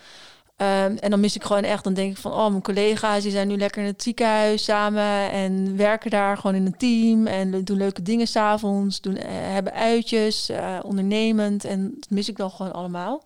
Ehm, 0.60 0.96
en 0.96 1.10
dan 1.10 1.20
mis 1.20 1.36
ik 1.36 1.44
gewoon 1.44 1.62
echt, 1.62 1.84
dan 1.84 1.94
denk 1.94 2.10
ik 2.10 2.16
van, 2.16 2.32
oh, 2.32 2.48
mijn 2.48 2.62
collega's 2.62 3.22
die 3.22 3.30
zijn 3.30 3.48
nu 3.48 3.56
lekker 3.56 3.82
in 3.82 3.88
het 3.88 4.02
ziekenhuis 4.02 4.64
samen 4.64 5.30
en 5.30 5.76
werken 5.76 6.10
daar 6.10 6.36
gewoon 6.36 6.56
in 6.56 6.66
een 6.66 6.76
team 6.76 7.26
en 7.26 7.64
doen 7.64 7.76
leuke 7.76 8.02
dingen 8.02 8.26
s'avonds, 8.26 9.00
doen, 9.00 9.16
uh, 9.16 9.22
hebben 9.26 9.72
uitjes, 9.72 10.50
uh, 10.50 10.78
ondernemend 10.82 11.64
en 11.64 11.94
dat 11.94 12.10
mis 12.10 12.28
ik 12.28 12.36
dan 12.36 12.50
gewoon 12.50 12.72
allemaal. 12.72 13.24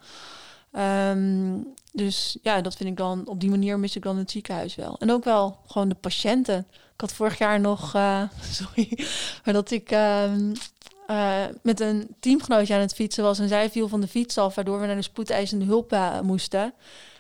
Ehm, 0.73 1.57
dus 1.93 2.39
ja, 2.43 2.61
dat 2.61 2.77
vind 2.77 2.89
ik 2.89 2.97
dan, 2.97 3.23
op 3.27 3.41
die 3.41 3.51
manier 3.51 3.79
mis 3.79 3.97
ik 3.97 4.03
dan 4.03 4.17
het 4.17 4.31
ziekenhuis 4.31 4.75
wel. 4.75 4.97
En 4.99 5.11
ook 5.11 5.25
wel 5.25 5.59
gewoon 5.67 5.89
de 5.89 5.95
patiënten. 5.95 6.67
Ik 6.95 7.01
had 7.01 7.13
vorig 7.13 7.39
jaar 7.39 7.61
nog, 7.61 7.95
uh, 7.95 8.23
sorry, 8.61 8.99
maar 9.45 9.55
dat 9.55 9.71
ik 9.71 9.91
ehm, 9.91 10.55
met 11.63 11.81
een 11.81 12.15
teamgenootje 12.21 12.75
aan 12.75 12.81
het 12.81 12.95
fietsen 12.95 13.25
was 13.25 13.39
en 13.39 13.49
zij 13.49 13.71
viel 13.71 13.89
van 13.89 14.01
de 14.01 14.09
fiets 14.09 14.39
af, 14.39 14.55
waardoor 14.55 14.81
we 14.81 14.87
naar 14.87 14.97
de 14.97 15.03
spoedeisende 15.03 15.65
hulp 15.65 15.97
moesten. 16.23 16.75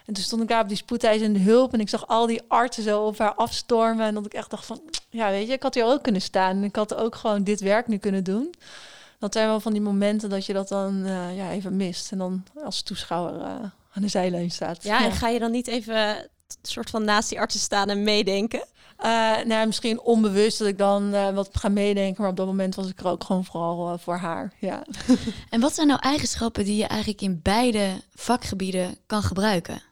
En 0.04 0.14
toen 0.14 0.22
stond 0.22 0.42
ik 0.42 0.48
daar 0.48 0.62
op 0.62 0.68
die 0.68 0.76
spoedeisende 0.76 1.38
hulp 1.38 1.72
en 1.72 1.80
ik 1.80 1.88
zag 1.88 2.08
al 2.08 2.26
die 2.26 2.42
artsen 2.48 2.82
zo 2.82 3.02
op 3.02 3.18
haar 3.18 3.34
afstormen. 3.34 4.06
En 4.06 4.14
dat 4.14 4.26
ik 4.26 4.34
echt 4.34 4.50
dacht 4.50 4.66
van, 4.66 4.80
ja 5.10 5.30
weet 5.30 5.46
je, 5.46 5.52
ik 5.52 5.62
had 5.62 5.74
hier 5.74 5.84
ook 5.84 6.02
kunnen 6.02 6.22
staan. 6.22 6.56
En 6.56 6.64
ik 6.64 6.76
had 6.76 6.94
ook 6.94 7.14
gewoon 7.14 7.44
dit 7.44 7.60
werk 7.60 7.86
nu 7.86 7.96
kunnen 7.96 8.24
doen. 8.24 8.54
Dat 9.18 9.32
zijn 9.32 9.48
wel 9.48 9.60
van 9.60 9.72
die 9.72 9.80
momenten 9.80 10.30
dat 10.30 10.46
je 10.46 10.52
dat 10.52 10.68
dan 10.68 11.06
uh, 11.06 11.36
ja, 11.36 11.50
even 11.50 11.76
mist. 11.76 12.12
En 12.12 12.18
dan 12.18 12.44
als 12.64 12.82
toeschouwer 12.82 13.40
uh, 13.40 13.46
aan 13.92 14.02
de 14.02 14.08
zijlijn 14.08 14.50
staat. 14.50 14.82
Ja, 14.82 15.04
en 15.04 15.12
ga 15.12 15.28
je 15.28 15.38
dan 15.38 15.50
niet 15.50 15.66
even 15.66 16.30
soort 16.62 16.90
van 16.90 17.04
naast 17.04 17.28
die 17.28 17.40
artsen 17.40 17.60
staan 17.60 17.88
en 17.88 18.02
meedenken? 18.02 18.64
Uh, 19.04 19.44
nou, 19.44 19.66
misschien 19.66 20.00
onbewust 20.00 20.58
dat 20.58 20.68
ik 20.68 20.78
dan 20.78 21.14
uh, 21.14 21.30
wat 21.30 21.48
ga 21.52 21.68
meedenken, 21.68 22.22
maar 22.22 22.30
op 22.30 22.36
dat 22.36 22.46
moment 22.46 22.74
was 22.74 22.88
ik 22.88 23.00
er 23.00 23.06
ook 23.06 23.24
gewoon 23.24 23.44
vooral 23.44 23.92
uh, 23.92 23.98
voor 23.98 24.16
haar. 24.16 24.52
Ja. 24.58 24.84
en 25.50 25.60
wat 25.60 25.74
zijn 25.74 25.86
nou 25.86 26.00
eigenschappen 26.00 26.64
die 26.64 26.76
je 26.76 26.86
eigenlijk 26.86 27.20
in 27.20 27.40
beide 27.42 28.02
vakgebieden 28.14 28.96
kan 29.06 29.22
gebruiken? 29.22 29.82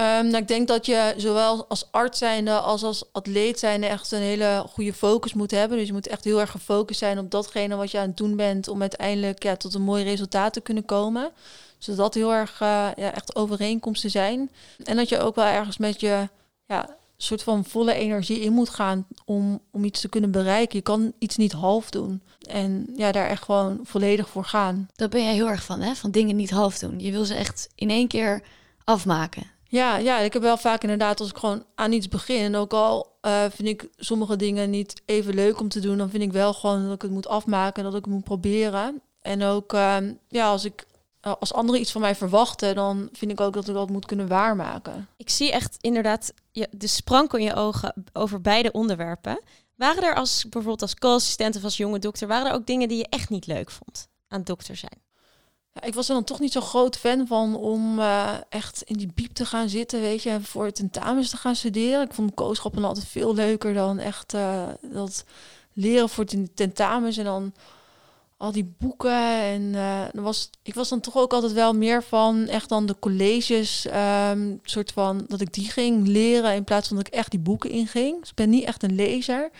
Um, 0.00 0.04
nou, 0.04 0.36
ik 0.36 0.48
denk 0.48 0.68
dat 0.68 0.86
je 0.86 1.14
zowel 1.16 1.66
als 1.68 1.88
arts 1.90 2.18
zijnde 2.18 2.58
als 2.58 2.82
als 2.82 3.04
atleet 3.12 3.58
zijnde 3.58 3.86
echt 3.86 4.12
een 4.12 4.20
hele 4.20 4.64
goede 4.68 4.92
focus 4.92 5.34
moet 5.34 5.50
hebben. 5.50 5.78
Dus 5.78 5.86
je 5.86 5.92
moet 5.92 6.06
echt 6.06 6.24
heel 6.24 6.40
erg 6.40 6.50
gefocust 6.50 6.98
zijn 6.98 7.18
op 7.18 7.30
datgene 7.30 7.76
wat 7.76 7.90
je 7.90 7.98
aan 7.98 8.06
het 8.06 8.16
doen 8.16 8.36
bent 8.36 8.68
om 8.68 8.80
uiteindelijk 8.80 9.42
ja, 9.42 9.56
tot 9.56 9.74
een 9.74 9.82
mooi 9.82 10.04
resultaat 10.04 10.52
te 10.52 10.60
kunnen 10.60 10.84
komen. 10.84 11.30
Dus 11.78 11.96
dat 11.96 12.14
heel 12.14 12.32
erg 12.32 12.58
ja, 12.58 12.94
echt 12.94 13.36
overeenkomsten 13.36 14.10
zijn. 14.10 14.50
En 14.84 14.96
dat 14.96 15.08
je 15.08 15.20
ook 15.20 15.34
wel 15.34 15.44
ergens 15.44 15.78
met 15.78 16.00
je 16.00 16.28
ja, 16.66 16.96
soort 17.16 17.42
van 17.42 17.64
volle 17.64 17.94
energie 17.94 18.40
in 18.40 18.52
moet 18.52 18.68
gaan 18.68 19.06
om, 19.24 19.60
om 19.70 19.84
iets 19.84 20.00
te 20.00 20.08
kunnen 20.08 20.30
bereiken. 20.30 20.76
Je 20.76 20.82
kan 20.82 21.12
iets 21.18 21.36
niet 21.36 21.52
half 21.52 21.90
doen. 21.90 22.22
En 22.48 22.92
ja, 22.96 23.12
daar 23.12 23.28
echt 23.28 23.42
gewoon 23.42 23.80
volledig 23.82 24.28
voor 24.28 24.44
gaan. 24.44 24.88
Daar 24.94 25.08
ben 25.08 25.24
jij 25.24 25.34
heel 25.34 25.48
erg 25.48 25.64
van, 25.64 25.80
hè? 25.80 25.94
Van 25.94 26.10
dingen 26.10 26.36
niet 26.36 26.50
half 26.50 26.78
doen. 26.78 27.00
Je 27.00 27.10
wil 27.10 27.24
ze 27.24 27.34
echt 27.34 27.68
in 27.74 27.90
één 27.90 28.08
keer 28.08 28.42
afmaken. 28.84 29.56
Ja, 29.70 29.96
ja, 29.96 30.18
ik 30.18 30.32
heb 30.32 30.42
wel 30.42 30.56
vaak 30.56 30.82
inderdaad 30.82 31.20
als 31.20 31.30
ik 31.30 31.36
gewoon 31.36 31.64
aan 31.74 31.92
iets 31.92 32.08
begin. 32.08 32.56
Ook 32.56 32.72
al 32.72 33.16
uh, 33.22 33.44
vind 33.50 33.68
ik 33.68 33.88
sommige 33.96 34.36
dingen 34.36 34.70
niet 34.70 35.02
even 35.04 35.34
leuk 35.34 35.60
om 35.60 35.68
te 35.68 35.80
doen, 35.80 35.98
dan 35.98 36.10
vind 36.10 36.22
ik 36.22 36.32
wel 36.32 36.54
gewoon 36.54 36.84
dat 36.84 36.94
ik 36.94 37.02
het 37.02 37.10
moet 37.10 37.28
afmaken 37.28 37.84
en 37.84 37.90
dat 37.90 37.98
ik 37.98 38.04
het 38.04 38.14
moet 38.14 38.24
proberen. 38.24 39.02
En 39.20 39.42
ook 39.42 39.72
uh, 39.72 39.96
ja, 40.28 40.48
als 40.50 40.64
ik 40.64 40.86
eh, 41.20 41.34
als 41.40 41.52
anderen 41.52 41.80
iets 41.80 41.92
van 41.92 42.00
mij 42.00 42.14
verwachten, 42.14 42.74
dan 42.74 43.08
vind 43.12 43.30
ik 43.30 43.40
ook 43.40 43.52
dat 43.52 43.68
ik 43.68 43.74
dat 43.74 43.90
moet 43.90 44.06
kunnen 44.06 44.28
waarmaken. 44.28 45.08
Ik 45.16 45.30
zie 45.30 45.52
echt 45.52 45.76
inderdaad 45.80 46.32
de 46.70 46.86
sprankel 46.86 47.38
in 47.38 47.44
je 47.44 47.54
ogen 47.54 48.04
over 48.12 48.40
beide 48.40 48.72
onderwerpen. 48.72 49.40
Waren 49.74 50.02
er 50.02 50.14
als 50.14 50.42
bijvoorbeeld 50.42 50.82
als 50.82 50.94
co-assistent 50.94 51.56
of 51.56 51.64
als 51.64 51.76
jonge 51.76 51.98
dokter, 51.98 52.28
waren 52.28 52.46
er 52.46 52.54
ook 52.54 52.66
dingen 52.66 52.88
die 52.88 52.98
je 52.98 53.06
echt 53.08 53.28
niet 53.28 53.46
leuk 53.46 53.70
vond 53.70 54.08
aan 54.28 54.42
dokter 54.42 54.76
zijn? 54.76 55.07
Ik 55.80 55.94
was 55.94 56.08
er 56.08 56.14
dan 56.14 56.24
toch 56.24 56.40
niet 56.40 56.52
zo 56.52 56.60
groot 56.60 56.96
fan 56.96 57.26
van 57.26 57.56
om 57.56 57.98
uh, 57.98 58.34
echt 58.48 58.82
in 58.82 58.96
die 58.96 59.10
biep 59.14 59.32
te 59.32 59.44
gaan 59.44 59.68
zitten, 59.68 60.00
weet 60.00 60.22
je, 60.22 60.40
voor 60.40 60.64
het 60.64 60.74
tentamens 60.74 61.30
te 61.30 61.36
gaan 61.36 61.56
studeren. 61.56 62.04
Ik 62.04 62.14
vond 62.14 62.34
kooschappen 62.34 62.84
altijd 62.84 63.06
veel 63.06 63.34
leuker 63.34 63.74
dan 63.74 63.98
echt 63.98 64.34
uh, 64.34 64.68
dat 64.82 65.24
leren 65.72 66.08
voor 66.08 66.24
tentamens 66.54 67.16
en 67.16 67.24
dan 67.24 67.52
al 68.36 68.52
die 68.52 68.74
boeken. 68.78 69.42
En 69.42 69.62
uh, 69.62 70.02
was, 70.12 70.50
ik 70.62 70.74
was 70.74 70.88
dan 70.88 71.00
toch 71.00 71.16
ook 71.16 71.32
altijd 71.32 71.52
wel 71.52 71.72
meer 71.72 72.02
van 72.02 72.46
echt 72.46 72.68
dan 72.68 72.86
de 72.86 72.96
colleges, 72.98 73.86
um, 74.30 74.58
soort 74.62 74.92
van 74.92 75.24
dat 75.28 75.40
ik 75.40 75.52
die 75.52 75.70
ging 75.70 76.06
leren 76.06 76.54
in 76.54 76.64
plaats 76.64 76.88
van 76.88 76.96
dat 76.96 77.06
ik 77.06 77.12
echt 77.12 77.30
die 77.30 77.40
boeken 77.40 77.70
inging. 77.70 78.20
Dus 78.20 78.30
ik 78.30 78.36
ben 78.36 78.50
niet 78.50 78.64
echt 78.64 78.82
een 78.82 78.94
lezer. 78.94 79.50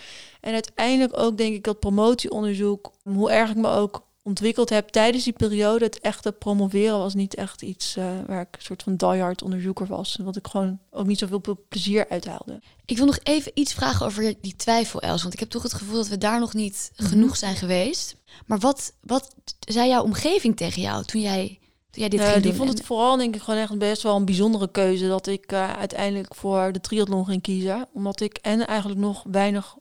En 0.41 0.53
uiteindelijk 0.53 1.19
ook 1.19 1.37
denk 1.37 1.55
ik 1.55 1.65
dat 1.65 1.81
promotieonderzoek, 1.81 2.93
hoe 3.03 3.31
erg 3.31 3.51
ik 3.51 3.57
me 3.57 3.69
ook 3.69 4.07
ontwikkeld 4.29 4.69
heb 4.69 4.89
tijdens 4.89 5.25
die 5.25 5.33
periode. 5.33 5.85
Het 5.85 6.01
echte 6.01 6.33
promoveren 6.33 6.99
was 6.99 7.15
niet 7.15 7.35
echt 7.35 7.63
iets 7.63 7.97
uh, 7.97 8.05
waar 8.27 8.41
ik 8.41 8.57
een 8.57 8.63
soort 8.63 8.83
van 8.83 8.97
diehard 8.97 9.43
onderzoeker 9.43 9.87
was. 9.87 10.19
Wat 10.23 10.37
ik 10.37 10.47
gewoon 10.47 10.79
ook 10.91 11.07
niet 11.07 11.19
zoveel 11.19 11.43
plezier 11.69 12.09
uithaalde. 12.09 12.61
Ik 12.85 12.97
wil 12.97 13.07
nog 13.07 13.19
even 13.23 13.53
iets 13.55 13.75
vragen 13.75 14.07
over 14.07 14.35
die 14.41 14.57
twijfel, 14.57 15.01
Els. 15.01 15.23
Want 15.23 15.35
ik 15.35 15.41
heb 15.41 15.49
toch 15.49 15.63
het 15.63 15.75
gevoel 15.75 15.97
dat 15.97 16.09
we 16.09 16.19
daar 16.19 16.41
nog 16.41 16.55
niet 16.55 16.91
mhm. 16.97 17.09
genoeg 17.09 17.37
zijn 17.37 17.57
geweest. 17.57 18.17
Maar 18.47 18.59
wat, 18.59 18.93
wat 19.01 19.35
zei 19.61 19.89
jouw 19.89 20.03
omgeving 20.03 20.57
tegen 20.57 20.83
jou 20.83 21.05
toen 21.05 21.21
jij, 21.21 21.59
toen 21.91 22.01
jij 22.01 22.09
dit 22.09 22.21
uh, 22.21 22.43
Die 22.43 22.55
vond 22.55 22.69
het 22.69 22.87
vooral 22.87 23.17
denk 23.17 23.35
ik 23.35 23.43
gewoon 23.43 23.61
echt 23.61 23.79
best 23.79 24.03
wel 24.03 24.17
een 24.17 24.25
bijzondere 24.25 24.71
keuze... 24.71 25.09
dat 25.09 25.27
ik 25.27 25.53
uh, 25.53 25.73
uiteindelijk 25.73 26.35
voor 26.35 26.73
de 26.73 26.81
triathlon 26.81 27.25
ging 27.25 27.43
kiezen. 27.43 27.89
Omdat 27.93 28.21
ik 28.21 28.37
en 28.37 28.67
eigenlijk 28.67 29.01
nog 29.01 29.25
weinig 29.31 29.77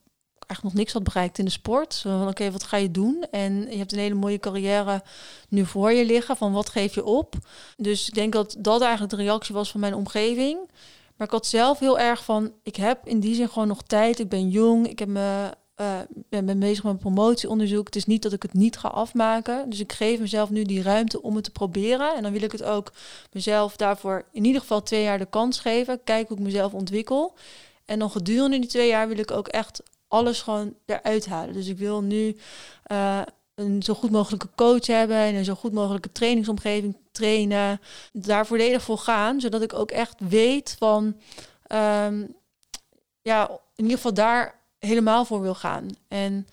eigenlijk 0.47 0.63
nog 0.63 0.73
niks 0.73 0.93
had 0.93 1.03
bereikt 1.03 1.38
in 1.38 1.45
de 1.45 1.51
sport. 1.51 1.93
Zo 1.93 2.27
oké, 2.27 2.51
wat 2.51 2.63
ga 2.63 2.77
je 2.77 2.91
doen? 2.91 3.25
En 3.31 3.67
je 3.69 3.77
hebt 3.77 3.91
een 3.91 3.99
hele 3.99 4.15
mooie 4.15 4.39
carrière 4.39 5.03
nu 5.49 5.65
voor 5.65 5.91
je 5.91 6.05
liggen. 6.05 6.38
Van 6.38 6.53
wat 6.53 6.69
geef 6.69 6.95
je 6.95 7.05
op? 7.05 7.36
Dus 7.77 8.07
ik 8.07 8.13
denk 8.13 8.33
dat 8.33 8.55
dat 8.60 8.81
eigenlijk 8.81 9.12
de 9.12 9.23
reactie 9.23 9.55
was 9.55 9.71
van 9.71 9.79
mijn 9.79 9.95
omgeving. 9.95 10.57
Maar 11.15 11.27
ik 11.27 11.33
had 11.33 11.45
zelf 11.45 11.79
heel 11.79 11.99
erg 11.99 12.23
van, 12.23 12.51
ik 12.63 12.75
heb 12.75 13.07
in 13.07 13.19
die 13.19 13.36
zin 13.36 13.49
gewoon 13.49 13.67
nog 13.67 13.81
tijd. 13.81 14.19
Ik 14.19 14.29
ben 14.29 14.49
jong, 14.49 14.88
ik 14.88 14.99
heb 14.99 15.07
me, 15.07 15.51
uh, 15.81 15.99
ben 16.29 16.60
bezig 16.60 16.83
met 16.83 16.99
promotieonderzoek. 16.99 17.86
Het 17.86 17.95
is 17.95 18.05
niet 18.05 18.21
dat 18.21 18.33
ik 18.33 18.41
het 18.41 18.53
niet 18.53 18.77
ga 18.77 18.88
afmaken. 18.88 19.69
Dus 19.69 19.79
ik 19.79 19.93
geef 19.93 20.19
mezelf 20.19 20.49
nu 20.49 20.63
die 20.63 20.81
ruimte 20.81 21.21
om 21.21 21.36
het 21.36 21.43
te 21.43 21.51
proberen. 21.51 22.15
En 22.15 22.23
dan 22.23 22.31
wil 22.31 22.41
ik 22.41 22.51
het 22.51 22.63
ook 22.63 22.91
mezelf 23.31 23.75
daarvoor 23.75 24.25
in 24.31 24.45
ieder 24.45 24.62
geval 24.62 24.83
twee 24.83 25.03
jaar 25.03 25.17
de 25.17 25.29
kans 25.29 25.60
geven. 25.60 26.03
Kijken 26.03 26.27
hoe 26.27 26.38
ik 26.38 26.43
mezelf 26.43 26.73
ontwikkel. 26.73 27.36
En 27.86 27.99
dan 27.99 28.12
gedurende 28.12 28.60
die 28.60 28.69
twee 28.69 28.88
jaar 28.88 29.07
wil 29.07 29.17
ik 29.17 29.31
ook 29.31 29.47
echt 29.47 29.81
alles 30.08 30.41
gewoon 30.41 30.76
eruit 30.86 31.26
halen. 31.26 31.54
Dus 31.54 31.67
ik 31.67 31.78
wil 31.78 32.02
nu 32.02 32.38
uh, 32.91 33.22
een 33.56 33.84
zo 33.84 33.93
goed 33.93 34.12
mogelijke 34.12 34.50
coach 34.56 34.88
hebben 34.88 35.17
en 35.17 35.36
een 35.36 35.46
zo 35.46 35.56
goed 35.56 35.74
mogelijke 35.74 36.12
trainingsomgeving 36.12 36.98
trainen. 37.12 37.82
Daar 38.13 38.48
volledig 38.48 38.82
voor 38.82 38.98
gaan, 38.98 39.41
zodat 39.41 39.62
ik 39.62 39.74
ook 39.74 39.91
echt 39.91 40.15
weet 40.17 40.76
van, 40.80 41.04
um, 41.67 42.36
ja, 43.22 43.50
in 43.76 43.84
ieder 43.84 43.98
geval 43.98 44.13
daar 44.13 44.56
helemaal 44.80 45.26
voor 45.26 45.41
wil 45.41 45.56
gaan. 45.56 45.89
En 46.08 46.48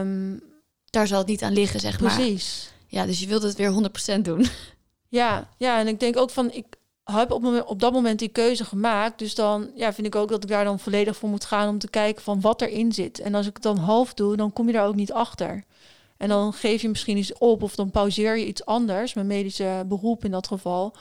um, 0.00 0.42
daar 0.90 1.06
zal 1.06 1.18
het 1.18 1.26
niet 1.26 1.42
aan 1.42 1.52
liggen, 1.52 1.80
zeg 1.80 1.96
precies. 1.96 2.16
maar. 2.16 2.26
Precies. 2.26 2.72
Ja, 2.86 3.06
dus 3.06 3.20
je 3.20 3.26
wilt 3.26 3.42
het 3.42 3.56
weer 3.56 3.90
100% 4.18 4.20
doen. 4.20 4.46
Ja, 5.10 5.48
ja, 5.56 5.78
en 5.78 5.86
ik 5.86 6.00
denk 6.00 6.16
ook 6.16 6.30
van, 6.30 6.52
ik, 6.52 6.66
heb 7.12 7.30
op, 7.30 7.64
op 7.66 7.80
dat 7.80 7.92
moment 7.92 8.18
die 8.18 8.28
keuze 8.28 8.64
gemaakt. 8.64 9.18
Dus 9.18 9.34
dan 9.34 9.70
ja, 9.74 9.92
vind 9.92 10.06
ik 10.06 10.14
ook 10.14 10.28
dat 10.28 10.42
ik 10.42 10.48
daar 10.48 10.64
dan 10.64 10.78
volledig 10.78 11.16
voor 11.16 11.28
moet 11.28 11.44
gaan 11.44 11.68
om 11.68 11.78
te 11.78 11.90
kijken 11.90 12.22
van 12.22 12.40
wat 12.40 12.62
erin 12.62 12.92
zit. 12.92 13.20
En 13.20 13.34
als 13.34 13.46
ik 13.46 13.54
het 13.54 13.62
dan 13.62 13.76
half 13.76 14.14
doe, 14.14 14.36
dan 14.36 14.52
kom 14.52 14.66
je 14.66 14.72
daar 14.72 14.86
ook 14.86 14.94
niet 14.94 15.12
achter. 15.12 15.64
En 16.16 16.28
dan 16.28 16.52
geef 16.52 16.82
je 16.82 16.88
misschien 16.88 17.16
iets 17.16 17.32
op 17.38 17.62
of 17.62 17.74
dan 17.74 17.90
pauzeer 17.90 18.36
je 18.36 18.46
iets 18.46 18.64
anders, 18.64 19.14
mijn 19.14 19.26
medische 19.26 19.84
beroep 19.86 20.24
in 20.24 20.30
dat 20.30 20.46
geval. 20.46 20.94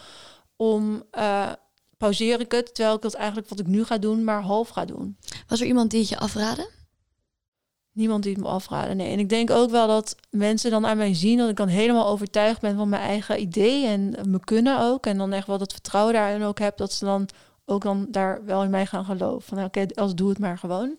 Om 0.55 1.03
uh, 1.17 1.51
pauzeer 1.97 2.39
ik 2.39 2.51
het, 2.51 2.75
terwijl 2.75 2.95
ik 2.95 3.01
dat 3.01 3.13
eigenlijk 3.13 3.49
wat 3.49 3.59
ik 3.59 3.67
nu 3.67 3.83
ga 3.83 3.97
doen, 3.97 4.23
maar 4.23 4.41
half 4.41 4.69
ga 4.69 4.85
doen. 4.85 5.17
Was 5.47 5.61
er 5.61 5.67
iemand 5.67 5.91
die 5.91 5.99
het 5.99 6.09
je 6.09 6.17
afraden? 6.17 6.76
Niemand 7.97 8.23
die 8.23 8.33
het 8.33 8.41
me 8.41 8.47
afraden. 8.47 8.97
Nee. 8.97 9.11
En 9.11 9.19
ik 9.19 9.29
denk 9.29 9.49
ook 9.49 9.69
wel 9.69 9.87
dat 9.87 10.15
mensen 10.29 10.71
dan 10.71 10.85
aan 10.85 10.97
mij 10.97 11.13
zien 11.13 11.37
dat 11.37 11.49
ik 11.49 11.55
dan 11.55 11.67
helemaal 11.67 12.07
overtuigd 12.07 12.61
ben 12.61 12.75
van 12.75 12.89
mijn 12.89 13.01
eigen 13.01 13.41
idee 13.41 13.85
en 13.85 14.15
me 14.27 14.39
kunnen 14.39 14.79
ook. 14.79 15.05
En 15.05 15.17
dan 15.17 15.33
echt 15.33 15.47
wel 15.47 15.57
dat 15.57 15.73
vertrouwen 15.73 16.13
daarin 16.13 16.43
ook 16.43 16.59
heb 16.59 16.77
dat 16.77 16.93
ze 16.93 17.05
dan 17.05 17.29
ook 17.65 17.83
dan 17.83 18.07
daar 18.09 18.45
wel 18.45 18.63
in 18.63 18.69
mij 18.69 18.85
gaan 18.85 19.05
geloven. 19.05 19.55
Van 19.57 19.63
oké, 19.63 19.85
als 19.93 20.15
doe 20.15 20.29
het 20.29 20.39
maar 20.39 20.57
gewoon. 20.57 20.97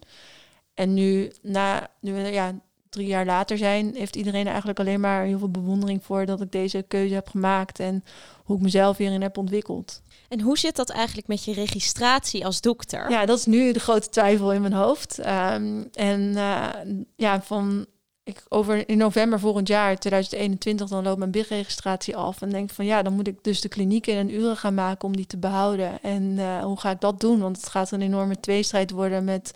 En 0.74 0.94
nu, 0.94 1.32
na, 1.42 1.90
nu 2.00 2.16
ja, 2.16 2.54
drie 2.88 3.06
jaar 3.06 3.26
later 3.26 3.58
zijn, 3.58 3.94
heeft 3.94 4.16
iedereen 4.16 4.46
eigenlijk 4.46 4.78
alleen 4.78 5.00
maar 5.00 5.24
heel 5.24 5.38
veel 5.38 5.50
bewondering 5.50 6.04
voor 6.04 6.26
dat 6.26 6.40
ik 6.40 6.52
deze 6.52 6.84
keuze 6.88 7.14
heb 7.14 7.28
gemaakt 7.28 7.80
en 7.80 8.04
hoe 8.44 8.56
ik 8.56 8.62
mezelf 8.62 8.96
hierin 8.96 9.22
heb 9.22 9.37
ontwikkeld. 9.38 10.02
En 10.28 10.40
hoe 10.40 10.58
zit 10.58 10.76
dat 10.76 10.90
eigenlijk 10.90 11.28
met 11.28 11.44
je 11.44 11.52
registratie 11.52 12.44
als 12.44 12.60
dokter? 12.60 13.10
Ja, 13.10 13.26
dat 13.26 13.38
is 13.38 13.46
nu 13.46 13.72
de 13.72 13.80
grote 13.80 14.08
twijfel 14.08 14.52
in 14.52 14.60
mijn 14.60 14.72
hoofd. 14.72 15.18
Ehm, 15.18 15.84
en 15.92 16.20
uh, 16.20 16.68
ja, 17.16 17.42
van 17.42 17.86
ik 18.28 18.44
over 18.48 18.88
in 18.88 18.98
november 18.98 19.40
volgend 19.40 19.68
jaar, 19.68 19.98
2021, 19.98 20.88
dan 20.88 21.04
loopt 21.04 21.18
mijn 21.18 21.30
BIG-registratie 21.30 22.16
af. 22.16 22.42
En 22.42 22.50
denk 22.50 22.70
van 22.70 22.84
ja, 22.84 23.02
dan 23.02 23.12
moet 23.12 23.26
ik 23.26 23.44
dus 23.44 23.60
de 23.60 23.68
kliniek 23.68 24.06
in 24.06 24.16
een 24.16 24.34
uren 24.34 24.56
gaan 24.56 24.74
maken 24.74 25.08
om 25.08 25.16
die 25.16 25.26
te 25.26 25.36
behouden. 25.36 26.02
En 26.02 26.22
uh, 26.22 26.62
hoe 26.62 26.80
ga 26.80 26.90
ik 26.90 27.00
dat 27.00 27.20
doen? 27.20 27.40
Want 27.40 27.56
het 27.56 27.68
gaat 27.68 27.90
een 27.90 28.02
enorme 28.02 28.40
tweestrijd 28.40 28.90
worden 28.90 29.24
met 29.24 29.52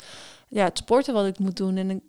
ja, 0.48 0.64
het 0.64 0.78
sporten 0.78 1.14
wat 1.14 1.26
ik 1.26 1.38
moet 1.38 1.56
doen. 1.56 1.76
En 1.76 1.90
ik 1.90 2.00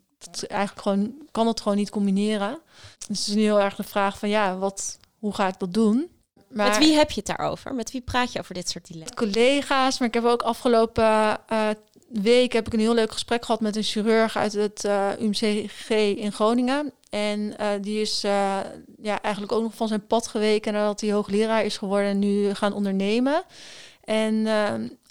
eigenlijk 0.48 0.82
gewoon, 0.82 1.14
kan 1.32 1.48
het 1.48 1.62
gewoon 1.62 1.78
niet 1.78 1.90
combineren. 1.90 2.60
Dus 3.08 3.18
het 3.18 3.28
is 3.28 3.34
nu 3.36 3.42
heel 3.42 3.62
erg 3.62 3.76
de 3.76 3.84
vraag 3.84 4.18
van 4.20 4.30
ja, 4.30 4.58
wat, 4.58 5.00
hoe 5.20 5.34
ga 5.34 5.48
ik 5.48 5.60
dat 5.60 5.74
doen? 5.74 6.10
Maar, 6.54 6.68
Met 6.68 6.78
wie 6.78 6.96
heb 6.96 7.12
je 7.12 7.22
het 7.26 7.38
daarover? 7.38 7.74
Met 7.74 7.92
wie 7.92 8.02
praat 8.02 8.32
je 8.32 8.40
over 8.40 8.54
dit 8.54 8.70
soort 8.70 8.88
dilemma's? 8.88 9.16
Collega's, 9.16 10.00
maar 10.00 10.08
ik 10.08 10.14
heb 10.14 10.24
ook 10.24 10.42
afgelopen 10.42 11.04
uh, 11.04 11.70
week 12.10 12.54
heb 12.54 12.68
ik 12.68 12.74
een 12.74 12.80
heel 12.80 12.94
leuk 12.94 13.12
gesprek 13.12 13.46
gehad 13.46 13.62
met 13.62 13.76
een 13.76 13.84
chirurg 13.84 14.38
uit 14.38 14.54
het 14.54 14.84
uh, 14.86 15.12
eh, 15.12 15.20
UMCG 15.20 15.90
in 15.90 16.32
Groningen. 16.32 16.94
En 17.10 17.40
uh, 17.40 17.68
die 17.82 18.02
is 18.02 18.22
ja, 18.22 19.22
eigenlijk 19.22 19.52
ook 19.52 19.62
nog 19.62 19.76
van 19.76 19.88
zijn 19.88 20.08
pad 20.08 20.28
geweken 20.28 20.74
nadat 20.74 21.02
hij 21.02 21.12
hoogleraar 21.12 21.66
is 21.66 21.78
geworden 21.78 22.10
en 22.10 22.20
nu 22.20 22.54
gaan 22.54 22.74
ondernemen. 22.74 23.44
En 24.04 24.46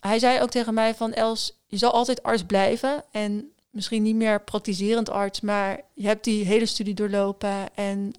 hij 0.00 0.18
zei 0.18 0.40
ook 0.40 0.50
tegen 0.50 0.74
mij 0.74 0.94
van 0.94 1.12
Els, 1.12 1.58
je 1.66 1.76
zal 1.76 1.90
altijd 1.90 2.22
arts 2.22 2.44
blijven. 2.44 3.04
En 3.10 3.52
misschien 3.70 4.02
niet 4.02 4.16
meer 4.16 4.42
praktiserend 4.42 5.10
arts, 5.10 5.40
maar 5.40 5.80
je 5.94 6.06
hebt 6.06 6.24
die 6.24 6.44
hele 6.44 6.66
studie 6.66 6.94
doorlopen 6.94 7.74
en 7.74 8.12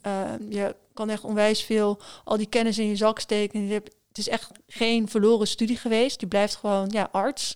je 0.49 0.75
kan 0.93 1.09
echt 1.09 1.23
onwijs 1.23 1.63
veel 1.63 1.99
al 2.23 2.37
die 2.37 2.49
kennis 2.49 2.77
in 2.77 2.87
je 2.87 2.95
zak 2.95 3.19
steken. 3.19 3.67
je 3.67 3.73
hebt, 3.73 3.95
het 4.07 4.17
is 4.17 4.27
echt 4.27 4.51
geen 4.67 5.09
verloren 5.09 5.47
studie 5.47 5.77
geweest. 5.77 6.21
Je 6.21 6.27
blijft 6.27 6.55
gewoon 6.55 6.89
ja, 6.89 7.09
arts. 7.11 7.55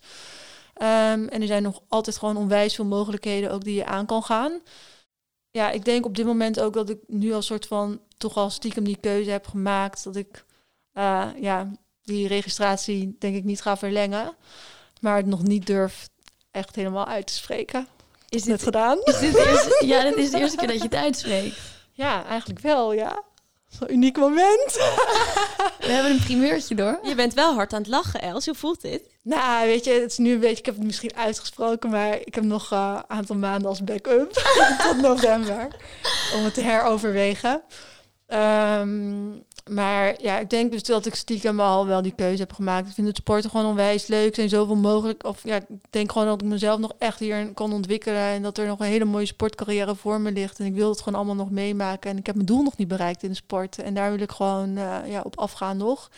Um, 0.81 1.27
en 1.27 1.41
er 1.41 1.47
zijn 1.47 1.63
nog 1.63 1.81
altijd 1.87 2.17
gewoon 2.17 2.37
onwijs 2.37 2.75
veel 2.75 2.85
mogelijkheden 2.85 3.51
ook 3.51 3.63
die 3.63 3.75
je 3.75 3.85
aan 3.85 4.05
kan 4.05 4.23
gaan. 4.23 4.61
Ja, 5.51 5.69
ik 5.69 5.85
denk 5.85 6.05
op 6.05 6.15
dit 6.15 6.25
moment 6.25 6.59
ook 6.59 6.73
dat 6.73 6.89
ik 6.89 6.99
nu 7.07 7.33
als 7.33 7.45
soort 7.45 7.67
van 7.67 8.01
toch 8.17 8.37
al 8.37 8.49
stiekem 8.49 8.83
die 8.83 8.97
keuze 8.99 9.29
heb 9.29 9.47
gemaakt. 9.47 10.03
Dat 10.03 10.15
ik 10.15 10.45
uh, 10.93 11.27
ja, 11.39 11.71
die 12.01 12.27
registratie 12.27 13.15
denk 13.19 13.35
ik 13.35 13.43
niet 13.43 13.61
ga 13.61 13.77
verlengen. 13.77 14.35
maar 15.01 15.15
het 15.15 15.25
nog 15.25 15.43
niet 15.43 15.65
durf 15.65 16.09
echt 16.51 16.75
helemaal 16.75 17.05
uit 17.05 17.27
te 17.27 17.33
spreken. 17.33 17.87
Is 18.29 18.43
dit 18.43 18.63
gedaan? 18.63 18.99
Is 19.03 19.19
dit 19.19 19.35
eerste, 19.35 19.83
ja, 19.85 20.03
dit 20.03 20.17
is 20.17 20.31
de 20.31 20.37
eerste 20.37 20.57
keer 20.57 20.67
dat 20.67 20.77
je 20.77 20.83
het 20.83 20.95
uitspreekt. 20.95 21.76
Ja, 21.97 22.25
eigenlijk 22.25 22.59
wel, 22.59 22.93
ja. 22.93 23.23
Zo'n 23.67 23.91
uniek 23.91 24.17
moment. 24.17 24.73
We 25.79 25.91
hebben 25.91 26.11
een 26.11 26.23
primeurtje 26.23 26.75
door. 26.75 26.99
Je 27.03 27.15
bent 27.15 27.33
wel 27.33 27.53
hard 27.53 27.73
aan 27.73 27.79
het 27.79 27.89
lachen, 27.89 28.21
Els. 28.21 28.45
Hoe 28.45 28.55
voelt 28.55 28.81
dit? 28.81 29.09
Nou, 29.21 29.67
weet 29.67 29.85
je, 29.85 29.91
het 29.91 30.11
is 30.11 30.17
nu 30.17 30.33
een 30.33 30.39
beetje, 30.39 30.57
ik 30.57 30.65
heb 30.65 30.75
het 30.75 30.83
misschien 30.83 31.15
uitgesproken, 31.15 31.89
maar 31.89 32.19
ik 32.23 32.35
heb 32.35 32.43
nog 32.43 32.71
een 32.71 32.77
uh, 32.77 32.99
aantal 33.07 33.35
maanden 33.35 33.69
als 33.69 33.83
backup 33.83 34.31
tot 34.83 35.01
november 35.01 35.67
om 36.35 36.43
het 36.43 36.53
te 36.53 36.61
heroverwegen. 36.61 37.61
Um, 38.27 39.45
maar 39.69 40.21
ja, 40.21 40.39
ik 40.39 40.49
denk 40.49 40.71
dus 40.71 40.83
dat 40.83 41.05
ik 41.05 41.15
stiekem 41.15 41.59
al 41.59 41.87
wel 41.87 42.01
die 42.01 42.13
keuze 42.15 42.41
heb 42.41 42.53
gemaakt. 42.53 42.87
Ik 42.87 42.93
vind 42.93 43.07
het 43.07 43.17
sporten 43.17 43.49
gewoon 43.49 43.65
onwijs 43.65 44.07
leuk. 44.07 44.29
Er 44.29 44.35
zijn 44.35 44.49
zoveel 44.49 44.75
mogelijk. 44.75 45.25
Of 45.25 45.43
ja, 45.43 45.55
ik 45.55 45.65
denk 45.89 46.11
gewoon 46.11 46.27
dat 46.27 46.41
ik 46.41 46.47
mezelf 46.47 46.79
nog 46.79 46.93
echt 46.97 47.19
hier 47.19 47.53
kan 47.53 47.73
ontwikkelen. 47.73 48.21
En 48.21 48.41
dat 48.41 48.57
er 48.57 48.67
nog 48.67 48.79
een 48.79 48.85
hele 48.85 49.05
mooie 49.05 49.25
sportcarrière 49.25 49.95
voor 49.95 50.21
me 50.21 50.31
ligt. 50.31 50.59
En 50.59 50.65
ik 50.65 50.73
wil 50.73 50.89
het 50.89 51.01
gewoon 51.01 51.19
allemaal 51.19 51.45
nog 51.45 51.51
meemaken. 51.51 52.11
En 52.11 52.17
ik 52.17 52.25
heb 52.25 52.35
mijn 52.35 52.47
doel 52.47 52.63
nog 52.63 52.77
niet 52.77 52.87
bereikt 52.87 53.23
in 53.23 53.29
de 53.29 53.35
sport. 53.35 53.77
En 53.79 53.93
daar 53.93 54.11
wil 54.11 54.21
ik 54.21 54.31
gewoon 54.31 54.77
uh, 54.77 54.97
ja, 55.05 55.21
op 55.21 55.39
afgaan 55.39 55.77
nog. 55.77 56.09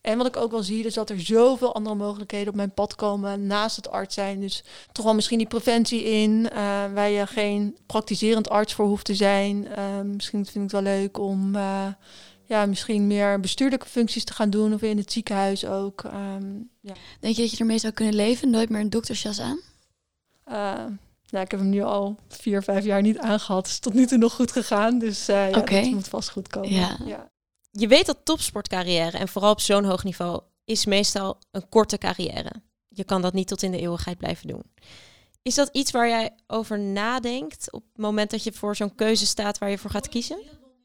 En 0.00 0.18
wat 0.18 0.26
ik 0.26 0.36
ook 0.36 0.50
wel 0.50 0.62
zie, 0.62 0.84
is 0.84 0.94
dat 0.94 1.10
er 1.10 1.20
zoveel 1.20 1.74
andere 1.74 1.94
mogelijkheden 1.94 2.48
op 2.48 2.54
mijn 2.54 2.74
pad 2.74 2.94
komen 2.94 3.46
naast 3.46 3.76
het 3.76 3.90
arts 3.90 4.14
zijn. 4.14 4.40
Dus 4.40 4.64
toch 4.92 5.04
wel 5.04 5.14
misschien 5.14 5.38
die 5.38 5.46
preventie 5.46 6.04
in, 6.04 6.30
uh, 6.30 6.48
waar 6.94 7.10
je 7.10 7.26
geen 7.26 7.76
praktiserend 7.86 8.48
arts 8.48 8.74
voor 8.74 8.86
hoeft 8.86 9.04
te 9.04 9.14
zijn. 9.14 9.66
Uh, 9.78 10.00
misschien 10.00 10.44
vind 10.44 10.56
ik 10.56 10.62
het 10.62 10.72
wel 10.72 10.82
leuk 10.82 11.18
om 11.18 11.56
ja, 12.48 12.66
misschien 12.66 13.06
meer 13.06 13.40
bestuurlijke 13.40 13.86
functies 13.86 14.24
te 14.24 14.32
gaan 14.32 14.50
doen 14.50 14.74
of 14.74 14.82
in 14.82 14.96
het 14.96 15.12
ziekenhuis 15.12 15.64
ook. 15.66 16.02
Um, 16.04 16.70
ja. 16.80 16.94
Denk 17.20 17.36
je 17.36 17.42
dat 17.42 17.50
je 17.50 17.56
ermee 17.56 17.78
zou 17.78 17.92
kunnen 17.92 18.14
leven? 18.14 18.50
Nooit 18.50 18.68
meer 18.68 18.80
een 18.80 18.90
doktersjas 18.90 19.40
aan? 19.40 19.60
nou, 21.30 21.44
ik 21.44 21.50
heb 21.50 21.60
hem 21.60 21.68
nu 21.68 21.82
al 21.82 22.16
vier, 22.28 22.62
vijf 22.62 22.84
jaar 22.84 23.02
niet 23.02 23.18
aangehad. 23.18 23.62
Het 23.62 23.72
is 23.72 23.78
tot 23.78 23.94
nu 23.94 24.06
toe 24.06 24.18
nog 24.18 24.34
goed 24.34 24.52
gegaan. 24.52 24.98
Dus 24.98 25.28
uh, 25.28 25.50
ja, 25.50 25.58
okay. 25.58 25.82
dat 25.82 25.90
moet 25.90 26.08
vast 26.08 26.30
goed 26.30 26.48
komen. 26.48 26.70
Ja. 26.70 26.96
ja 27.06 27.30
je 27.70 27.88
weet 27.88 28.06
dat 28.06 28.24
topsportcarrière, 28.24 29.18
en 29.18 29.28
vooral 29.28 29.50
op 29.50 29.60
zo'n 29.60 29.84
hoog 29.84 30.04
niveau, 30.04 30.40
is 30.64 30.86
meestal 30.86 31.38
een 31.50 31.68
korte 31.68 31.98
carrière. 31.98 32.52
Je 32.88 33.04
kan 33.04 33.22
dat 33.22 33.32
niet 33.32 33.48
tot 33.48 33.62
in 33.62 33.70
de 33.70 33.80
eeuwigheid 33.80 34.18
blijven 34.18 34.48
doen. 34.48 34.62
Is 35.42 35.54
dat 35.54 35.68
iets 35.72 35.90
waar 35.90 36.08
jij 36.08 36.30
over 36.46 36.78
nadenkt 36.78 37.72
op 37.72 37.82
het 37.92 38.02
moment 38.02 38.30
dat 38.30 38.44
je 38.44 38.52
voor 38.52 38.76
zo'n 38.76 38.94
keuze 38.94 39.26
staat 39.26 39.58
waar 39.58 39.70
je 39.70 39.78
voor 39.78 39.90
gaat 39.90 40.08
kiezen? 40.08 40.38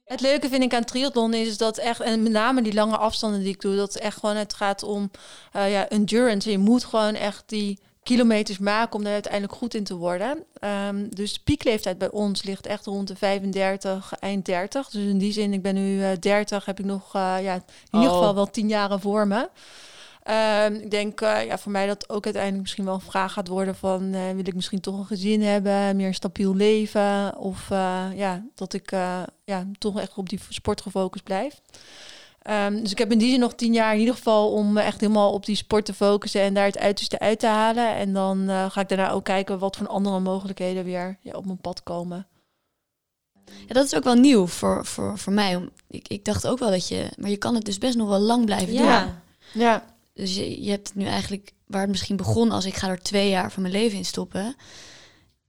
Het 0.05 0.21
leuke 0.21 0.49
vind 0.49 0.63
ik 0.63 0.73
aan 0.73 0.83
triathlon 0.83 1.33
is 1.33 1.57
dat 1.57 1.77
echt, 1.77 1.99
en 1.99 2.23
met 2.23 2.31
name 2.31 2.61
die 2.61 2.73
lange 2.73 2.97
afstanden 2.97 3.39
die 3.39 3.53
ik 3.53 3.61
doe, 3.61 3.75
dat 3.75 3.93
het 3.93 4.03
echt 4.03 4.17
gewoon 4.17 4.35
het 4.35 4.53
gaat 4.53 4.83
om 4.83 5.11
uh, 5.55 5.71
ja, 5.71 5.89
endurance. 5.89 6.51
Je 6.51 6.57
moet 6.57 6.83
gewoon 6.83 7.15
echt 7.15 7.43
die 7.45 7.79
kilometers 8.03 8.57
maken 8.57 8.95
om 8.95 9.03
daar 9.03 9.13
uiteindelijk 9.13 9.53
goed 9.53 9.73
in 9.73 9.83
te 9.83 9.95
worden. 9.95 10.43
Um, 10.87 11.15
dus 11.15 11.33
de 11.33 11.39
piekleeftijd 11.43 11.97
bij 11.97 12.11
ons 12.11 12.43
ligt 12.43 12.65
echt 12.65 12.85
rond 12.85 13.07
de 13.07 13.15
35, 13.15 14.13
eind 14.19 14.45
30. 14.45 14.89
Dus 14.89 15.03
in 15.03 15.17
die 15.17 15.31
zin, 15.31 15.53
ik 15.53 15.61
ben 15.61 15.75
nu 15.75 15.99
uh, 15.99 16.07
30, 16.19 16.65
heb 16.65 16.79
ik 16.79 16.85
nog 16.85 17.15
uh, 17.15 17.35
ja, 17.41 17.53
in 17.53 17.63
ieder 17.91 18.09
oh. 18.09 18.15
geval 18.15 18.35
wel 18.35 18.49
10 18.49 18.67
jaren 18.67 18.99
voor 18.99 19.27
me. 19.27 19.49
Um, 20.29 20.73
ik 20.73 20.91
denk 20.91 21.21
uh, 21.21 21.45
ja, 21.45 21.57
voor 21.57 21.71
mij 21.71 21.87
dat 21.87 22.09
ook 22.09 22.23
uiteindelijk 22.23 22.61
misschien 22.61 22.85
wel 22.85 22.93
een 22.93 23.01
vraag 23.01 23.33
gaat 23.33 23.47
worden 23.47 23.75
van 23.75 24.11
wil 24.11 24.47
ik 24.47 24.55
misschien 24.55 24.79
toch 24.79 24.97
een 24.97 25.05
gezin 25.05 25.41
hebben, 25.41 25.95
meer 25.95 26.13
stabiel 26.13 26.55
leven 26.55 27.37
of 27.37 27.69
ja, 28.15 28.45
dat 28.55 28.73
ik 28.73 28.91
ja, 29.45 29.67
toch 29.77 29.99
echt 29.99 30.15
op 30.15 30.29
die 30.29 30.39
sport 30.49 30.81
gefocust 30.81 31.23
blijf. 31.23 31.61
Um, 32.49 32.81
dus 32.81 32.91
ik 32.91 32.97
heb 32.97 33.11
in 33.11 33.17
die 33.17 33.29
zin 33.29 33.39
nog 33.39 33.53
tien 33.53 33.73
jaar 33.73 33.93
in 33.93 33.99
ieder 33.99 34.15
geval 34.15 34.51
om 34.51 34.77
echt 34.77 34.99
helemaal 34.99 35.31
op 35.31 35.45
die 35.45 35.55
sport 35.55 35.85
te 35.85 35.93
focussen 35.93 36.41
en 36.41 36.53
daar 36.53 36.65
het 36.65 36.77
uiterste 36.77 37.19
uit 37.19 37.39
te 37.39 37.47
halen. 37.47 37.95
En 37.95 38.13
dan 38.13 38.49
ga 38.71 38.81
ik 38.81 38.89
daarna 38.89 39.11
ook 39.11 39.23
kijken 39.23 39.59
wat 39.59 39.77
voor 39.77 39.87
andere 39.87 40.19
mogelijkheden 40.19 40.83
weer 40.83 41.17
ja, 41.21 41.33
op 41.33 41.45
mijn 41.45 41.61
pad 41.61 41.83
komen. 41.83 42.27
Ja, 43.45 43.73
dat 43.73 43.85
is 43.85 43.95
ook 43.95 44.03
wel 44.03 44.15
nieuw 44.15 44.47
voor, 44.47 44.85
voor, 44.85 45.17
voor 45.17 45.33
mij. 45.33 45.69
Ik, 45.89 46.07
ik 46.07 46.25
dacht 46.25 46.47
ook 46.47 46.59
wel 46.59 46.69
dat 46.69 46.87
je, 46.87 47.09
maar 47.17 47.29
je 47.29 47.37
kan 47.37 47.55
het 47.55 47.65
dus 47.65 47.77
best 47.77 47.97
nog 47.97 48.09
wel 48.09 48.19
lang 48.19 48.45
blijven 48.45 48.73
ja. 48.73 49.03
doen. 49.03 49.13
Ja. 49.61 49.83
Dus 50.13 50.35
je, 50.35 50.63
je 50.63 50.69
hebt 50.69 50.87
het 50.87 50.97
nu 50.97 51.05
eigenlijk, 51.05 51.51
waar 51.67 51.81
het 51.81 51.89
misschien 51.89 52.15
begon 52.15 52.51
als 52.51 52.65
ik 52.65 52.75
ga 52.75 52.89
er 52.89 53.01
twee 53.01 53.29
jaar 53.29 53.51
van 53.51 53.61
mijn 53.61 53.73
leven 53.73 53.97
in 53.97 54.05
stoppen, 54.05 54.55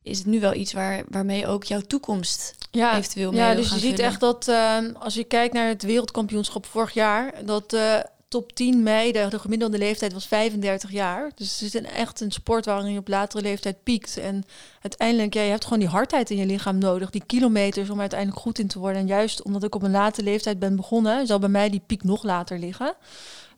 is 0.02 0.18
het 0.18 0.26
nu 0.26 0.40
wel 0.40 0.54
iets 0.54 0.72
waar, 0.72 1.04
waarmee 1.08 1.46
ook 1.46 1.64
jouw 1.64 1.80
toekomst 1.80 2.54
ja, 2.70 2.96
eventueel 2.96 3.30
mee 3.30 3.40
Ja, 3.40 3.54
dus 3.54 3.70
je 3.70 3.78
ziet 3.78 3.98
echt 3.98 4.20
dat 4.20 4.48
uh, 4.48 4.78
als 4.98 5.14
je 5.14 5.24
kijkt 5.24 5.54
naar 5.54 5.68
het 5.68 5.82
wereldkampioenschap 5.82 6.66
vorig 6.66 6.94
jaar, 6.94 7.44
dat 7.44 7.72
uh, 7.72 8.00
top 8.28 8.52
10 8.52 8.82
meiden, 8.82 9.30
de 9.30 9.38
gemiddelde 9.38 9.78
leeftijd 9.78 10.12
was 10.12 10.26
35 10.26 10.90
jaar. 10.90 11.30
Dus 11.34 11.50
het 11.50 11.60
is 11.60 11.74
een, 11.74 11.86
echt 11.86 12.20
een 12.20 12.32
sport 12.32 12.64
waarin 12.64 12.92
je 12.92 12.98
op 12.98 13.08
latere 13.08 13.42
leeftijd 13.42 13.82
piekt. 13.82 14.16
En 14.16 14.44
uiteindelijk, 14.80 15.34
ja, 15.34 15.42
je 15.42 15.50
hebt 15.50 15.64
gewoon 15.64 15.78
die 15.78 15.88
hardheid 15.88 16.30
in 16.30 16.36
je 16.36 16.46
lichaam 16.46 16.78
nodig, 16.78 17.10
die 17.10 17.22
kilometers 17.26 17.90
om 17.90 18.00
uiteindelijk 18.00 18.40
goed 18.40 18.58
in 18.58 18.66
te 18.66 18.78
worden. 18.78 19.00
En 19.00 19.06
juist 19.06 19.42
omdat 19.42 19.64
ik 19.64 19.74
op 19.74 19.82
een 19.82 19.90
late 19.90 20.22
leeftijd 20.22 20.58
ben 20.58 20.76
begonnen, 20.76 21.26
zal 21.26 21.38
bij 21.38 21.48
mij 21.48 21.70
die 21.70 21.82
piek 21.86 22.04
nog 22.04 22.22
later 22.22 22.58
liggen. 22.58 22.94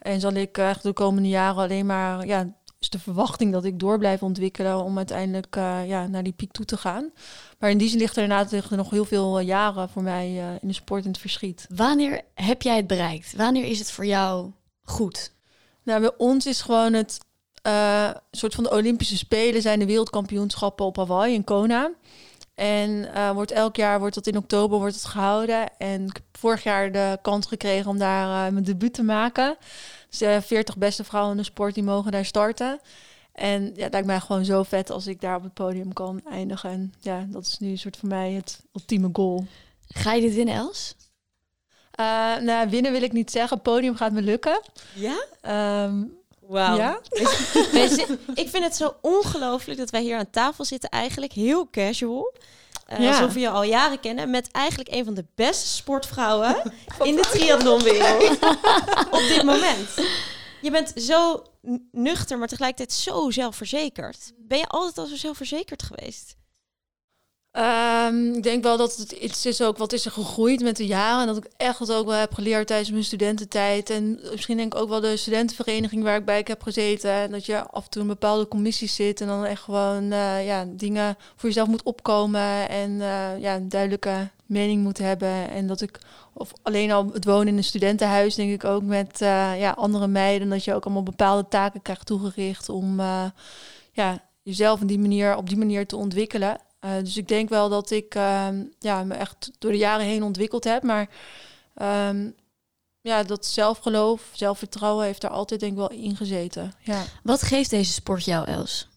En 0.07 0.21
zal 0.21 0.33
ik 0.33 0.59
echt 0.59 0.83
de 0.83 0.93
komende 0.93 1.29
jaren 1.29 1.63
alleen 1.63 1.87
maar 1.87 2.27
ja, 2.27 2.55
is 2.79 2.91
de 2.91 2.99
verwachting 2.99 3.53
dat 3.53 3.65
ik 3.65 3.79
door 3.79 3.99
blijf 3.99 4.23
ontwikkelen 4.23 4.85
om 4.85 4.97
uiteindelijk 4.97 5.57
uh, 5.57 5.89
ja, 5.89 6.07
naar 6.07 6.23
die 6.23 6.33
piek 6.33 6.53
toe 6.53 6.65
te 6.65 6.77
gaan. 6.77 7.11
Maar 7.59 7.71
in 7.71 7.79
die 7.79 7.89
zin 7.89 7.99
ligt 7.99 8.17
er 8.17 8.23
inderdaad 8.23 8.71
nog 8.71 8.91
heel 8.91 9.05
veel 9.05 9.41
uh, 9.41 9.47
jaren 9.47 9.89
voor 9.89 10.03
mij 10.03 10.31
uh, 10.31 10.51
in 10.61 10.69
de 10.69 10.75
sport 10.75 11.05
in 11.05 11.11
het 11.11 11.21
verschiet. 11.21 11.67
Wanneer 11.75 12.23
heb 12.35 12.63
jij 12.63 12.77
het 12.77 12.87
bereikt? 12.87 13.37
Wanneer 13.37 13.65
is 13.65 13.79
het 13.79 13.91
voor 13.91 14.07
jou 14.07 14.51
goed? 14.83 15.33
Nou, 15.83 16.01
bij 16.01 16.13
ons 16.17 16.47
is 16.47 16.61
gewoon 16.61 16.93
het 16.93 17.19
soort 18.31 18.55
van 18.55 18.65
de 18.65 18.71
Olympische 18.71 19.17
Spelen 19.17 19.63
zijn 19.63 19.79
de 19.79 19.87
wereldkampioenschappen 19.87 20.87
op 20.87 20.97
Hawaii 20.97 21.35
in 21.35 21.45
Kona. 21.45 21.91
En 22.57 23.09
wordt 23.35 23.51
elk 23.51 23.77
jaar 23.77 23.99
wordt 23.99 24.15
dat 24.15 24.27
in 24.27 24.37
oktober 24.37 24.79
wordt 24.79 24.95
het 24.95 25.05
gehouden. 25.05 25.77
En 25.79 26.05
ik 26.07 26.15
heb 26.15 26.25
vorig 26.33 26.63
jaar 26.63 26.93
de 26.93 27.19
kans 27.23 27.47
gekregen 27.47 27.91
om 27.91 27.99
daar 27.99 28.53
mijn 28.53 28.65
debuut 28.65 28.95
te 28.95 29.03
maken. 29.03 29.57
Dus 30.09 30.45
40 30.47 30.77
beste 30.77 31.05
vrouwen 31.05 31.33
in 31.33 31.39
de 31.39 31.45
sport 31.45 31.75
die 31.75 31.83
mogen 31.83 32.13
daar 32.13 32.25
starten. 32.25 32.81
En 33.33 33.65
ja, 33.75 33.83
dat 33.83 33.93
lijkt 33.93 34.07
mij 34.07 34.21
gewoon 34.21 34.45
zo 34.45 34.63
vet 34.63 34.91
als 34.91 35.07
ik 35.07 35.21
daar 35.21 35.37
op 35.37 35.43
het 35.43 35.55
podium 35.55 35.93
kan 35.93 36.21
eindigen. 36.31 36.71
En 36.71 36.95
ja, 37.01 37.27
dat 37.29 37.47
is 37.47 37.59
nu 37.59 37.71
een 37.71 37.79
soort 37.79 37.97
voor 37.97 38.09
mij 38.09 38.33
het 38.33 38.63
ultieme 38.73 39.09
goal. 39.13 39.47
Ga 39.89 40.13
je 40.13 40.21
dit 40.21 40.35
winnen, 40.35 40.55
Els? 40.55 40.95
Nou, 42.43 42.71
winnen 42.71 42.93
wil 42.93 43.03
ik 43.03 43.13
niet 43.13 43.31
zeggen. 43.31 43.61
Podium 43.61 43.97
gaat 43.97 44.13
me 44.13 44.23
lukken. 44.23 44.61
Ja? 44.95 45.25
Um, 45.85 46.19
Wauw. 46.49 46.77
Ja? 46.77 47.01
ik 48.35 48.49
vind 48.49 48.65
het 48.65 48.77
zo 48.77 48.95
ongelooflijk 49.01 49.79
dat 49.79 49.91
wij 49.91 50.03
hier 50.03 50.19
aan 50.19 50.31
tafel 50.31 50.65
zitten, 50.65 50.91
eigenlijk 50.91 51.33
heel 51.33 51.71
casual. 51.71 52.35
Uh, 52.93 52.99
ja. 52.99 53.09
Alsof 53.09 53.33
we 53.33 53.41
je 53.41 53.49
al 53.49 53.63
jaren 53.63 54.01
kennen. 54.01 54.31
Met 54.31 54.51
eigenlijk 54.51 54.93
een 54.93 55.05
van 55.05 55.15
de 55.15 55.25
beste 55.35 55.67
sportvrouwen 55.69 56.73
in 57.03 57.17
de 57.17 57.29
triathlonwereld. 57.31 58.31
op 59.11 59.25
dit 59.29 59.43
moment. 59.43 59.89
Je 60.61 60.71
bent 60.71 60.93
zo 60.97 61.43
nuchter, 61.93 62.39
maar 62.39 62.49
tegelijkertijd 62.49 62.93
zo 62.93 63.31
zelfverzekerd. 63.31 64.33
Ben 64.37 64.59
je 64.59 64.67
altijd 64.67 64.99
al 64.99 65.07
zo 65.07 65.17
zelfverzekerd 65.17 65.83
geweest? 65.83 66.36
Um, 67.59 68.35
ik 68.35 68.43
denk 68.43 68.63
wel 68.63 68.77
dat 68.77 68.97
het 68.97 69.13
iets 69.13 69.47
is 69.47 69.63
ook 69.63 69.79
wat 69.79 69.93
is 69.93 70.05
er 70.05 70.11
gegroeid 70.11 70.63
met 70.63 70.77
de 70.77 70.87
jaren. 70.87 71.21
En 71.21 71.27
dat 71.27 71.45
ik 71.45 71.51
echt 71.57 71.79
wat 71.79 71.93
ook 71.93 72.07
wel 72.07 72.19
heb 72.19 72.35
geleerd 72.35 72.67
tijdens 72.67 72.91
mijn 72.91 73.05
studententijd. 73.05 73.91
En 73.91 74.21
misschien 74.31 74.57
denk 74.57 74.75
ik 74.75 74.81
ook 74.81 74.89
wel 74.89 75.01
de 75.01 75.17
studentenvereniging 75.17 76.03
waar 76.03 76.17
ik 76.17 76.25
bij 76.25 76.43
heb 76.45 76.63
gezeten. 76.63 77.11
En 77.11 77.31
dat 77.31 77.47
je 77.47 77.67
af 77.67 77.85
en 77.85 77.91
toe 77.91 78.03
in 78.03 78.09
bepaalde 78.09 78.49
commissies 78.49 78.95
zit. 78.95 79.21
En 79.21 79.27
dan 79.27 79.45
echt 79.45 79.63
gewoon 79.63 80.03
uh, 80.03 80.47
ja, 80.47 80.65
dingen 80.69 81.17
voor 81.37 81.49
jezelf 81.49 81.69
moet 81.69 81.83
opkomen. 81.83 82.69
En 82.69 82.91
uh, 82.91 83.39
ja, 83.39 83.55
een 83.55 83.69
duidelijke 83.69 84.29
mening 84.47 84.83
moet 84.83 84.99
hebben. 84.99 85.51
En 85.51 85.67
dat 85.67 85.81
ik, 85.81 85.99
of 86.33 86.53
alleen 86.63 86.93
al 86.93 87.11
het 87.13 87.25
wonen 87.25 87.49
in 87.49 87.57
een 87.57 87.65
studentenhuis, 87.65 88.35
denk 88.35 88.53
ik 88.53 88.65
ook 88.65 88.83
met 88.83 89.21
uh, 89.23 89.61
ja, 89.61 89.71
andere 89.71 90.07
meiden. 90.07 90.49
Dat 90.49 90.65
je 90.65 90.75
ook 90.75 90.85
allemaal 90.85 91.03
bepaalde 91.03 91.49
taken 91.49 91.83
krijgt 91.83 92.07
toegericht 92.07 92.69
om 92.69 93.01
ja, 93.93 94.19
jezelf 94.43 94.81
op 94.81 94.89
die 94.89 94.99
manier, 94.99 95.37
op 95.37 95.49
die 95.49 95.59
manier 95.59 95.87
te 95.87 95.97
ontwikkelen. 95.97 96.65
Uh, 96.81 96.91
dus 96.99 97.17
ik 97.17 97.29
denk 97.29 97.49
wel 97.49 97.69
dat 97.69 97.91
ik 97.91 98.15
uh, 98.15 98.49
ja, 98.79 99.05
me 99.05 99.15
echt 99.15 99.51
door 99.59 99.71
de 99.71 99.79
jaren 99.79 100.07
heen 100.07 100.23
ontwikkeld 100.23 100.65
heb. 100.65 100.83
Maar 100.83 101.09
um, 102.09 102.35
ja, 103.01 103.23
dat 103.23 103.47
zelfgeloof, 103.47 104.31
zelfvertrouwen 104.33 105.05
heeft 105.05 105.23
er 105.23 105.31
altijd 105.31 105.61
denk 105.61 105.73
ik 105.73 105.79
wel 105.79 105.91
in 105.91 106.17
gezeten. 106.17 106.73
Ja. 106.83 107.03
Wat 107.23 107.43
geeft 107.43 107.71
deze 107.71 107.93
sport 107.93 108.25
jou, 108.25 108.47
Els? 108.47 108.89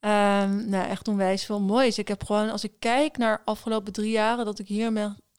Um, 0.00 0.68
nou, 0.68 0.88
echt 0.88 1.08
onwijs 1.08 1.44
veel 1.44 1.60
moois. 1.60 1.98
Ik 1.98 2.08
heb 2.08 2.24
gewoon, 2.24 2.50
als 2.50 2.64
ik 2.64 2.72
kijk 2.78 3.16
naar 3.16 3.36
de 3.36 3.44
afgelopen 3.44 3.92
drie 3.92 4.10
jaren 4.10 4.44
dat 4.44 4.58
ik 4.58 4.68
hier 4.68 4.92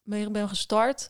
mee, 0.04 0.30
ben 0.30 0.50
gestart, 0.50 1.08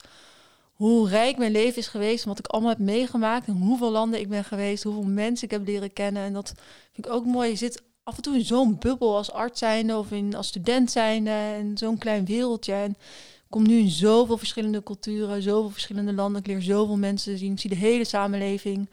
hoe 0.73 1.09
rijk 1.09 1.37
mijn 1.37 1.51
leven 1.51 1.77
is 1.77 1.87
geweest, 1.87 2.25
wat 2.25 2.39
ik 2.39 2.47
allemaal 2.47 2.69
heb 2.69 2.79
meegemaakt, 2.79 3.47
en 3.47 3.57
hoeveel 3.57 3.91
landen 3.91 4.19
ik 4.19 4.29
ben 4.29 4.43
geweest, 4.43 4.83
hoeveel 4.83 5.03
mensen 5.03 5.45
ik 5.45 5.51
heb 5.51 5.65
leren 5.65 5.93
kennen. 5.93 6.23
En 6.23 6.33
dat 6.33 6.53
vind 6.93 7.07
ik 7.07 7.13
ook 7.13 7.25
mooi. 7.25 7.49
Je 7.49 7.55
zit 7.55 7.83
af 8.05 8.15
en 8.15 8.21
toe 8.21 8.35
in 8.35 8.45
zo'n 8.45 8.77
bubbel 8.79 9.15
als 9.15 9.31
arts 9.31 9.59
zijnde 9.59 9.97
of 9.97 10.11
in, 10.11 10.35
als 10.35 10.47
student 10.47 10.91
zijnde 10.91 11.29
en 11.29 11.77
zo'n 11.77 11.97
klein 11.97 12.25
wereldje. 12.25 12.73
En 12.73 12.89
ik 12.89 13.49
kom 13.49 13.67
nu 13.67 13.77
in 13.77 13.89
zoveel 13.89 14.37
verschillende 14.37 14.83
culturen, 14.83 15.41
zoveel 15.41 15.69
verschillende 15.69 16.13
landen. 16.13 16.41
Ik 16.41 16.47
leer 16.47 16.61
zoveel 16.61 16.97
mensen 16.97 17.37
zien. 17.37 17.51
Ik 17.51 17.59
zie 17.59 17.69
de 17.69 17.75
hele 17.75 18.03
samenleving. 18.03 18.89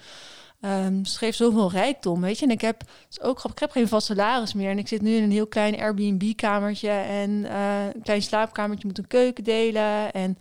Um, 0.65 1.01
geeft 1.05 1.37
zoveel 1.37 1.71
rijkdom, 1.71 2.21
weet 2.21 2.39
je. 2.39 2.45
En 2.45 2.51
ik 2.51 2.61
heb 2.61 2.83
ook 3.21 3.45
ik 3.45 3.59
heb 3.59 3.71
geen 3.71 3.89
vast 3.89 4.07
salaris 4.07 4.55
meer. 4.55 4.71
En 4.71 4.79
ik 4.79 4.89
zit 4.89 5.03
nu 5.03 5.15
in 5.15 5.23
een 5.23 5.31
heel 5.31 5.47
klein 5.47 5.81
Airbnb-kamertje 5.81 6.91
en 6.91 7.31
uh, 7.31 7.85
een 7.95 8.03
klein 8.03 8.23
slaapkamertje 8.23 8.87
moet 8.87 8.99
een 8.99 9.07
keuken 9.07 9.45
delen. 9.45 10.13
En 10.13 10.39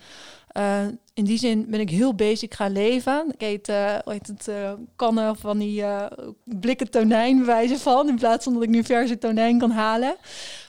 uh, 0.57 0.87
in 1.13 1.25
die 1.25 1.37
zin 1.37 1.65
ben 1.69 1.79
ik 1.79 1.89
heel 1.89 2.15
basic 2.15 2.53
gaan 2.53 2.71
leven. 2.71 3.31
Ik 3.33 3.41
eet, 3.41 3.69
uh, 3.69 3.97
heet 4.05 4.27
het, 4.27 4.47
uh, 4.47 4.73
kannen 4.95 5.35
van 5.37 5.57
die 5.57 5.83
blikken 6.43 6.89
tonijn 6.91 7.45
wijze 7.45 7.79
van. 7.79 8.07
In 8.07 8.15
plaats 8.15 8.43
van 8.43 8.53
dat 8.53 8.63
ik 8.63 8.69
nu 8.69 8.83
verse 8.83 9.17
tonijn 9.17 9.59
kan 9.59 9.71
halen. 9.71 10.15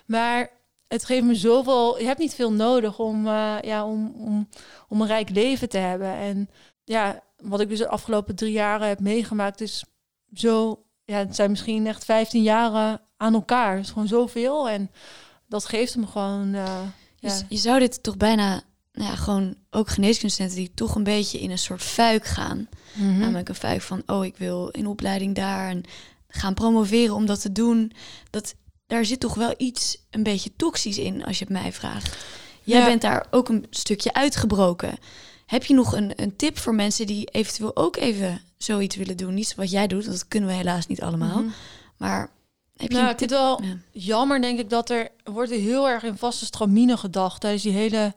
Maar 0.07 0.51
het 0.89 1.05
geeft 1.05 1.25
me 1.25 1.35
zoveel. 1.35 1.99
Je 1.99 2.07
hebt 2.07 2.19
niet 2.19 2.35
veel 2.35 2.53
nodig 2.53 2.99
om, 2.99 3.27
ja, 3.27 3.85
om, 3.87 4.15
om, 4.17 4.49
om 4.89 5.01
een 5.01 5.07
rijk 5.07 5.31
leven 5.31 5.69
te 5.69 5.79
hebben. 5.79 6.15
En 6.15 6.51
ja, 6.85 7.23
wat 7.37 7.61
ik 7.61 7.69
dus 7.69 7.79
de 7.79 7.89
afgelopen 7.89 8.37
drie 8.37 8.53
jaren 8.53 8.89
heb 8.89 9.01
meegemaakt, 9.01 9.61
is 9.61 9.85
zo. 10.35 10.85
Ja, 11.05 11.19
het 11.19 11.35
zijn 11.35 11.51
misschien 11.51 11.87
echt 11.87 12.05
15 12.05 12.43
jaren 12.43 13.01
aan 13.17 13.35
elkaar. 13.35 13.77
Het 13.77 13.85
is 13.85 13.91
gewoon 13.91 14.09
zoveel. 14.09 14.69
En 14.69 14.91
dat 15.47 15.65
geeft 15.65 15.97
me 15.97 16.07
gewoon. 16.07 16.51
ja. 16.51 17.43
je 17.49 17.57
zou 17.57 17.79
dit 17.79 18.03
toch 18.03 18.17
bijna 18.17 18.63
nou 18.93 19.11
ja, 19.11 19.17
gewoon 19.17 19.55
ook 19.71 19.89
geneeskundestudenten 19.89 20.61
die 20.61 20.73
toch 20.75 20.95
een 20.95 21.05
beetje 21.05 21.41
in 21.41 21.51
een 21.51 21.59
soort 21.59 21.83
fuik 21.83 22.25
gaan. 22.25 22.69
Mhm. 22.93 23.19
Namelijk 23.19 23.49
een 23.49 23.55
fuik 23.55 23.83
van, 23.83 24.03
oh, 24.07 24.25
ik 24.25 24.37
wil 24.37 24.69
in 24.69 24.87
opleiding 24.87 25.35
daar 25.35 25.69
en 25.69 25.83
gaan 26.29 26.55
promoveren 26.55 27.15
om 27.15 27.27
dat 27.27 27.41
te 27.41 27.53
doen. 27.53 27.93
Dat, 28.31 28.55
daar 28.87 29.05
zit 29.05 29.21
toch 29.21 29.35
wel 29.35 29.55
iets 29.57 29.99
een 30.11 30.23
beetje 30.23 30.57
toxisch 30.57 30.99
in, 30.99 31.25
als 31.25 31.39
je 31.39 31.45
het 31.45 31.53
mij 31.53 31.73
vraagt. 31.73 32.17
Jij 32.63 32.85
bent 32.85 33.01
daar 33.01 33.27
ook 33.31 33.49
een 33.49 33.67
stukje 33.71 34.13
uitgebroken. 34.13 34.99
Heb 35.47 35.65
je 35.65 35.75
nog 35.75 35.93
een, 35.93 36.13
een 36.17 36.37
tip 36.37 36.59
voor 36.59 36.75
mensen 36.75 37.07
die 37.07 37.27
eventueel 37.27 37.77
ook 37.77 37.97
even 37.97 38.41
zoiets 38.59 38.97
willen 38.97 39.17
doen? 39.17 39.35
Niet 39.35 39.55
wat 39.55 39.71
jij 39.71 39.87
doet, 39.87 40.05
dat 40.05 40.29
kunnen 40.29 40.49
we 40.49 40.55
helaas 40.55 40.87
niet 40.87 41.03
allemaal. 41.03 41.41
Mhm. 41.41 41.51
Maar 41.97 42.31
heb 42.77 42.91
je 42.91 42.97
nou, 42.97 43.11
ik 43.11 43.19
vind 43.19 43.31
wel 43.31 43.61
jammer, 43.91 44.41
denk 44.41 44.59
ik, 44.59 44.71
dat 44.71 44.91
er 44.91 45.09
wordt 45.25 45.51
heel 45.51 45.89
erg 45.89 46.03
in 46.03 46.17
vaste 46.17 46.45
stramine 46.45 46.97
gedacht 46.97 47.41
tijdens 47.41 47.63
die 47.63 47.73
hele 47.73 48.15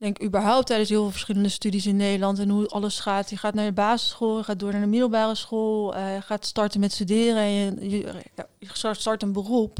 denk 0.00 0.22
überhaupt 0.22 0.66
tijdens 0.66 0.88
heel 0.88 1.02
veel 1.02 1.10
verschillende 1.10 1.48
studies 1.48 1.86
in 1.86 1.96
Nederland 1.96 2.38
en 2.38 2.48
hoe 2.48 2.68
alles 2.68 3.00
gaat. 3.00 3.30
Je 3.30 3.36
gaat 3.36 3.54
naar 3.54 3.66
de 3.66 3.72
basisschool, 3.72 4.36
je 4.36 4.42
gaat 4.42 4.58
door 4.58 4.72
naar 4.72 4.80
de 4.80 4.86
middelbare 4.86 5.34
school, 5.34 5.96
uh, 5.96 6.14
je 6.14 6.22
gaat 6.22 6.46
starten 6.46 6.80
met 6.80 6.92
studeren 6.92 7.36
en 7.36 7.50
je, 7.52 7.90
je, 7.90 8.24
je 8.58 8.68
start 8.92 9.22
een 9.22 9.32
beroep. 9.32 9.78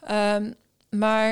Ehm, 0.00 0.52
maar 0.90 1.28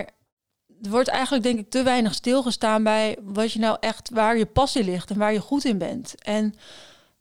er 0.82 0.90
wordt 0.90 1.08
eigenlijk 1.08 1.44
denk 1.44 1.58
ik 1.58 1.70
te 1.70 1.82
weinig 1.82 2.14
stilgestaan 2.14 2.82
bij 2.82 3.18
wat 3.22 3.52
je 3.52 3.58
nou 3.58 3.76
echt, 3.80 4.10
waar 4.10 4.36
je 4.36 4.46
passie 4.46 4.84
ligt 4.84 5.10
en 5.10 5.18
waar 5.18 5.32
je 5.32 5.40
goed 5.40 5.64
in 5.64 5.78
bent. 5.78 6.14
En 6.22 6.54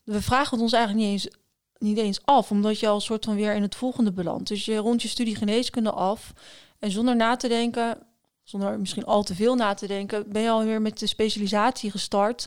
we 0.03 0.21
vragen 0.21 0.51
het 0.51 0.61
ons 0.61 0.73
eigenlijk 0.73 1.05
niet 1.05 1.11
eens, 1.11 1.35
niet 1.77 1.97
eens 1.97 2.25
af, 2.25 2.51
omdat 2.51 2.79
je 2.79 2.87
al 2.87 2.99
soort 3.01 3.25
van 3.25 3.35
weer 3.35 3.55
in 3.55 3.61
het 3.61 3.75
volgende 3.75 4.11
belandt. 4.11 4.47
Dus 4.47 4.65
je 4.65 4.77
rond 4.77 5.01
je 5.01 5.07
studie 5.07 5.35
geneeskunde 5.35 5.91
af 5.91 6.33
en 6.79 6.91
zonder 6.91 7.15
na 7.15 7.35
te 7.35 7.47
denken, 7.47 7.97
zonder 8.43 8.79
misschien 8.79 9.05
al 9.05 9.23
te 9.23 9.35
veel 9.35 9.55
na 9.55 9.73
te 9.73 9.87
denken, 9.87 10.31
ben 10.31 10.41
je 10.41 10.49
alweer 10.49 10.81
met 10.81 10.99
de 10.99 11.07
specialisatie 11.07 11.91
gestart. 11.91 12.45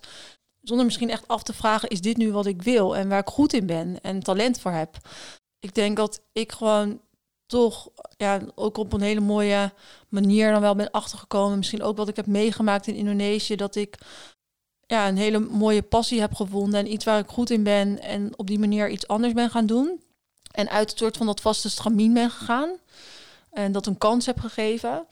Zonder 0.61 0.85
misschien 0.85 1.11
echt 1.11 1.29
af 1.29 1.43
te 1.43 1.53
vragen, 1.53 1.89
is 1.89 2.01
dit 2.01 2.17
nu 2.17 2.33
wat 2.33 2.47
ik 2.47 2.63
wil 2.63 2.97
en 2.97 3.09
waar 3.09 3.21
ik 3.21 3.29
goed 3.29 3.53
in 3.53 3.67
ben 3.67 4.01
en 4.01 4.23
talent 4.23 4.61
voor 4.61 4.71
heb. 4.71 4.97
Ik 5.59 5.75
denk 5.75 5.97
dat 5.97 6.23
ik 6.33 6.53
gewoon 6.53 7.01
toch 7.47 7.89
ja, 8.17 8.41
ook 8.55 8.77
op 8.77 8.93
een 8.93 9.01
hele 9.01 9.21
mooie 9.21 9.73
manier 10.09 10.53
dan 10.53 10.61
wel 10.61 10.75
ben 10.75 10.91
achtergekomen. 10.91 11.59
Misschien 11.59 11.83
ook 11.83 11.97
wat 11.97 12.09
ik 12.09 12.17
heb 12.17 12.27
meegemaakt 12.27 12.87
in 12.87 12.95
Indonesië, 12.95 13.57
dat 13.57 13.75
ik 13.75 13.99
ja, 14.87 15.09
een 15.09 15.17
hele 15.17 15.39
mooie 15.39 15.83
passie 15.83 16.21
heb 16.21 16.35
gevonden 16.35 16.81
en 16.81 16.93
iets 16.93 17.05
waar 17.05 17.19
ik 17.19 17.29
goed 17.29 17.51
in 17.51 17.63
ben 17.63 18.01
en 18.01 18.39
op 18.39 18.47
die 18.47 18.59
manier 18.59 18.89
iets 18.89 19.09
anders 19.09 19.33
ben 19.33 19.51
gaan 19.51 19.67
doen. 19.67 20.03
En 20.51 20.69
uit 20.69 20.91
het 20.91 20.99
soort 20.99 21.17
van 21.17 21.27
dat 21.27 21.41
vaste 21.41 21.71
stramien 21.71 22.13
ben 22.13 22.31
gegaan 22.31 22.71
en 23.51 23.73
dat 23.73 23.87
een 23.87 23.99
kans 23.99 24.27
heb 24.27 24.41
gegeven. 24.41 25.07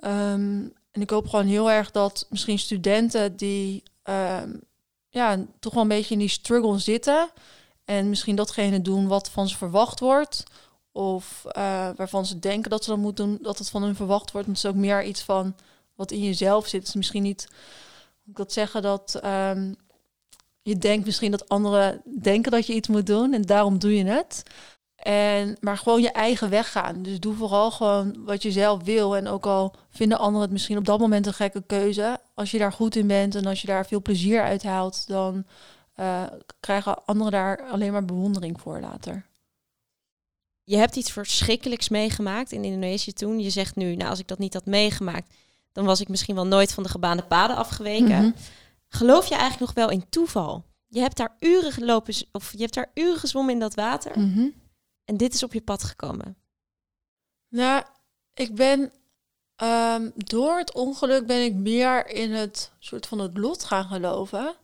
Ehm, 0.00 0.68
en 0.90 1.00
ik 1.00 1.10
hoop 1.10 1.28
gewoon 1.28 1.46
heel 1.46 1.70
erg 1.70 1.90
dat 1.90 2.26
misschien 2.30 2.58
studenten 2.58 3.36
die 3.36 3.82
ehm, 4.02 4.50
ja, 5.08 5.46
toch 5.58 5.74
wel 5.74 5.82
een 5.82 5.88
beetje 5.88 6.14
in 6.14 6.20
die 6.20 6.28
struggle 6.28 6.78
zitten. 6.78 7.30
En 7.84 8.08
misschien 8.08 8.36
datgene 8.36 8.82
doen 8.82 9.08
wat 9.08 9.30
van 9.30 9.48
ze 9.48 9.56
verwacht 9.56 10.00
wordt. 10.00 10.44
Of 10.92 11.42
uh, 11.46 11.88
waarvan 11.96 12.26
ze 12.26 12.38
denken 12.38 12.70
dat 12.70 12.84
ze 12.84 12.90
dat 12.90 12.98
moeten 12.98 13.24
doen, 13.24 13.38
dat 13.42 13.58
het 13.58 13.70
van 13.70 13.82
hun 13.82 13.94
verwacht 13.96 14.30
wordt. 14.30 14.46
Want 14.46 14.58
het 14.58 14.66
is 14.66 14.72
ook 14.72 14.80
meer 14.80 15.04
iets 15.04 15.22
van 15.22 15.54
wat 15.94 16.10
in 16.10 16.22
jezelf 16.22 16.66
zit. 16.66 16.80
Het 16.80 16.88
is 16.88 16.94
misschien 16.94 17.22
niet, 17.22 17.48
ik 18.26 18.36
dat 18.36 18.52
zeggen, 18.52 18.82
dat 18.82 19.20
um, 19.24 19.76
je 20.62 20.78
denkt 20.78 21.06
misschien 21.06 21.30
dat 21.30 21.48
anderen 21.48 22.02
denken 22.20 22.50
dat 22.50 22.66
je 22.66 22.74
iets 22.74 22.88
moet 22.88 23.06
doen. 23.06 23.32
En 23.32 23.42
daarom 23.42 23.78
doe 23.78 23.96
je 23.96 24.04
het. 24.04 24.42
En, 25.02 25.56
maar 25.60 25.78
gewoon 25.78 26.02
je 26.02 26.12
eigen 26.12 26.50
weg 26.50 26.72
gaan. 26.72 27.02
Dus 27.02 27.20
doe 27.20 27.34
vooral 27.34 27.70
gewoon 27.70 28.24
wat 28.24 28.42
je 28.42 28.50
zelf 28.50 28.82
wil. 28.82 29.16
En 29.16 29.26
ook 29.28 29.46
al 29.46 29.74
vinden 29.90 30.18
anderen 30.18 30.40
het 30.40 30.50
misschien 30.50 30.78
op 30.78 30.84
dat 30.84 30.98
moment 30.98 31.26
een 31.26 31.34
gekke 31.34 31.62
keuze. 31.66 32.20
Als 32.34 32.50
je 32.50 32.58
daar 32.58 32.72
goed 32.72 32.96
in 32.96 33.06
bent 33.06 33.34
en 33.34 33.46
als 33.46 33.60
je 33.60 33.66
daar 33.66 33.86
veel 33.86 34.02
plezier 34.02 34.42
uit 34.42 34.62
haalt, 34.62 35.06
dan 35.06 35.44
uh, 35.96 36.22
krijgen 36.60 37.04
anderen 37.04 37.32
daar 37.32 37.62
alleen 37.70 37.92
maar 37.92 38.04
bewondering 38.04 38.60
voor 38.60 38.80
later. 38.80 39.26
Je 40.64 40.76
hebt 40.76 40.96
iets 40.96 41.12
verschrikkelijks 41.12 41.88
meegemaakt 41.88 42.52
in 42.52 42.64
Indonesië 42.64 43.12
toen. 43.12 43.40
Je 43.40 43.50
zegt 43.50 43.76
nu, 43.76 43.96
nou 43.96 44.10
als 44.10 44.18
ik 44.18 44.28
dat 44.28 44.38
niet 44.38 44.54
had 44.54 44.66
meegemaakt, 44.66 45.34
dan 45.72 45.84
was 45.84 46.00
ik 46.00 46.08
misschien 46.08 46.34
wel 46.34 46.46
nooit 46.46 46.74
van 46.74 46.82
de 46.82 46.88
gebaande 46.88 47.22
paden 47.22 47.56
afgeweken. 47.56 48.22
Mhm. 48.22 48.30
Geloof 48.88 49.26
je 49.26 49.34
eigenlijk 49.34 49.60
nog 49.60 49.74
wel 49.74 49.90
in 49.90 50.08
toeval? 50.08 50.64
Je 50.88 51.00
hebt 51.00 51.16
daar 51.16 51.36
uren 51.40 51.72
gelopen, 51.72 52.14
of 52.32 52.52
je 52.52 52.60
hebt 52.60 52.74
daar 52.74 52.90
uren 52.94 53.18
gezwommen 53.18 53.52
in 53.52 53.60
dat 53.60 53.74
water. 53.74 54.18
Mhm. 54.18 54.48
En 55.10 55.16
dit 55.16 55.34
is 55.34 55.42
op 55.42 55.52
je 55.52 55.60
pad 55.60 55.82
gekomen? 55.82 56.36
Nou, 57.48 57.82
ik 58.34 58.54
ben 58.54 58.92
um, 59.62 60.12
door 60.14 60.58
het 60.58 60.74
ongeluk 60.74 61.26
ben 61.26 61.44
ik 61.44 61.54
meer 61.54 62.08
in 62.08 62.32
het 62.32 62.72
soort 62.78 63.06
van 63.06 63.18
het 63.18 63.36
lot 63.36 63.64
gaan 63.64 63.84
geloven. 63.84 64.54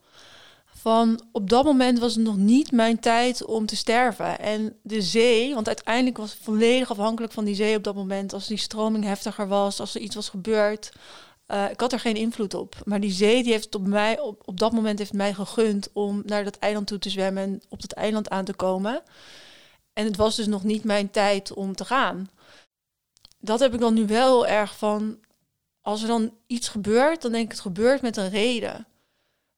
Van 0.65 1.21
op 1.33 1.51
dat 1.51 1.65
moment 1.65 1.99
was 1.99 2.15
het 2.15 2.25
nog 2.25 2.37
niet 2.37 2.73
mijn 2.73 3.01
tijd 3.01 3.45
om 3.45 3.67
te 3.67 3.77
sterven. 3.77 4.39
En 4.39 4.79
de 4.83 5.03
zee, 5.03 5.55
want 5.55 5.67
uiteindelijk 5.67 6.17
was 6.17 6.33
het 6.33 6.43
volledig 6.43 6.91
afhankelijk 6.91 7.33
van 7.33 7.45
die 7.45 7.55
zee 7.55 7.77
op 7.77 7.85
dat 7.85 7.95
moment. 7.95 8.33
Als 8.33 8.47
die 8.47 8.57
stroming 8.57 9.05
heftiger 9.05 9.49
was, 9.49 9.81
als 9.81 9.95
er 9.95 10.01
iets 10.01 10.15
was 10.15 10.29
gebeurd. 10.29 10.93
Uh, 11.49 11.71
ik 11.71 11.81
had 11.81 11.93
er 11.93 12.01
geen 12.01 12.17
invloed 12.17 12.55
op. 12.55 12.77
Maar 12.85 13.01
die 13.01 13.13
zee 13.13 13.43
die 13.43 13.53
heeft 13.53 13.75
op 13.75 13.87
mij 13.87 14.21
op, 14.21 14.43
op 14.45 14.59
dat 14.59 14.73
moment 14.73 14.99
heeft 14.99 15.13
mij 15.13 15.35
gegund 15.35 15.89
om 15.93 16.23
naar 16.25 16.45
dat 16.45 16.59
eiland 16.59 16.87
toe 16.87 16.99
te 16.99 17.11
zwemmen 17.11 17.43
en 17.43 17.63
op 17.69 17.81
dat 17.81 17.93
eiland 17.93 18.31
aan 18.31 18.45
te 18.45 18.55
komen. 18.55 19.03
En 19.97 20.05
het 20.05 20.17
was 20.17 20.37
dus 20.37 20.47
nog 20.47 20.65
niet 20.65 20.85
mijn 20.85 21.11
tijd 21.11 21.53
om 21.53 21.75
te 21.75 21.85
gaan. 21.85 22.31
Dat 23.39 23.61
heb 23.61 23.75
ik 23.75 23.81
dan 23.81 23.95
nu 23.95 24.07
wel 24.07 24.47
erg 24.47 24.77
van. 24.77 25.19
Als 25.81 26.03
er 26.03 26.09
dan 26.09 26.33
iets 26.47 26.69
gebeurt, 26.69 27.23
dan 27.23 27.33
denk 27.33 27.45
ik 27.45 27.51
het 27.51 27.61
gebeurt 27.61 28.03
met 28.03 28.17
een 28.17 28.31
reden. 28.31 28.87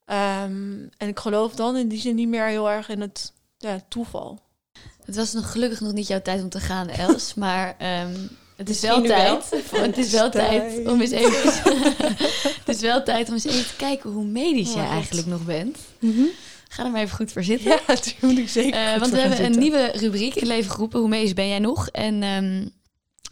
Ehm, 0.04 0.86
en 0.96 1.08
ik 1.08 1.18
geloof 1.18 1.54
dan 1.54 1.76
in 1.76 1.88
die 1.88 2.00
zin 2.00 2.14
niet 2.14 2.28
meer 2.28 2.46
heel 2.46 2.70
erg 2.70 2.88
in 2.88 3.00
het 3.00 3.32
ja, 3.56 3.80
toeval. 3.88 4.40
Het 5.04 5.16
was 5.16 5.32
nog 5.32 5.52
gelukkig 5.52 5.80
nog 5.80 5.92
niet 5.92 6.06
jouw 6.06 6.22
tijd 6.22 6.42
om 6.42 6.48
te 6.48 6.60
gaan, 6.60 6.88
Els. 6.88 7.34
maar 7.44 7.76
um, 8.02 8.28
het 8.56 8.68
is 8.68 8.80
wel 8.80 9.02
tijd. 9.02 9.50
Het 9.70 9.98
is 9.98 10.10
wel 10.10 10.30
tijd 10.30 10.86
om 10.86 11.00
eens 11.00 11.10
even. 11.10 11.52
het 12.64 12.68
is 12.76 12.80
wel 12.80 13.02
tijd 13.02 13.28
om 13.28 13.34
eens 13.34 13.44
even 13.44 13.66
te 13.66 13.76
kijken 13.76 14.10
hoe 14.10 14.24
medisch 14.24 14.74
jij 14.74 14.88
eigenlijk 14.88 15.26
nog 15.26 15.44
bent. 15.44 15.78
Mm 15.98 16.30
Ga 16.68 16.84
er 16.84 16.90
maar 16.90 17.00
even 17.00 17.16
goed 17.16 17.32
voor 17.32 17.44
zitten. 17.44 17.70
Ja, 17.70 17.80
dat 17.86 18.14
moet 18.20 18.38
ik 18.38 18.48
zeker. 18.48 18.94
Uh, 18.94 18.98
want 18.98 19.12
we 19.12 19.18
hebben 19.18 19.44
een 19.44 19.58
nieuwe 19.58 19.86
rubriek 19.86 20.34
in 20.34 20.46
Leven 20.46 20.70
Groepen. 20.70 21.00
Hoe 21.00 21.08
mees 21.08 21.32
ben 21.32 21.48
jij 21.48 21.58
nog? 21.58 21.88
En 21.88 22.22
um, 22.22 22.70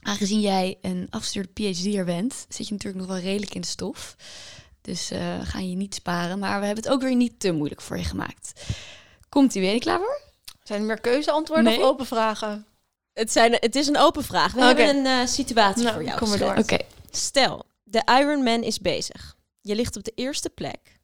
aangezien 0.02 0.40
jij 0.40 0.78
een 0.80 1.06
afgestuurde 1.10 1.48
PhD'er 1.54 2.04
bent, 2.04 2.46
zit 2.48 2.66
je 2.66 2.72
natuurlijk 2.72 3.04
nog 3.04 3.16
wel 3.16 3.24
redelijk 3.24 3.54
in 3.54 3.60
de 3.60 3.66
stof. 3.66 4.16
Dus 4.80 5.12
uh, 5.12 5.38
we 5.38 5.44
gaan 5.44 5.70
je 5.70 5.76
niet 5.76 5.94
sparen. 5.94 6.38
Maar 6.38 6.60
we 6.60 6.66
hebben 6.66 6.84
het 6.84 6.92
ook 6.92 7.02
weer 7.02 7.14
niet 7.14 7.40
te 7.40 7.52
moeilijk 7.52 7.80
voor 7.80 7.96
je 7.96 8.04
gemaakt. 8.04 8.52
Komt 9.28 9.54
u 9.54 9.60
weer 9.60 9.78
klaar 9.78 9.98
voor? 9.98 10.20
Zijn 10.62 10.80
er 10.80 10.86
meer 10.86 11.00
keuzeantwoorden 11.00 11.64
nee. 11.64 11.78
of 11.78 11.84
open 11.84 12.06
vragen? 12.06 12.66
Het, 13.12 13.32
zijn, 13.32 13.52
het 13.52 13.74
is 13.74 13.86
een 13.86 13.98
open 13.98 14.24
vraag. 14.24 14.52
We 14.52 14.64
hebben 14.64 14.88
een 14.88 15.04
uh, 15.04 15.26
situatie 15.26 15.82
nou, 15.82 15.94
voor 15.94 16.04
jou. 16.04 16.18
Kom 16.18 16.28
maar 16.28 16.38
door. 16.38 16.56
Oké. 16.56 16.78
Stel, 17.10 17.64
de 17.82 18.02
Ironman 18.20 18.62
is 18.62 18.78
bezig. 18.78 19.36
Je 19.60 19.74
ligt 19.74 19.96
op 19.96 20.04
de 20.04 20.12
eerste 20.14 20.50
plek. 20.50 20.95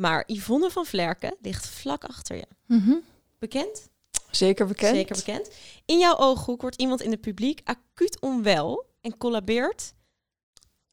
Maar 0.00 0.24
Yvonne 0.26 0.70
van 0.70 0.86
Vlerken 0.86 1.36
ligt 1.40 1.66
vlak 1.66 2.04
achter 2.04 2.36
je. 2.36 2.46
Mhm. 2.66 2.94
Bekend? 3.38 3.88
Zeker 4.30 4.66
bekend. 4.66 4.96
Zeker 4.96 5.16
bekend. 5.16 5.50
In 5.84 5.98
jouw 5.98 6.16
ooghoek 6.16 6.60
wordt 6.60 6.80
iemand 6.80 7.02
in 7.02 7.10
het 7.10 7.20
publiek 7.20 7.60
acuut 7.64 8.20
onwel 8.20 8.86
en 9.00 9.16
collabeert. 9.16 9.94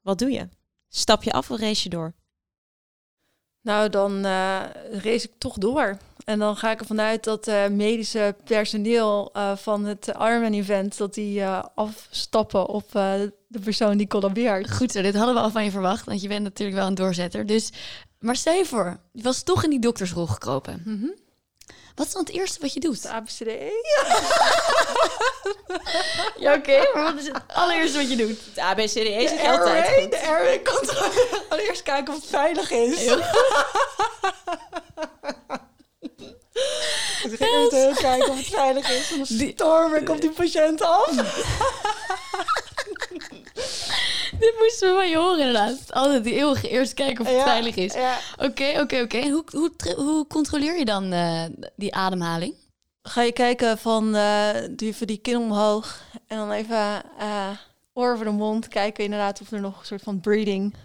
Wat 0.01 0.19
doe 0.19 0.31
je? 0.31 0.47
Stap 0.87 1.23
je 1.23 1.31
af 1.31 1.51
of 1.51 1.59
race 1.59 1.83
je 1.83 1.89
door? 1.89 2.13
Nou, 3.61 3.89
dan 3.89 4.17
uh, 4.17 4.61
race 4.91 5.27
ik 5.27 5.33
toch 5.37 5.57
door. 5.57 5.97
En 6.25 6.39
dan 6.39 6.55
ga 6.55 6.71
ik 6.71 6.79
ervan 6.79 7.01
uit 7.01 7.23
dat 7.23 7.47
uh, 7.47 7.67
medische 7.67 8.35
personeel 8.43 9.29
uh, 9.33 9.55
van 9.55 9.85
het 9.85 10.07
Ironman-event... 10.07 10.97
dat 10.97 11.13
die 11.13 11.45
afstappen 11.75 12.67
op 12.67 12.91
de 12.91 13.59
persoon 13.63 13.97
die 13.97 14.07
collabeert. 14.07 14.71
Goed 14.71 14.91
zo, 14.91 15.01
dit 15.01 15.15
hadden 15.15 15.35
we 15.35 15.41
al 15.41 15.49
van 15.49 15.63
je 15.63 15.71
verwacht. 15.71 16.05
Want 16.05 16.21
je 16.21 16.27
bent 16.27 16.43
natuurlijk 16.43 16.77
wel 16.77 16.87
een 16.87 16.95
doorzetter. 16.95 17.45
Dus 17.45 17.71
maar 18.19 18.35
stel 18.35 18.53
je 18.53 18.65
voor, 18.65 18.99
je 19.11 19.23
was 19.23 19.43
toch 19.43 19.63
in 19.63 19.69
die 19.69 19.79
doktersrol 19.79 20.27
gekropen. 20.27 20.81
Mhm. 20.85 21.07
Wat 21.95 22.07
is 22.07 22.13
dan 22.13 22.23
het 22.23 22.33
eerste 22.33 22.59
wat 22.59 22.73
je 22.73 22.79
doet? 22.79 23.01
De 23.01 23.09
ABCDE. 23.09 23.71
ja, 26.43 26.53
oké. 26.53 26.89
maar 26.93 27.03
wat 27.03 27.21
is 27.21 27.27
het 27.27 27.41
allereerste 27.53 27.97
wat 27.97 28.09
je 28.09 28.15
doet? 28.15 28.39
De 28.55 28.63
ABCDE 28.63 28.99
is 28.99 29.31
het 29.31 29.41
altijd 29.41 29.87
goed. 29.87 30.11
De 30.11 30.21
airway 30.21 30.61
controle. 30.73 31.41
Allereerst 31.49 31.83
kijken 31.83 32.13
of 32.13 32.19
het 32.19 32.29
veilig 32.29 32.71
is. 32.71 32.97
Heel 32.97 33.17
Ik 37.23 37.37
ga 37.37 37.45
even 37.45 37.95
kijken 37.95 38.29
of 38.29 38.37
het 38.37 38.47
veilig 38.47 38.89
is. 38.89 39.11
En 39.11 39.17
dan 39.17 39.25
storm 39.25 39.95
ik 39.95 40.09
op 40.09 40.21
die 40.21 40.31
patiënt 40.31 40.81
af. 40.81 41.09
Moesten 44.59 44.89
we 44.89 44.95
van 44.95 45.09
je 45.09 45.17
horen 45.17 45.39
inderdaad. 45.39 45.93
Altijd 45.93 46.23
die 46.23 46.33
eeuwige 46.33 46.69
eerst 46.69 46.93
kijken 46.93 47.25
of 47.25 47.31
het 47.31 47.43
veilig 47.43 47.75
is. 47.75 47.93
Oké, 48.37 48.79
oké, 48.81 49.01
oké. 49.01 49.29
Hoe, 49.29 49.43
hoe, 49.51 49.71
hoe 49.95 50.27
controleer 50.27 50.77
je 50.77 50.85
dan 50.85 51.13
uh, 51.13 51.43
die 51.75 51.95
ademhaling? 51.95 52.55
Ga 53.01 53.21
je 53.21 53.31
kijken 53.31 53.77
van 53.77 54.15
uh, 54.15 54.49
die, 54.71 55.05
die 55.05 55.17
kin 55.17 55.37
omhoog 55.37 56.01
en 56.27 56.37
dan 56.37 56.51
even 56.51 57.03
uh, 57.19 57.49
oor 57.93 58.13
over 58.13 58.25
de 58.25 58.31
mond. 58.31 58.67
Kijken 58.67 59.03
inderdaad 59.03 59.41
of 59.41 59.51
er 59.51 59.61
nog 59.61 59.79
een 59.79 59.85
soort 59.85 60.03
van 60.03 60.19
breathing 60.19 60.75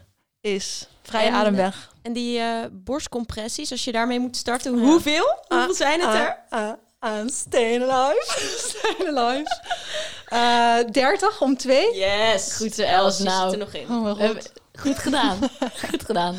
is. 0.41 0.89
Vrije 1.03 1.29
en, 1.29 1.35
ademweg. 1.35 1.93
En 2.03 2.13
die 2.13 2.39
uh, 2.39 2.59
borstcompressies, 2.73 3.71
als 3.71 3.85
je 3.85 3.93
daarmee 3.93 4.21
moet 4.21 4.37
starten, 4.37 4.79
hoeveel? 4.79 5.37
Hoeveel 5.49 5.75
zijn 5.75 6.01
het 6.01 6.15
er? 6.15 6.79
Aan 7.03 7.31
Staying 7.31 7.83
Alive. 7.83 8.25
Staying 8.69 9.19
Alive. 9.19 9.63
Uh, 10.33 10.79
eh, 10.79 10.91
30 10.91 11.41
om 11.41 11.57
2. 11.57 11.95
Yes. 11.95 12.57
Goed 12.57 12.75
zo, 12.75 12.83
Els. 12.83 13.19
Nou, 13.19 13.51
zit 13.51 13.53
er 13.53 13.67
nog 13.67 13.75
in. 13.75 13.89
Oh, 13.91 14.11
goed. 14.11 14.53
goed 14.79 14.99
gedaan. 14.99 15.39
goed 15.91 16.05
gedaan. 16.05 16.37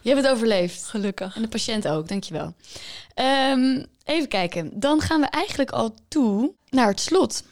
Je 0.00 0.10
hebt 0.10 0.22
het 0.22 0.32
overleefd. 0.32 0.84
Gelukkig. 0.84 1.36
En 1.36 1.42
de 1.42 1.48
patiënt 1.48 1.88
ook, 1.88 2.08
dankjewel. 2.08 2.54
Um, 3.14 3.86
even 4.04 4.28
kijken. 4.28 4.70
Dan 4.80 5.00
gaan 5.00 5.20
we 5.20 5.26
eigenlijk 5.26 5.70
al 5.70 5.94
toe 6.08 6.52
naar 6.68 6.88
het 6.88 7.00
slot. 7.00 7.42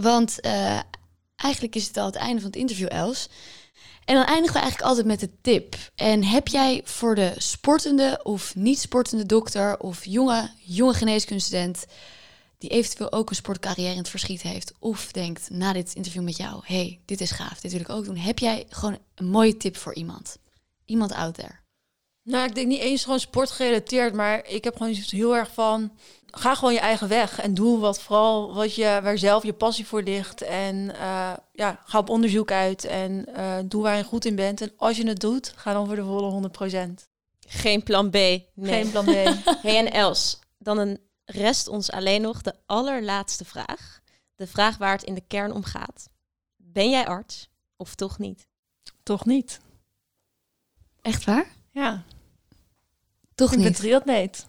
Want 0.00 0.38
uh, 0.40 0.80
eigenlijk 1.36 1.74
is 1.74 1.86
het 1.86 1.96
al 1.96 2.06
het 2.06 2.16
einde 2.16 2.40
van 2.40 2.50
het 2.50 2.58
interview, 2.58 2.88
Els. 2.90 3.28
En 4.06 4.14
dan 4.14 4.24
eindigen 4.24 4.54
we 4.54 4.60
eigenlijk 4.60 4.88
altijd 4.88 5.06
met 5.06 5.20
de 5.20 5.30
tip. 5.40 5.76
En 5.94 6.24
heb 6.24 6.48
jij 6.48 6.80
voor 6.84 7.14
de 7.14 7.34
sportende 7.36 8.20
of 8.22 8.54
niet 8.54 8.78
sportende 8.78 9.26
dokter 9.26 9.78
of 9.78 10.04
jonge, 10.04 10.50
jonge 10.62 10.94
geneeskundestudent 10.94 11.86
die 12.58 12.70
eventueel 12.70 13.12
ook 13.12 13.30
een 13.30 13.36
sportcarrière 13.36 13.90
in 13.90 13.98
het 13.98 14.08
verschiet 14.08 14.42
heeft 14.42 14.72
of 14.78 15.12
denkt 15.12 15.50
na 15.50 15.72
dit 15.72 15.94
interview 15.94 16.22
met 16.22 16.36
jou, 16.36 16.60
hey, 16.64 17.00
dit 17.04 17.20
is 17.20 17.30
gaaf, 17.30 17.60
dit 17.60 17.72
wil 17.72 17.80
ik 17.80 17.88
ook 17.88 18.04
doen. 18.04 18.16
Heb 18.16 18.38
jij 18.38 18.66
gewoon 18.68 18.98
een 19.14 19.28
mooie 19.28 19.56
tip 19.56 19.76
voor 19.76 19.94
iemand? 19.94 20.38
Iemand 20.84 21.12
out 21.12 21.34
there? 21.34 21.58
Nou, 22.22 22.48
ik 22.48 22.54
denk 22.54 22.66
niet 22.66 22.80
eens 22.80 23.02
gewoon 23.02 23.20
sportgerelateerd, 23.20 24.14
maar 24.14 24.46
ik 24.46 24.64
heb 24.64 24.76
gewoon 24.76 24.92
heel 24.92 25.36
erg 25.36 25.52
van 25.52 25.92
ga 26.38 26.54
gewoon 26.54 26.72
je 26.72 26.80
eigen 26.80 27.08
weg 27.08 27.40
en 27.40 27.54
doe 27.54 27.78
wat 27.78 28.00
vooral 28.00 28.54
wat 28.54 28.74
je, 28.74 29.00
waar 29.02 29.18
zelf 29.18 29.42
je 29.42 29.52
passie 29.52 29.86
voor 29.86 30.02
ligt. 30.02 30.42
En 30.42 30.76
uh, 30.76 31.32
ja, 31.52 31.80
ga 31.84 31.98
op 31.98 32.08
onderzoek 32.08 32.50
uit 32.50 32.84
en 32.84 33.28
uh, 33.36 33.58
doe 33.64 33.82
waar 33.82 33.96
je 33.96 34.04
goed 34.04 34.24
in 34.24 34.36
bent. 34.36 34.60
En 34.60 34.72
als 34.76 34.96
je 34.96 35.06
het 35.06 35.20
doet, 35.20 35.52
ga 35.56 35.72
dan 35.72 35.86
voor 35.86 35.96
de 35.96 36.04
volle 36.04 36.50
100%. 36.98 37.08
Geen 37.48 37.82
plan 37.82 38.10
B. 38.10 38.12
Nee. 38.12 38.44
Geen 38.54 38.90
plan 38.90 39.04
B. 39.04 39.08
hey 39.66 39.78
en 39.78 39.92
Els, 39.92 40.38
dan 40.58 40.78
een 40.78 41.00
rest 41.24 41.68
ons 41.68 41.90
alleen 41.90 42.22
nog 42.22 42.42
de 42.42 42.54
allerlaatste 42.66 43.44
vraag. 43.44 44.00
De 44.34 44.46
vraag 44.46 44.76
waar 44.76 44.92
het 44.92 45.02
in 45.02 45.14
de 45.14 45.24
kern 45.26 45.52
om 45.52 45.64
gaat. 45.64 46.08
Ben 46.56 46.90
jij 46.90 47.06
arts 47.06 47.48
of 47.76 47.94
toch 47.94 48.18
niet? 48.18 48.46
Toch 49.02 49.24
niet. 49.24 49.60
Echt 51.00 51.24
waar? 51.24 51.46
Ja. 51.70 52.04
Toch 53.34 53.52
ik 53.52 53.58
niet? 53.58 53.66
Ik 53.66 53.72
ben 53.72 53.80
triatleet. 53.80 54.46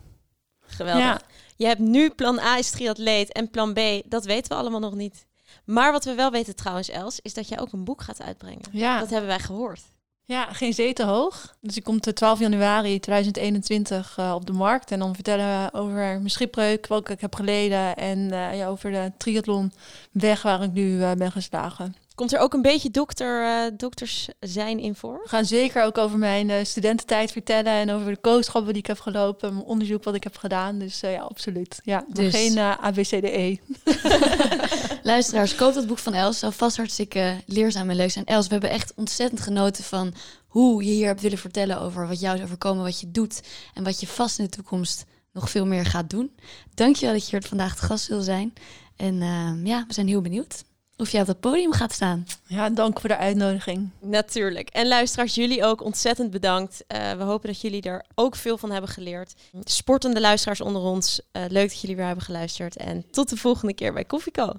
Geweldig. 0.60 1.04
Ja. 1.04 1.22
Je 1.58 1.66
hebt 1.66 1.80
nu 1.80 2.10
plan 2.10 2.40
A 2.40 2.58
is 2.58 2.70
triatleet 2.70 3.32
en 3.32 3.50
plan 3.50 3.74
B, 3.74 3.80
dat 4.06 4.26
weten 4.26 4.52
we 4.52 4.58
allemaal 4.58 4.80
nog 4.80 4.96
niet. 4.96 5.26
Maar 5.66 5.92
wat 5.92 6.06
we 6.06 6.14
wel 6.14 6.32
weten 6.32 6.56
trouwens, 6.56 6.90
Els, 6.90 7.20
is 7.20 7.34
dat 7.34 7.48
jij 7.48 7.60
ook 7.60 7.72
een 7.72 7.84
boek 7.84 8.02
gaat 8.02 8.22
uitbrengen. 8.22 8.62
Ja. 8.72 9.00
Dat 9.00 9.10
hebben 9.10 9.30
wij 9.30 9.40
gehoord. 9.40 9.82
Ja, 10.24 10.54
geen 10.54 10.74
zee 10.74 10.94
te 10.94 11.04
hoog. 11.04 11.56
Dus 11.62 11.74
die 11.74 11.84
komt 11.84 12.16
12 12.16 12.40
januari 12.40 13.00
2021 13.00 14.18
uh, 14.20 14.34
op 14.36 14.46
de 14.46 14.54
markt. 14.54 14.92
En 14.92 15.00
dan 15.00 15.16
vertellen 15.16 15.64
we 15.64 15.78
over 15.78 15.94
mijn 15.94 16.30
schipbreuk, 16.30 16.88
welke 16.88 17.14
ik 17.14 17.22
heb 17.22 17.36
geleden. 17.36 17.96
En 17.96 18.20
uh, 18.20 18.58
ja, 18.58 18.68
over 18.68 18.92
de 18.92 19.12
triathlon 19.18 19.72
weg 20.12 20.42
waar 20.42 20.62
ik 20.64 20.72
nu 20.72 20.98
uh, 20.98 21.12
ben 21.12 21.32
geslagen. 21.32 21.96
Komt 22.18 22.34
er 22.34 22.40
ook 22.40 22.54
een 22.54 22.62
beetje 22.62 22.92
dokter, 22.92 23.44
uh, 23.44 23.78
dokters 23.78 24.28
zijn 24.40 24.80
in 24.80 24.96
voor? 24.96 25.20
We 25.24 25.30
gaan 25.30 25.46
zeker 25.46 25.84
ook 25.84 25.98
over 25.98 26.18
mijn 26.18 26.50
uh, 26.50 26.56
studententijd 26.64 27.32
vertellen 27.32 27.72
en 27.72 27.92
over 27.92 28.12
de 28.12 28.20
kooschappen 28.22 28.74
die 28.74 28.82
ik 28.82 28.88
heb 28.88 29.00
gelopen, 29.00 29.54
mijn 29.54 29.66
onderzoek 29.66 30.04
wat 30.04 30.16
ik 30.16 30.24
heb 30.24 30.38
gedaan. 30.38 30.80
Dus 30.80 31.04
uh, 31.04 31.12
ja, 31.12 31.22
absoluut. 31.22 31.80
Ja, 31.84 32.06
dus. 32.08 32.36
geen 32.36 32.58
ABCDE. 32.58 33.60
Luisteraars, 35.04 35.56
koop 35.56 35.74
dat 35.74 35.88
boek 35.88 35.98
van 35.98 36.14
Els. 36.14 36.40
Zou 36.40 36.54
vast 36.54 36.78
hartstikke 36.78 37.36
leerzaam 37.46 37.90
en 37.90 37.96
leuk 37.96 38.12
zijn. 38.12 38.26
Els, 38.26 38.46
we 38.46 38.52
hebben 38.52 38.70
echt 38.70 38.94
ontzettend 38.96 39.42
genoten 39.42 39.84
van 39.84 40.14
hoe 40.48 40.84
je 40.84 40.92
hier 40.92 41.08
hebt 41.08 41.22
willen 41.22 41.38
vertellen 41.38 41.82
over 41.82 42.08
wat 42.08 42.20
jou 42.20 42.38
is 42.38 42.44
overkomen, 42.44 42.84
wat 42.84 43.00
je 43.00 43.12
doet 43.12 43.42
en 43.74 43.84
wat 43.84 44.00
je 44.00 44.08
vast 44.08 44.40
in 44.40 44.46
de 44.46 44.52
toekomst 44.52 45.06
nog 45.32 45.50
veel 45.50 45.66
meer 45.66 45.86
gaat 45.86 46.10
doen. 46.10 46.36
Dankjewel 46.74 47.14
dat 47.14 47.30
je 47.30 47.38
hier 47.38 47.48
vandaag 47.48 47.76
te 47.76 47.86
gast 47.86 48.08
wil 48.08 48.22
zijn. 48.22 48.54
En 48.96 49.16
ja, 49.64 49.86
we 49.88 49.94
zijn 49.94 50.08
heel 50.08 50.22
benieuwd 50.22 50.64
of 50.98 51.10
jij 51.10 51.22
op 51.22 51.28
het 51.28 51.40
podium 51.40 51.72
gaat 51.72 51.92
staan. 51.92 52.26
Ja, 52.48 52.70
dank 52.70 53.00
voor 53.00 53.10
de 53.10 53.18
uitnodiging. 53.18 53.90
Natuurlijk. 54.02 54.70
En 54.70 54.88
luisteraars, 54.88 55.36
jullie 55.36 55.64
ook 55.64 55.84
ontzettend 55.84 56.32
bedankt. 56.32 56.84
Uh, 56.88 57.12
we 57.12 57.24
hopen 57.24 57.48
dat 57.48 57.62
jullie 57.62 57.82
er 57.82 58.06
ook 58.16 58.36
veel 58.36 58.58
van 58.58 58.72
hebben 58.72 58.90
geleerd. 58.90 59.36
Sportende 59.64 60.20
luisteraars 60.20 60.62
onder 60.62 60.82
ons, 60.82 61.22
uh, 61.32 61.44
leuk 61.48 61.70
dat 61.70 61.82
jullie 61.82 61.96
weer 61.96 62.06
hebben 62.06 62.24
geluisterd. 62.24 62.78
En 62.78 63.06
tot 63.12 63.30
de 63.30 63.38
volgende 63.38 63.74
keer 63.74 63.94
bij 63.94 64.06
Koffieko. 64.06 64.54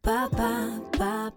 Pa, 0.00 0.28
pa, 0.30 0.80
pa, 0.90 1.32